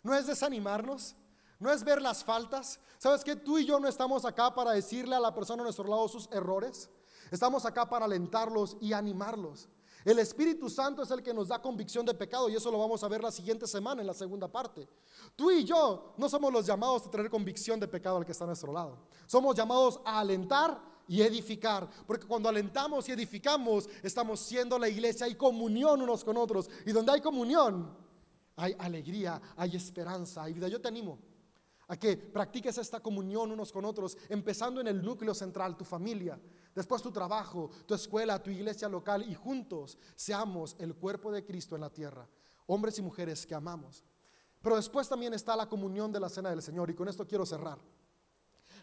no 0.04 0.14
es 0.14 0.28
desanimarnos, 0.28 1.16
no 1.58 1.72
es 1.72 1.82
ver 1.82 2.00
las 2.00 2.22
faltas. 2.22 2.78
¿Sabes 2.98 3.24
que 3.24 3.34
Tú 3.34 3.58
y 3.58 3.66
yo 3.66 3.80
no 3.80 3.88
estamos 3.88 4.24
acá 4.24 4.54
para 4.54 4.70
decirle 4.70 5.16
a 5.16 5.20
la 5.20 5.34
persona 5.34 5.62
a 5.62 5.64
nuestro 5.64 5.88
lado 5.88 6.06
sus 6.06 6.28
errores. 6.30 6.88
Estamos 7.32 7.66
acá 7.66 7.90
para 7.90 8.04
alentarlos 8.04 8.76
y 8.80 8.92
animarlos. 8.92 9.68
El 10.04 10.18
Espíritu 10.18 10.70
Santo 10.70 11.02
es 11.02 11.10
el 11.10 11.22
que 11.22 11.34
nos 11.34 11.48
da 11.48 11.60
convicción 11.60 12.06
de 12.06 12.14
pecado 12.14 12.48
y 12.48 12.54
eso 12.54 12.70
lo 12.70 12.78
vamos 12.78 13.02
a 13.04 13.08
ver 13.08 13.22
la 13.22 13.30
siguiente 13.30 13.66
semana 13.66 14.00
en 14.00 14.06
la 14.06 14.14
segunda 14.14 14.48
parte. 14.48 14.88
Tú 15.36 15.50
y 15.50 15.64
yo 15.64 16.14
no 16.16 16.28
somos 16.28 16.52
los 16.52 16.66
llamados 16.66 17.06
a 17.06 17.10
tener 17.10 17.28
convicción 17.28 17.78
de 17.78 17.88
pecado 17.88 18.16
al 18.16 18.24
que 18.24 18.32
está 18.32 18.44
a 18.44 18.48
nuestro 18.48 18.72
lado. 18.72 18.98
Somos 19.26 19.54
llamados 19.54 20.00
a 20.04 20.20
alentar 20.20 20.80
y 21.06 21.22
edificar, 21.22 21.88
porque 22.06 22.26
cuando 22.26 22.48
alentamos 22.48 23.08
y 23.08 23.12
edificamos 23.12 23.88
estamos 24.02 24.40
siendo 24.40 24.78
la 24.78 24.88
iglesia, 24.88 25.26
hay 25.26 25.34
comunión 25.34 26.00
unos 26.00 26.24
con 26.24 26.36
otros 26.36 26.70
y 26.86 26.92
donde 26.92 27.12
hay 27.12 27.20
comunión 27.20 27.96
hay 28.60 28.76
alegría, 28.78 29.40
hay 29.56 29.74
esperanza, 29.74 30.44
hay 30.44 30.52
vida. 30.52 30.68
Yo 30.68 30.80
te 30.80 30.88
animo 30.88 31.18
a 31.88 31.96
que 31.96 32.16
practiques 32.16 32.78
esta 32.78 33.00
comunión 33.00 33.50
unos 33.50 33.72
con 33.72 33.84
otros, 33.84 34.16
empezando 34.28 34.80
en 34.80 34.86
el 34.86 35.02
núcleo 35.02 35.34
central, 35.34 35.76
tu 35.76 35.84
familia, 35.84 36.38
después 36.80 37.02
tu 37.02 37.12
trabajo, 37.12 37.70
tu 37.86 37.94
escuela, 37.94 38.42
tu 38.42 38.50
iglesia 38.50 38.88
local 38.88 39.24
y 39.28 39.34
juntos 39.34 39.98
seamos 40.16 40.76
el 40.78 40.94
cuerpo 40.94 41.30
de 41.30 41.44
Cristo 41.44 41.74
en 41.74 41.82
la 41.82 41.90
tierra, 41.90 42.26
hombres 42.66 42.98
y 42.98 43.02
mujeres 43.02 43.46
que 43.46 43.54
amamos. 43.54 44.04
Pero 44.62 44.76
después 44.76 45.08
también 45.08 45.34
está 45.34 45.56
la 45.56 45.68
comunión 45.68 46.10
de 46.10 46.20
la 46.20 46.28
cena 46.28 46.50
del 46.50 46.62
Señor 46.62 46.90
y 46.90 46.94
con 46.94 47.08
esto 47.08 47.26
quiero 47.26 47.46
cerrar. 47.46 47.78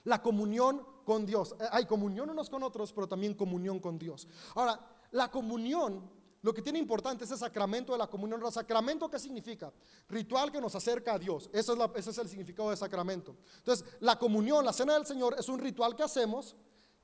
La 0.03 0.21
comunión 0.21 0.85
con 1.03 1.25
Dios. 1.25 1.55
Eh, 1.59 1.65
hay 1.71 1.85
comunión 1.85 2.29
unos 2.29 2.49
con 2.49 2.63
otros, 2.63 2.93
pero 2.93 3.07
también 3.07 3.33
comunión 3.33 3.79
con 3.79 3.97
Dios. 3.97 4.27
Ahora, 4.55 4.79
la 5.11 5.29
comunión 5.29 6.09
lo 6.43 6.53
que 6.53 6.61
tiene 6.61 6.79
importante 6.79 7.25
es 7.25 7.31
el 7.31 7.37
sacramento 7.37 7.91
de 7.91 7.97
la 7.97 8.07
comunión. 8.07 8.41
¿El 8.41 8.51
sacramento 8.51 9.09
qué 9.09 9.19
significa? 9.19 9.73
Ritual 10.07 10.51
que 10.51 10.61
nos 10.61 10.75
acerca 10.75 11.15
a 11.15 11.19
Dios. 11.19 11.49
Eso 11.51 11.73
es 11.73 11.91
ese 11.95 12.11
es 12.11 12.17
el 12.19 12.29
significado 12.29 12.69
de 12.69 12.77
sacramento. 12.77 13.35
Entonces, 13.57 13.85
la 13.99 14.17
comunión, 14.17 14.63
la 14.63 14.71
cena 14.71 14.93
del 14.93 15.05
Señor, 15.05 15.35
es 15.37 15.49
un 15.49 15.59
ritual 15.59 15.95
que 15.95 16.03
hacemos 16.03 16.55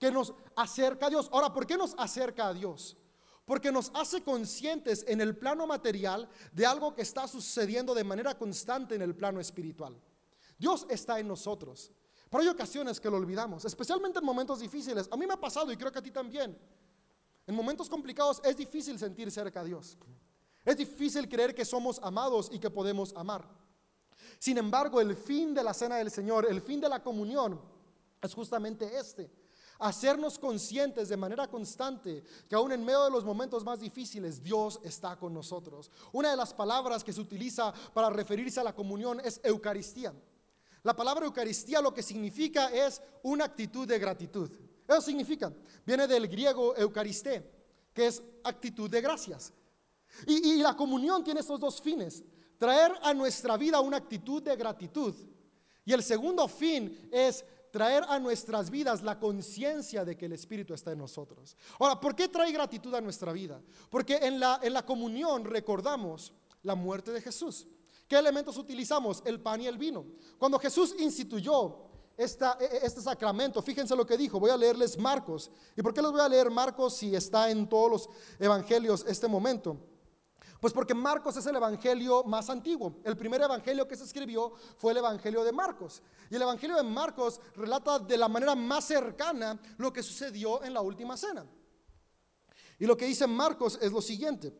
que 0.03 0.11
nos 0.11 0.33
acerca 0.57 1.05
a 1.05 1.09
Dios. 1.09 1.29
Ahora, 1.31 1.53
¿por 1.53 1.65
qué 1.65 1.77
nos 1.77 1.95
acerca 1.97 2.49
a 2.49 2.53
Dios? 2.53 2.97
Porque 3.45 3.71
nos 3.71 3.89
hace 3.93 4.21
conscientes 4.21 5.05
en 5.07 5.21
el 5.21 5.37
plano 5.37 5.65
material 5.65 6.27
de 6.51 6.65
algo 6.65 6.93
que 6.93 7.03
está 7.03 7.25
sucediendo 7.25 7.95
de 7.95 8.03
manera 8.03 8.37
constante 8.37 8.95
en 8.95 9.01
el 9.01 9.15
plano 9.15 9.39
espiritual. 9.39 9.97
Dios 10.57 10.85
está 10.89 11.21
en 11.21 11.29
nosotros. 11.29 11.89
Pero 12.29 12.43
hay 12.43 12.49
ocasiones 12.49 12.99
que 12.99 13.09
lo 13.09 13.15
olvidamos, 13.15 13.63
especialmente 13.63 14.19
en 14.19 14.25
momentos 14.25 14.59
difíciles. 14.59 15.07
A 15.09 15.15
mí 15.15 15.25
me 15.25 15.35
ha 15.35 15.39
pasado 15.39 15.71
y 15.71 15.77
creo 15.77 15.89
que 15.89 15.99
a 15.99 16.03
ti 16.03 16.11
también. 16.11 16.57
En 17.47 17.55
momentos 17.55 17.87
complicados 17.87 18.41
es 18.43 18.57
difícil 18.57 18.99
sentir 18.99 19.31
cerca 19.31 19.61
a 19.61 19.63
Dios. 19.63 19.97
Es 20.65 20.75
difícil 20.75 21.29
creer 21.29 21.55
que 21.55 21.63
somos 21.63 21.97
amados 22.03 22.49
y 22.51 22.59
que 22.59 22.69
podemos 22.69 23.13
amar. 23.15 23.47
Sin 24.37 24.57
embargo, 24.57 24.99
el 24.99 25.15
fin 25.15 25.53
de 25.53 25.63
la 25.63 25.73
cena 25.73 25.95
del 25.95 26.11
Señor, 26.11 26.45
el 26.49 26.59
fin 26.59 26.81
de 26.81 26.89
la 26.89 27.01
comunión, 27.01 27.61
es 28.21 28.33
justamente 28.33 28.97
este. 28.99 29.42
Hacernos 29.83 30.39
conscientes 30.39 31.09
de 31.09 31.17
manera 31.17 31.45
constante 31.49 32.23
que 32.47 32.55
aún 32.55 32.71
en 32.71 32.85
medio 32.85 33.03
de 33.03 33.11
los 33.11 33.25
momentos 33.25 33.65
más 33.65 33.81
difíciles, 33.81 34.41
Dios 34.41 34.79
está 34.81 35.17
con 35.17 35.33
nosotros. 35.33 35.91
Una 36.13 36.31
de 36.31 36.37
las 36.37 36.53
palabras 36.53 37.03
que 37.03 37.11
se 37.11 37.19
utiliza 37.19 37.73
para 37.93 38.09
referirse 38.09 38.61
a 38.61 38.63
la 38.63 38.73
comunión 38.73 39.19
es 39.19 39.41
Eucaristía. 39.43 40.13
La 40.83 40.95
palabra 40.95 41.25
Eucaristía 41.25 41.81
lo 41.81 41.93
que 41.93 42.01
significa 42.01 42.67
es 42.67 43.01
una 43.23 43.43
actitud 43.43 43.85
de 43.85 43.99
gratitud. 43.99 44.49
Eso 44.87 45.01
significa, 45.01 45.51
viene 45.85 46.07
del 46.07 46.29
griego 46.29 46.73
eucaristé, 46.77 47.43
que 47.93 48.07
es 48.07 48.23
actitud 48.45 48.89
de 48.89 49.01
gracias. 49.01 49.51
Y, 50.25 50.61
la 50.61 50.77
comunión 50.77 51.25
tiene 51.25 51.41
estos 51.41 51.59
dos 51.59 51.81
fines, 51.81 52.23
traer 52.57 52.93
a 53.01 53.13
nuestra 53.13 53.57
vida 53.57 53.81
una 53.81 53.97
actitud 53.97 54.41
de 54.41 54.55
gratitud. 54.55 55.13
Y 55.83 55.91
el 55.91 56.03
segundo 56.03 56.47
fin 56.47 57.09
es 57.11 57.43
traer 57.73 58.05
a 58.07 58.19
nuestras 58.19 58.69
vidas 58.69 59.01
la 59.01 59.19
conciencia 59.19 60.05
de 60.05 60.15
que 60.15 60.27
el 60.27 60.33
Espíritu 60.33 60.75
está 60.75 60.91
en 60.91 60.99
nosotros. 60.99 61.57
Ahora, 61.79 61.99
¿por 61.99 62.15
qué 62.15 62.27
trae 62.27 62.51
gratitud 62.51 62.93
a 62.93 63.01
nuestra 63.01 63.33
vida? 63.33 63.59
Porque 63.89 64.17
en 64.17 64.39
la, 64.39 64.59
en 64.61 64.73
la 64.73 64.85
comunión 64.85 65.43
recordamos 65.43 66.33
la 66.61 66.75
muerte 66.75 67.09
de 67.09 67.19
Jesús. 67.19 67.67
¿Qué 68.07 68.15
elementos 68.15 68.57
utilizamos? 68.57 69.23
El 69.25 69.41
pan 69.41 69.59
y 69.61 69.65
el 69.65 69.79
vino. 69.79 70.05
Cuando 70.37 70.59
Jesús 70.59 70.93
instituyó 70.99 71.89
e, 72.15 72.25
e, 72.25 72.85
este 72.85 73.01
sacramento. 73.01 73.59
Fíjense 73.59 73.95
lo 73.95 74.05
que 74.05 74.17
dijo. 74.17 74.39
Voy 74.39 74.51
a 74.51 74.57
leerles 74.57 74.95
Marcos. 74.95 75.49
¿Y 75.75 75.81
por 75.81 75.95
qué 75.95 76.01
les 76.03 76.11
voy 76.11 76.21
a 76.21 76.29
leer 76.29 76.51
Marcos 76.51 76.95
si 76.97 77.15
está 77.15 77.49
en 77.49 77.67
todos 77.67 77.89
los 77.89 78.09
evangelios 78.37 79.03
este 79.07 79.27
momento? 79.27 79.79
Pues 80.63 80.71
porque 80.71 80.93
Marcos 80.93 81.35
es 81.35 81.45
el 81.45 81.57
evangelio 81.57 82.23
más 82.23 82.49
antiguo. 82.49 83.01
El 83.03 83.17
primer 83.17 83.41
evangelio 83.41 83.85
que 83.85 83.97
se 83.97 84.05
escribió 84.05 84.53
fue 84.77 84.93
el 84.93 84.99
evangelio 84.99 85.43
de 85.43 85.51
Marcos. 85.51 86.01
Y 86.29 86.35
el 86.37 86.41
evangelio 86.41 86.77
de 86.77 86.83
Marcos 86.83 87.41
relata 87.53 87.99
de 87.99 88.15
la 88.15 88.29
manera 88.29 88.55
más 88.55 88.85
cercana 88.85 89.59
lo 89.77 89.91
que 89.91 90.01
sucedió 90.01 90.63
en 90.63 90.73
la 90.73 90.79
última 90.79 91.17
cena. 91.17 91.45
Y 92.79 92.85
lo 92.85 92.95
que 92.95 93.03
dice 93.03 93.27
Marcos 93.27 93.77
es 93.81 93.91
lo 93.91 94.01
siguiente. 94.01 94.57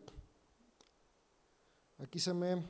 Aquí 2.00 2.20
se 2.20 2.34
me 2.34 2.62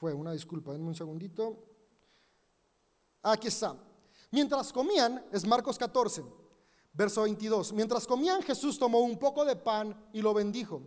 fue 0.00 0.12
una 0.12 0.32
disculpa, 0.32 0.72
denme 0.72 0.88
un 0.88 0.96
segundito. 0.96 1.62
Aquí 3.22 3.46
está. 3.46 3.76
Mientras 4.32 4.72
comían, 4.72 5.24
es 5.30 5.46
Marcos 5.46 5.78
14, 5.78 6.24
verso 6.92 7.22
22. 7.22 7.72
Mientras 7.72 8.04
comían, 8.04 8.42
Jesús 8.42 8.80
tomó 8.80 8.98
un 8.98 9.16
poco 9.16 9.44
de 9.44 9.54
pan 9.54 10.08
y 10.12 10.20
lo 10.20 10.34
bendijo. 10.34 10.82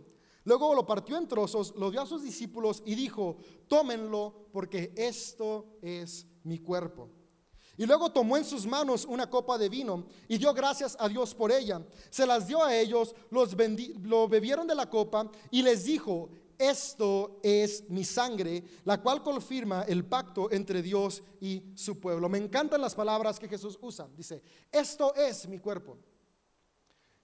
Luego 0.46 0.76
lo 0.76 0.86
partió 0.86 1.16
en 1.16 1.26
trozos, 1.26 1.74
lo 1.76 1.90
dio 1.90 2.00
a 2.00 2.06
sus 2.06 2.22
discípulos 2.22 2.80
y 2.86 2.94
dijo, 2.94 3.36
tómenlo 3.66 4.46
porque 4.52 4.92
esto 4.96 5.66
es 5.82 6.24
mi 6.44 6.60
cuerpo. 6.60 7.10
Y 7.76 7.84
luego 7.84 8.12
tomó 8.12 8.36
en 8.36 8.44
sus 8.44 8.64
manos 8.64 9.04
una 9.06 9.28
copa 9.28 9.58
de 9.58 9.68
vino 9.68 10.06
y 10.28 10.38
dio 10.38 10.54
gracias 10.54 10.96
a 11.00 11.08
Dios 11.08 11.34
por 11.34 11.50
ella. 11.50 11.84
Se 12.10 12.24
las 12.24 12.46
dio 12.46 12.62
a 12.62 12.76
ellos, 12.76 13.12
los 13.30 13.56
lo 14.02 14.28
bebieron 14.28 14.68
de 14.68 14.76
la 14.76 14.88
copa 14.88 15.28
y 15.50 15.62
les 15.62 15.84
dijo, 15.84 16.30
esto 16.56 17.40
es 17.42 17.90
mi 17.90 18.04
sangre, 18.04 18.62
la 18.84 19.02
cual 19.02 19.24
confirma 19.24 19.82
el 19.82 20.04
pacto 20.04 20.48
entre 20.52 20.80
Dios 20.80 21.24
y 21.40 21.64
su 21.74 21.98
pueblo. 21.98 22.28
Me 22.28 22.38
encantan 22.38 22.80
las 22.80 22.94
palabras 22.94 23.40
que 23.40 23.48
Jesús 23.48 23.76
usa. 23.82 24.08
Dice, 24.16 24.40
esto 24.70 25.12
es 25.16 25.48
mi 25.48 25.58
cuerpo. 25.58 25.98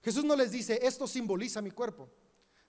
Jesús 0.01 0.25
no 0.25 0.35
les 0.35 0.51
dice, 0.51 0.77
esto 0.85 1.07
simboliza 1.07 1.61
mi 1.61 1.71
cuerpo. 1.71 2.09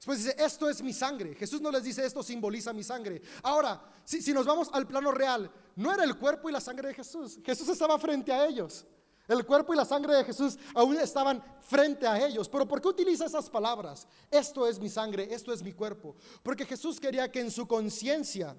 Después 0.04 0.22
dice, 0.22 0.36
esto 0.38 0.68
es 0.68 0.82
mi 0.82 0.92
sangre. 0.92 1.34
Jesús 1.34 1.62
no 1.62 1.70
les 1.70 1.82
dice, 1.82 2.04
esto 2.04 2.22
simboliza 2.22 2.74
mi 2.74 2.84
sangre. 2.84 3.22
Ahora, 3.42 3.82
si, 4.04 4.20
si 4.20 4.34
nos 4.34 4.44
vamos 4.44 4.68
al 4.74 4.86
plano 4.86 5.10
real, 5.10 5.50
no 5.76 5.90
era 5.90 6.04
el 6.04 6.18
cuerpo 6.18 6.50
y 6.50 6.52
la 6.52 6.60
sangre 6.60 6.88
de 6.88 6.94
Jesús. 6.94 7.38
Jesús 7.42 7.66
estaba 7.70 7.98
frente 7.98 8.30
a 8.30 8.46
ellos. 8.46 8.84
El 9.26 9.46
cuerpo 9.46 9.72
y 9.72 9.78
la 9.78 9.86
sangre 9.86 10.14
de 10.14 10.24
Jesús 10.24 10.58
aún 10.74 10.98
estaban 10.98 11.42
frente 11.62 12.06
a 12.06 12.22
ellos. 12.22 12.50
Pero 12.50 12.68
¿por 12.68 12.82
qué 12.82 12.88
utiliza 12.88 13.24
esas 13.24 13.48
palabras? 13.48 14.06
Esto 14.30 14.68
es 14.68 14.78
mi 14.78 14.90
sangre, 14.90 15.26
esto 15.32 15.54
es 15.54 15.62
mi 15.62 15.72
cuerpo. 15.72 16.16
Porque 16.42 16.66
Jesús 16.66 17.00
quería 17.00 17.32
que 17.32 17.40
en 17.40 17.50
su 17.50 17.66
conciencia, 17.66 18.54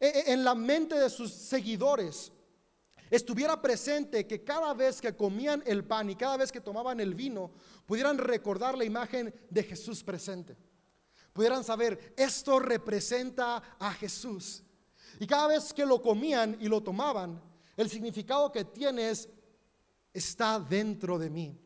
e, 0.00 0.06
e, 0.06 0.32
en 0.32 0.44
la 0.44 0.54
mente 0.54 0.98
de 0.98 1.10
sus 1.10 1.30
seguidores, 1.30 2.32
estuviera 3.10 3.60
presente 3.60 4.26
que 4.26 4.42
cada 4.42 4.74
vez 4.74 5.00
que 5.00 5.14
comían 5.14 5.62
el 5.66 5.84
pan 5.84 6.10
y 6.10 6.16
cada 6.16 6.36
vez 6.36 6.50
que 6.50 6.60
tomaban 6.60 7.00
el 7.00 7.14
vino, 7.14 7.52
pudieran 7.86 8.18
recordar 8.18 8.76
la 8.76 8.84
imagen 8.84 9.34
de 9.50 9.62
Jesús 9.62 10.02
presente. 10.02 10.56
Pudieran 11.32 11.64
saber, 11.64 12.14
esto 12.16 12.58
representa 12.60 13.62
a 13.78 13.92
Jesús. 13.92 14.62
Y 15.18 15.26
cada 15.26 15.48
vez 15.48 15.72
que 15.72 15.84
lo 15.84 16.00
comían 16.00 16.56
y 16.60 16.68
lo 16.68 16.82
tomaban, 16.82 17.40
el 17.76 17.90
significado 17.90 18.52
que 18.52 18.64
tiene 18.64 19.10
es 19.10 19.28
está 20.12 20.60
dentro 20.60 21.18
de 21.18 21.28
mí. 21.28 21.58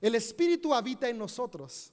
El 0.00 0.14
Espíritu 0.14 0.74
habita 0.74 1.08
en 1.08 1.16
nosotros, 1.16 1.92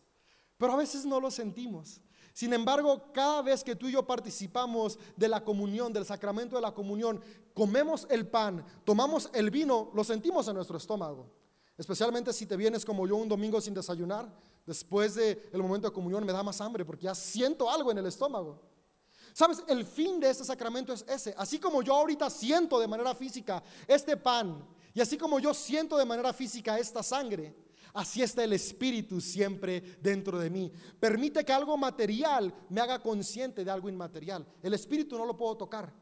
pero 0.57 0.73
a 0.73 0.77
veces 0.77 1.05
no 1.05 1.19
lo 1.19 1.31
sentimos. 1.31 2.01
Sin 2.33 2.53
embargo, 2.53 3.11
cada 3.13 3.41
vez 3.41 3.63
que 3.63 3.75
tú 3.75 3.87
y 3.87 3.91
yo 3.91 4.05
participamos 4.05 4.97
de 5.15 5.27
la 5.27 5.43
comunión, 5.43 5.91
del 5.91 6.05
sacramento 6.05 6.55
de 6.55 6.61
la 6.61 6.73
comunión, 6.73 7.21
comemos 7.53 8.07
el 8.09 8.27
pan, 8.27 8.65
tomamos 8.85 9.29
el 9.33 9.51
vino, 9.51 9.91
lo 9.93 10.03
sentimos 10.03 10.47
en 10.47 10.55
nuestro 10.55 10.77
estómago. 10.77 11.29
Especialmente 11.77 12.31
si 12.31 12.45
te 12.45 12.55
vienes 12.55 12.85
como 12.85 13.07
yo 13.07 13.15
un 13.15 13.27
domingo 13.27 13.59
sin 13.59 13.73
desayunar, 13.73 14.31
después 14.65 15.15
del 15.15 15.61
momento 15.61 15.87
de 15.87 15.93
comunión 15.93 16.25
me 16.25 16.31
da 16.31 16.43
más 16.43 16.61
hambre 16.61 16.85
porque 16.85 17.05
ya 17.05 17.15
siento 17.15 17.69
algo 17.69 17.91
en 17.91 17.97
el 17.97 18.05
estómago. 18.05 18.61
Sabes, 19.33 19.63
el 19.67 19.85
fin 19.85 20.19
de 20.19 20.29
este 20.29 20.43
sacramento 20.43 20.93
es 20.93 21.05
ese. 21.07 21.33
Así 21.37 21.59
como 21.59 21.81
yo 21.81 21.95
ahorita 21.95 22.29
siento 22.29 22.79
de 22.79 22.87
manera 22.87 23.15
física 23.15 23.63
este 23.87 24.17
pan 24.17 24.65
y 24.93 25.01
así 25.01 25.17
como 25.17 25.39
yo 25.39 25.53
siento 25.53 25.97
de 25.97 26.05
manera 26.05 26.33
física 26.33 26.77
esta 26.77 27.01
sangre, 27.01 27.55
así 27.93 28.21
está 28.21 28.43
el 28.43 28.53
Espíritu 28.53 29.21
siempre 29.21 29.81
dentro 30.01 30.39
de 30.39 30.49
mí. 30.49 30.71
Permite 30.99 31.43
que 31.43 31.53
algo 31.53 31.77
material 31.77 32.53
me 32.69 32.81
haga 32.81 33.01
consciente 33.01 33.63
de 33.63 33.71
algo 33.71 33.89
inmaterial. 33.89 34.45
El 34.61 34.73
Espíritu 34.73 35.17
no 35.17 35.25
lo 35.25 35.37
puedo 35.37 35.57
tocar, 35.57 35.93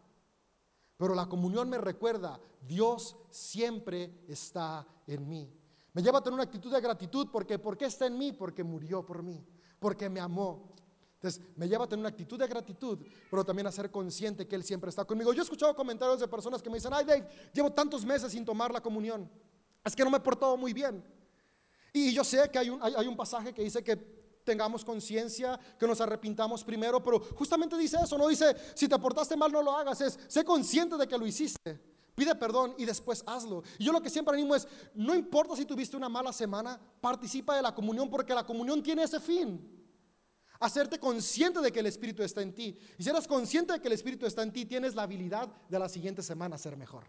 pero 0.97 1.15
la 1.15 1.27
comunión 1.27 1.69
me 1.69 1.77
recuerda, 1.77 2.39
Dios 2.61 3.15
siempre 3.29 4.23
está 4.27 4.85
en 5.07 5.27
mí. 5.27 5.49
Me 5.93 6.03
lleva 6.03 6.19
a 6.19 6.21
tener 6.21 6.35
una 6.35 6.43
actitud 6.43 6.71
de 6.71 6.81
gratitud 6.81 7.27
porque 7.31 7.57
¿por 7.57 7.77
qué 7.77 7.85
está 7.85 8.05
en 8.05 8.17
mí? 8.17 8.31
Porque 8.31 8.63
murió 8.63 9.05
por 9.05 9.23
mí, 9.23 9.43
porque 9.79 10.09
me 10.09 10.19
amó. 10.19 10.73
Entonces, 11.15 11.41
me 11.57 11.67
lleva 11.67 11.83
a 11.83 11.87
tener 11.87 11.99
una 11.99 12.09
actitud 12.09 12.39
de 12.39 12.47
gratitud, 12.47 12.99
pero 13.29 13.43
también 13.43 13.67
a 13.67 13.71
ser 13.71 13.91
consciente 13.91 14.47
que 14.47 14.55
Él 14.55 14.63
siempre 14.63 14.89
está 14.89 15.03
conmigo. 15.03 15.33
Yo 15.33 15.41
he 15.41 15.43
escuchado 15.43 15.75
comentarios 15.75 16.21
de 16.21 16.29
personas 16.29 16.61
que 16.61 16.69
me 16.69 16.77
dicen, 16.77 16.93
ay 16.93 17.03
Dave, 17.03 17.27
llevo 17.53 17.73
tantos 17.73 18.05
meses 18.05 18.31
sin 18.31 18.45
tomar 18.45 18.71
la 18.71 18.79
comunión. 18.79 19.29
Es 19.83 19.95
que 19.95 20.03
no 20.03 20.09
me 20.09 20.17
he 20.17 20.21
portado 20.21 20.55
muy 20.55 20.71
bien. 20.71 21.03
Y 21.93 22.13
yo 22.13 22.23
sé 22.23 22.49
que 22.51 22.59
hay 22.59 22.69
un, 22.69 22.79
hay, 22.81 23.07
un 23.07 23.15
pasaje 23.15 23.53
que 23.53 23.63
dice 23.63 23.83
que 23.83 23.95
tengamos 24.43 24.83
conciencia, 24.83 25.59
que 25.77 25.87
nos 25.87 26.01
arrepintamos 26.01 26.63
primero, 26.63 27.03
pero 27.03 27.19
justamente 27.35 27.77
dice 27.77 27.97
eso, 28.03 28.17
no 28.17 28.27
dice, 28.27 28.55
si 28.73 28.87
te 28.87 28.97
portaste 28.97 29.35
mal 29.35 29.51
no 29.51 29.61
lo 29.61 29.75
hagas, 29.75 30.01
es, 30.01 30.19
sé 30.27 30.43
consciente 30.43 30.97
de 30.97 31.07
que 31.07 31.17
lo 31.17 31.27
hiciste, 31.27 31.79
pide 32.15 32.33
perdón 32.35 32.73
y 32.77 32.85
después 32.85 33.23
hazlo. 33.27 33.63
Y 33.77 33.85
yo 33.85 33.91
lo 33.91 34.01
que 34.01 34.09
siempre 34.09 34.33
animo 34.33 34.55
es, 34.55 34.67
no 34.95 35.13
importa 35.13 35.55
si 35.55 35.65
tuviste 35.65 35.95
una 35.95 36.09
mala 36.09 36.33
semana, 36.33 36.79
participa 36.99 37.55
de 37.55 37.61
la 37.61 37.75
comunión 37.75 38.09
porque 38.09 38.33
la 38.33 38.45
comunión 38.45 38.81
tiene 38.81 39.03
ese 39.03 39.19
fin 39.19 39.79
hacerte 40.59 40.99
consciente 40.99 41.61
de 41.61 41.71
que 41.71 41.79
el 41.79 41.85
Espíritu 41.85 42.21
está 42.21 42.41
en 42.41 42.53
ti. 42.53 42.77
Y 42.97 43.03
si 43.03 43.09
eres 43.09 43.27
consciente 43.27 43.73
de 43.73 43.81
que 43.81 43.87
el 43.87 43.93
Espíritu 43.93 44.25
está 44.25 44.43
en 44.43 44.51
ti, 44.51 44.65
tienes 44.65 44.95
la 44.95 45.03
habilidad 45.03 45.49
de 45.69 45.79
la 45.79 45.87
siguiente 45.87 46.21
semana 46.21 46.57
ser 46.57 46.75
mejor. 46.75 47.05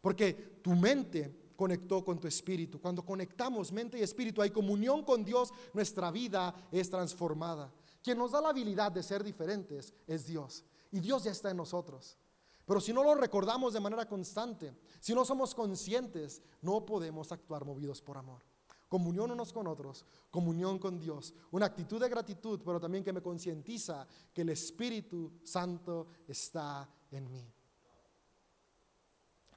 Porque 0.00 0.32
tu 0.62 0.70
mente 0.70 1.39
conectó 1.60 2.02
con 2.02 2.18
tu 2.18 2.26
espíritu. 2.26 2.80
Cuando 2.80 3.04
conectamos 3.04 3.70
mente 3.70 3.98
y 3.98 4.02
espíritu, 4.02 4.40
hay 4.40 4.48
comunión 4.48 5.04
con 5.04 5.22
Dios, 5.22 5.52
nuestra 5.74 6.10
vida 6.10 6.54
es 6.72 6.88
transformada. 6.88 7.70
Quien 8.02 8.16
nos 8.16 8.30
da 8.30 8.40
la 8.40 8.48
habilidad 8.48 8.90
de 8.90 9.02
ser 9.02 9.22
diferentes 9.22 9.92
es 10.06 10.24
Dios. 10.24 10.64
Y 10.90 11.00
Dios 11.00 11.24
ya 11.24 11.32
está 11.32 11.50
en 11.50 11.58
nosotros. 11.58 12.16
Pero 12.64 12.80
si 12.80 12.94
no 12.94 13.04
lo 13.04 13.14
recordamos 13.14 13.74
de 13.74 13.80
manera 13.80 14.08
constante, 14.08 14.74
si 15.00 15.12
no 15.12 15.22
somos 15.22 15.54
conscientes, 15.54 16.40
no 16.62 16.86
podemos 16.86 17.30
actuar 17.30 17.66
movidos 17.66 18.00
por 18.00 18.16
amor 18.16 18.42
comunión 18.88 19.30
unos 19.30 19.52
con 19.52 19.68
otros, 19.68 20.04
comunión 20.32 20.80
con 20.80 20.98
Dios, 20.98 21.32
una 21.52 21.66
actitud 21.66 22.00
de 22.00 22.08
gratitud, 22.08 22.60
pero 22.64 22.80
también 22.80 23.04
que 23.04 23.12
me 23.12 23.22
concientiza 23.22 24.04
que 24.34 24.40
el 24.40 24.48
Espíritu 24.48 25.38
Santo 25.44 26.08
está 26.26 26.90
en 27.12 27.30
mí. 27.30 27.46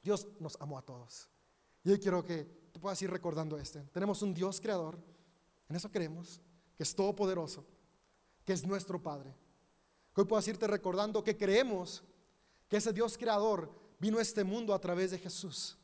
Dios 0.03 0.27
nos 0.39 0.55
amó 0.61 0.77
a 0.77 0.83
todos. 0.83 1.32
Y 1.83 1.91
hoy 1.91 1.99
quiero 1.99 2.23
que 2.23 2.45
tú 2.71 2.79
puedas 2.79 3.01
ir 3.01 3.09
recordando 3.09 3.57
este. 3.57 3.81
Tenemos 3.91 4.21
un 4.21 4.33
Dios 4.33 4.59
creador, 4.61 4.97
en 5.69 5.75
eso 5.75 5.91
creemos, 5.91 6.41
que 6.75 6.83
es 6.83 6.95
todopoderoso, 6.95 7.65
que 8.45 8.53
es 8.53 8.65
nuestro 8.65 9.01
Padre. 9.01 9.35
Hoy 10.15 10.25
puedas 10.25 10.47
irte 10.47 10.67
recordando 10.67 11.23
que 11.23 11.37
creemos 11.37 12.03
que 12.67 12.77
ese 12.77 12.93
Dios 12.93 13.17
creador 13.17 13.71
vino 13.99 14.19
a 14.19 14.21
este 14.21 14.43
mundo 14.43 14.73
a 14.73 14.79
través 14.79 15.11
de 15.11 15.19
Jesús 15.19 15.77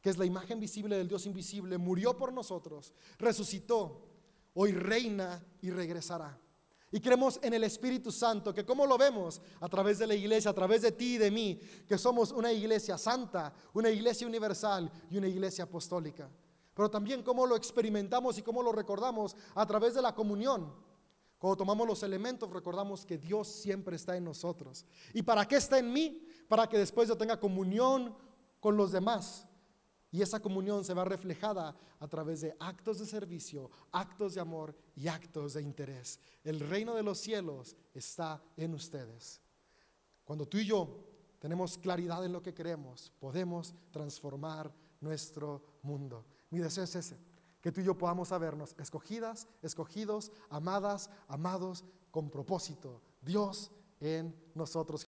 que 0.00 0.10
es 0.10 0.18
la 0.18 0.24
imagen 0.24 0.60
visible 0.60 0.96
del 0.96 1.08
Dios 1.08 1.26
invisible, 1.26 1.76
murió 1.78 2.16
por 2.16 2.32
nosotros, 2.32 2.94
resucitó, 3.18 4.08
hoy 4.54 4.72
reina 4.72 5.44
y 5.60 5.70
regresará. 5.70 6.38
Y 6.92 7.00
creemos 7.00 7.38
en 7.42 7.54
el 7.54 7.62
Espíritu 7.64 8.10
Santo, 8.10 8.52
que 8.52 8.64
como 8.64 8.84
lo 8.84 8.98
vemos 8.98 9.40
a 9.60 9.68
través 9.68 9.98
de 9.98 10.06
la 10.08 10.14
iglesia, 10.14 10.50
a 10.50 10.54
través 10.54 10.82
de 10.82 10.92
ti 10.92 11.14
y 11.14 11.18
de 11.18 11.30
mí, 11.30 11.60
que 11.86 11.96
somos 11.96 12.32
una 12.32 12.52
iglesia 12.52 12.98
santa, 12.98 13.52
una 13.74 13.90
iglesia 13.90 14.26
universal 14.26 14.90
y 15.08 15.18
una 15.18 15.28
iglesia 15.28 15.64
apostólica. 15.64 16.28
Pero 16.74 16.90
también 16.90 17.22
cómo 17.22 17.46
lo 17.46 17.54
experimentamos 17.54 18.38
y 18.38 18.42
cómo 18.42 18.62
lo 18.62 18.72
recordamos 18.72 19.36
a 19.54 19.66
través 19.66 19.94
de 19.94 20.02
la 20.02 20.14
comunión. 20.14 20.74
Cuando 21.38 21.58
tomamos 21.58 21.86
los 21.86 22.02
elementos, 22.02 22.50
recordamos 22.50 23.06
que 23.06 23.18
Dios 23.18 23.48
siempre 23.48 23.96
está 23.96 24.16
en 24.16 24.24
nosotros. 24.24 24.84
¿Y 25.14 25.22
para 25.22 25.46
qué 25.46 25.56
está 25.56 25.78
en 25.78 25.92
mí? 25.92 26.26
Para 26.48 26.68
que 26.68 26.76
después 26.76 27.08
yo 27.08 27.16
tenga 27.16 27.38
comunión 27.38 28.16
con 28.58 28.76
los 28.76 28.92
demás 28.92 29.46
y 30.10 30.22
esa 30.22 30.40
comunión 30.40 30.84
se 30.84 30.94
va 30.94 31.04
reflejada 31.04 31.76
a 31.98 32.08
través 32.08 32.40
de 32.40 32.56
actos 32.58 32.98
de 32.98 33.06
servicio, 33.06 33.70
actos 33.92 34.34
de 34.34 34.40
amor 34.40 34.74
y 34.96 35.06
actos 35.06 35.54
de 35.54 35.62
interés. 35.62 36.18
El 36.42 36.60
reino 36.60 36.94
de 36.94 37.02
los 37.02 37.18
cielos 37.18 37.76
está 37.94 38.42
en 38.56 38.74
ustedes. 38.74 39.40
Cuando 40.24 40.46
tú 40.46 40.58
y 40.58 40.66
yo 40.66 41.06
tenemos 41.38 41.78
claridad 41.78 42.24
en 42.24 42.32
lo 42.32 42.42
que 42.42 42.54
queremos, 42.54 43.12
podemos 43.18 43.74
transformar 43.92 44.72
nuestro 45.00 45.62
mundo. 45.82 46.26
Mi 46.50 46.58
deseo 46.58 46.84
es 46.84 46.96
ese, 46.96 47.16
que 47.60 47.70
tú 47.70 47.80
y 47.80 47.84
yo 47.84 47.96
podamos 47.96 48.28
sabernos 48.28 48.74
escogidas, 48.78 49.46
escogidos, 49.62 50.32
amadas, 50.48 51.08
amados, 51.28 51.84
con 52.10 52.30
propósito. 52.30 53.00
Dios 53.20 53.70
en 54.00 54.34
nosotros. 54.54 54.98